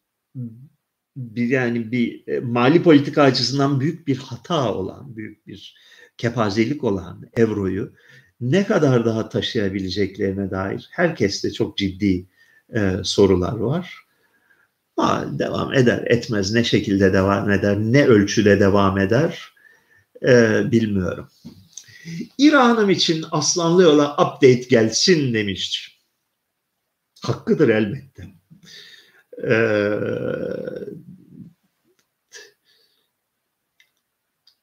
bir 1.16 1.48
yani 1.48 1.92
bir 1.92 2.28
e, 2.28 2.40
mali 2.40 2.82
politika 2.82 3.22
açısından 3.22 3.80
büyük 3.80 4.06
bir 4.06 4.16
hata 4.16 4.74
olan, 4.74 5.16
büyük 5.16 5.46
bir 5.46 5.76
kepazelik 6.16 6.84
olan 6.84 7.30
Euro'yu 7.36 7.92
ne 8.40 8.66
kadar 8.66 9.06
daha 9.06 9.28
taşıyabileceklerine 9.28 10.50
dair 10.50 10.88
herkeste 10.90 11.52
çok 11.52 11.78
ciddi 11.78 12.26
e, 12.74 12.90
sorular 13.02 13.56
var. 13.56 14.05
Ha, 14.97 15.27
devam 15.39 15.74
eder, 15.74 16.05
etmez, 16.06 16.52
ne 16.52 16.64
şekilde 16.64 17.12
devam 17.12 17.51
eder, 17.51 17.78
ne 17.78 18.06
ölçüde 18.06 18.60
devam 18.60 18.98
eder 18.98 19.55
e, 20.23 20.62
bilmiyorum. 20.70 21.28
İran'ım 22.39 22.90
için 22.90 23.24
Aslanlı 23.31 23.82
yola 23.82 24.12
update 24.12 24.62
gelsin 24.68 25.35
demiştir. 25.35 26.01
Hakkıdır 27.23 27.68
elbette. 27.68 28.27
Ee, 29.48 29.98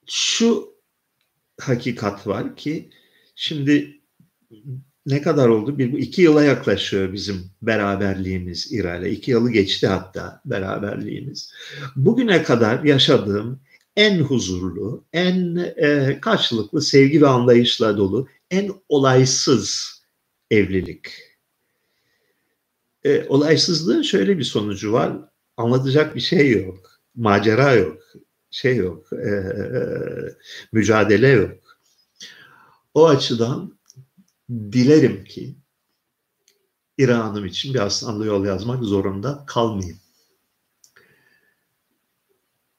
şu 0.08 0.74
hakikat 1.62 2.28
var 2.28 2.56
ki 2.56 2.90
Şimdi 3.36 4.02
ne 5.06 5.22
kadar 5.22 5.48
oldu? 5.48 5.78
Bir, 5.78 5.94
iki 5.94 6.22
yıla 6.22 6.44
yaklaşıyor 6.44 7.14
bizim 7.14 7.52
beraberliğimiz 7.62 8.74
İra'yla. 8.74 9.08
İki 9.08 9.32
yılı 9.32 9.52
geçti 9.52 9.88
hatta 9.88 10.42
beraberliğimiz. 10.46 11.54
Bugüne 11.96 12.44
kadar 12.44 12.84
yaşadığım 12.84 13.60
en 13.96 14.20
huzurlu, 14.20 15.04
en 15.14 15.56
e, 15.78 16.20
karşılıklı 16.22 16.82
sevgi 16.82 17.22
ve 17.22 17.28
anlayışla 17.28 17.98
dolu, 17.98 18.28
en 18.52 18.72
olaysız 18.90 20.02
evlilik. 20.52 21.08
E, 23.04 23.26
olaysızlığın 23.28 24.02
şöyle 24.02 24.38
bir 24.38 24.44
sonucu 24.44 24.94
var. 24.94 25.14
Anlatacak 25.58 26.16
bir 26.16 26.22
şey 26.22 26.52
yok. 26.52 27.02
Macera 27.16 27.74
yok. 27.74 27.98
Şey 28.52 28.76
yok. 28.76 29.14
E, 29.14 29.30
e, 29.30 29.84
mücadele 30.72 31.28
yok. 31.28 31.58
O 32.94 33.08
açıdan 33.08 33.78
dilerim 34.50 35.24
ki 35.24 35.56
İran'ım 36.98 37.46
için 37.46 37.74
bir 37.74 37.80
aslanlı 37.80 38.26
yol 38.26 38.46
yazmak 38.46 38.84
zorunda 38.84 39.44
kalmayayım. 39.48 40.00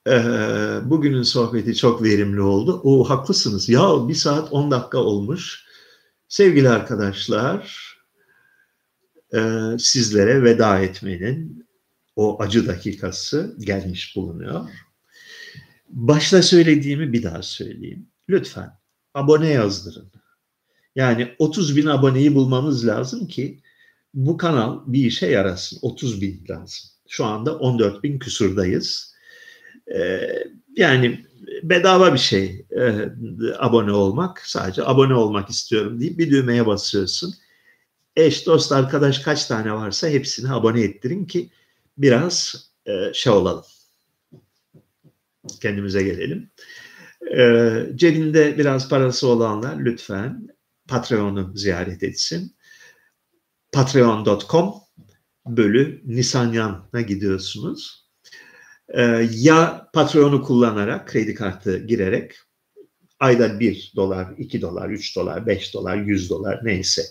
Ee, 0.09 0.81
bugünün 0.85 1.23
sohbeti 1.23 1.77
çok 1.77 2.03
verimli 2.03 2.41
oldu. 2.41 2.81
O 2.85 3.11
haklısınız. 3.11 3.69
Ya 3.69 4.09
bir 4.09 4.15
saat 4.15 4.53
10 4.53 4.71
dakika 4.71 4.99
olmuş. 4.99 5.65
Sevgili 6.29 6.69
arkadaşlar, 6.69 7.95
e, 9.35 9.41
sizlere 9.79 10.43
veda 10.43 10.81
etmenin 10.81 11.67
o 12.17 12.43
acı 12.43 12.67
dakikası 12.67 13.57
gelmiş 13.59 14.17
bulunuyor. 14.17 14.69
Başta 15.89 16.43
söylediğimi 16.43 17.13
bir 17.13 17.23
daha 17.23 17.43
söyleyeyim. 17.43 18.07
Lütfen 18.29 18.79
abone 19.15 19.49
yazdırın. 19.49 20.13
Yani 20.95 21.35
30 21.39 21.77
bin 21.77 21.87
aboneyi 21.87 22.35
bulmamız 22.35 22.87
lazım 22.87 23.29
ki 23.29 23.61
bu 24.15 24.37
kanal 24.37 24.81
bir 24.87 25.05
işe 25.05 25.27
yarasın. 25.27 25.79
30 25.83 26.21
bin 26.21 26.45
lazım. 26.51 26.91
Şu 27.09 27.25
anda 27.25 27.59
14 27.59 28.03
bin 28.03 28.19
küsurdayız. 28.19 29.15
Ee, 29.95 30.29
yani 30.77 31.27
bedava 31.63 32.15
bir 32.15 32.19
şey 32.19 32.67
e, 32.71 33.09
abone 33.59 33.93
olmak. 33.93 34.43
Sadece 34.47 34.85
abone 34.85 35.15
olmak 35.15 35.51
istiyorum 35.51 36.01
deyip 36.01 36.19
bir 36.19 36.31
düğmeye 36.31 36.67
basıyorsun. 36.67 37.35
Eş, 38.17 38.47
dost, 38.47 38.73
arkadaş 38.73 39.19
kaç 39.19 39.47
tane 39.47 39.73
varsa 39.73 40.09
hepsini 40.09 40.53
abone 40.53 40.83
ettirin 40.83 41.25
ki 41.25 41.51
biraz 41.99 42.67
e, 42.87 43.13
şey 43.13 43.33
olalım. 43.33 43.65
Kendimize 45.61 46.03
gelelim. 46.03 46.51
E, 47.37 47.73
cebinde 47.95 48.59
biraz 48.59 48.89
parası 48.89 49.29
olanlar 49.29 49.77
lütfen 49.79 50.54
Patreon'u 50.89 51.53
ziyaret 51.55 52.03
etsin. 52.03 52.57
Patreon.com 53.73 54.75
bölü 55.47 56.03
Nisanyan'a 56.05 57.01
gidiyorsunuz. 57.01 58.05
E, 58.89 59.03
ya 59.31 59.91
Patreon'u 59.93 60.43
kullanarak, 60.43 61.09
kredi 61.09 61.35
kartı 61.35 61.79
girerek 61.79 62.35
ayda 63.21 63.61
1 63.61 63.93
dolar, 63.97 64.35
2 64.39 64.61
dolar, 64.61 64.91
3 64.91 65.17
dolar, 65.17 65.47
5 65.47 65.75
dolar, 65.75 65.97
100 65.97 66.31
dolar 66.31 66.61
neyse 66.63 67.03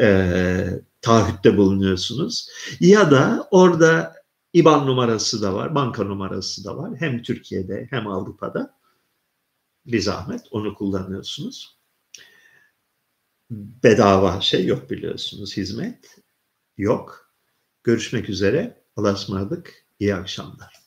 e, 0.00 0.66
taahhütte 1.00 1.56
bulunuyorsunuz. 1.56 2.48
Ya 2.80 3.10
da 3.10 3.48
orada 3.50 4.14
IBAN 4.52 4.86
numarası 4.86 5.42
da 5.42 5.54
var, 5.54 5.74
banka 5.74 6.04
numarası 6.04 6.64
da 6.64 6.76
var. 6.76 6.92
Hem 6.98 7.22
Türkiye'de 7.22 7.86
hem 7.90 8.06
Avrupa'da 8.06 8.74
bir 9.86 10.00
zahmet 10.00 10.40
onu 10.50 10.74
kullanıyorsunuz. 10.74 11.79
Bedava 13.50 14.40
şey 14.40 14.66
yok 14.66 14.90
biliyorsunuz 14.90 15.56
hizmet 15.56 16.18
yok. 16.76 17.34
Görüşmek 17.84 18.28
üzere. 18.28 18.84
Allah'a 18.96 19.12
ısmarladık. 19.12 19.86
İyi 19.98 20.14
akşamlar. 20.14 20.79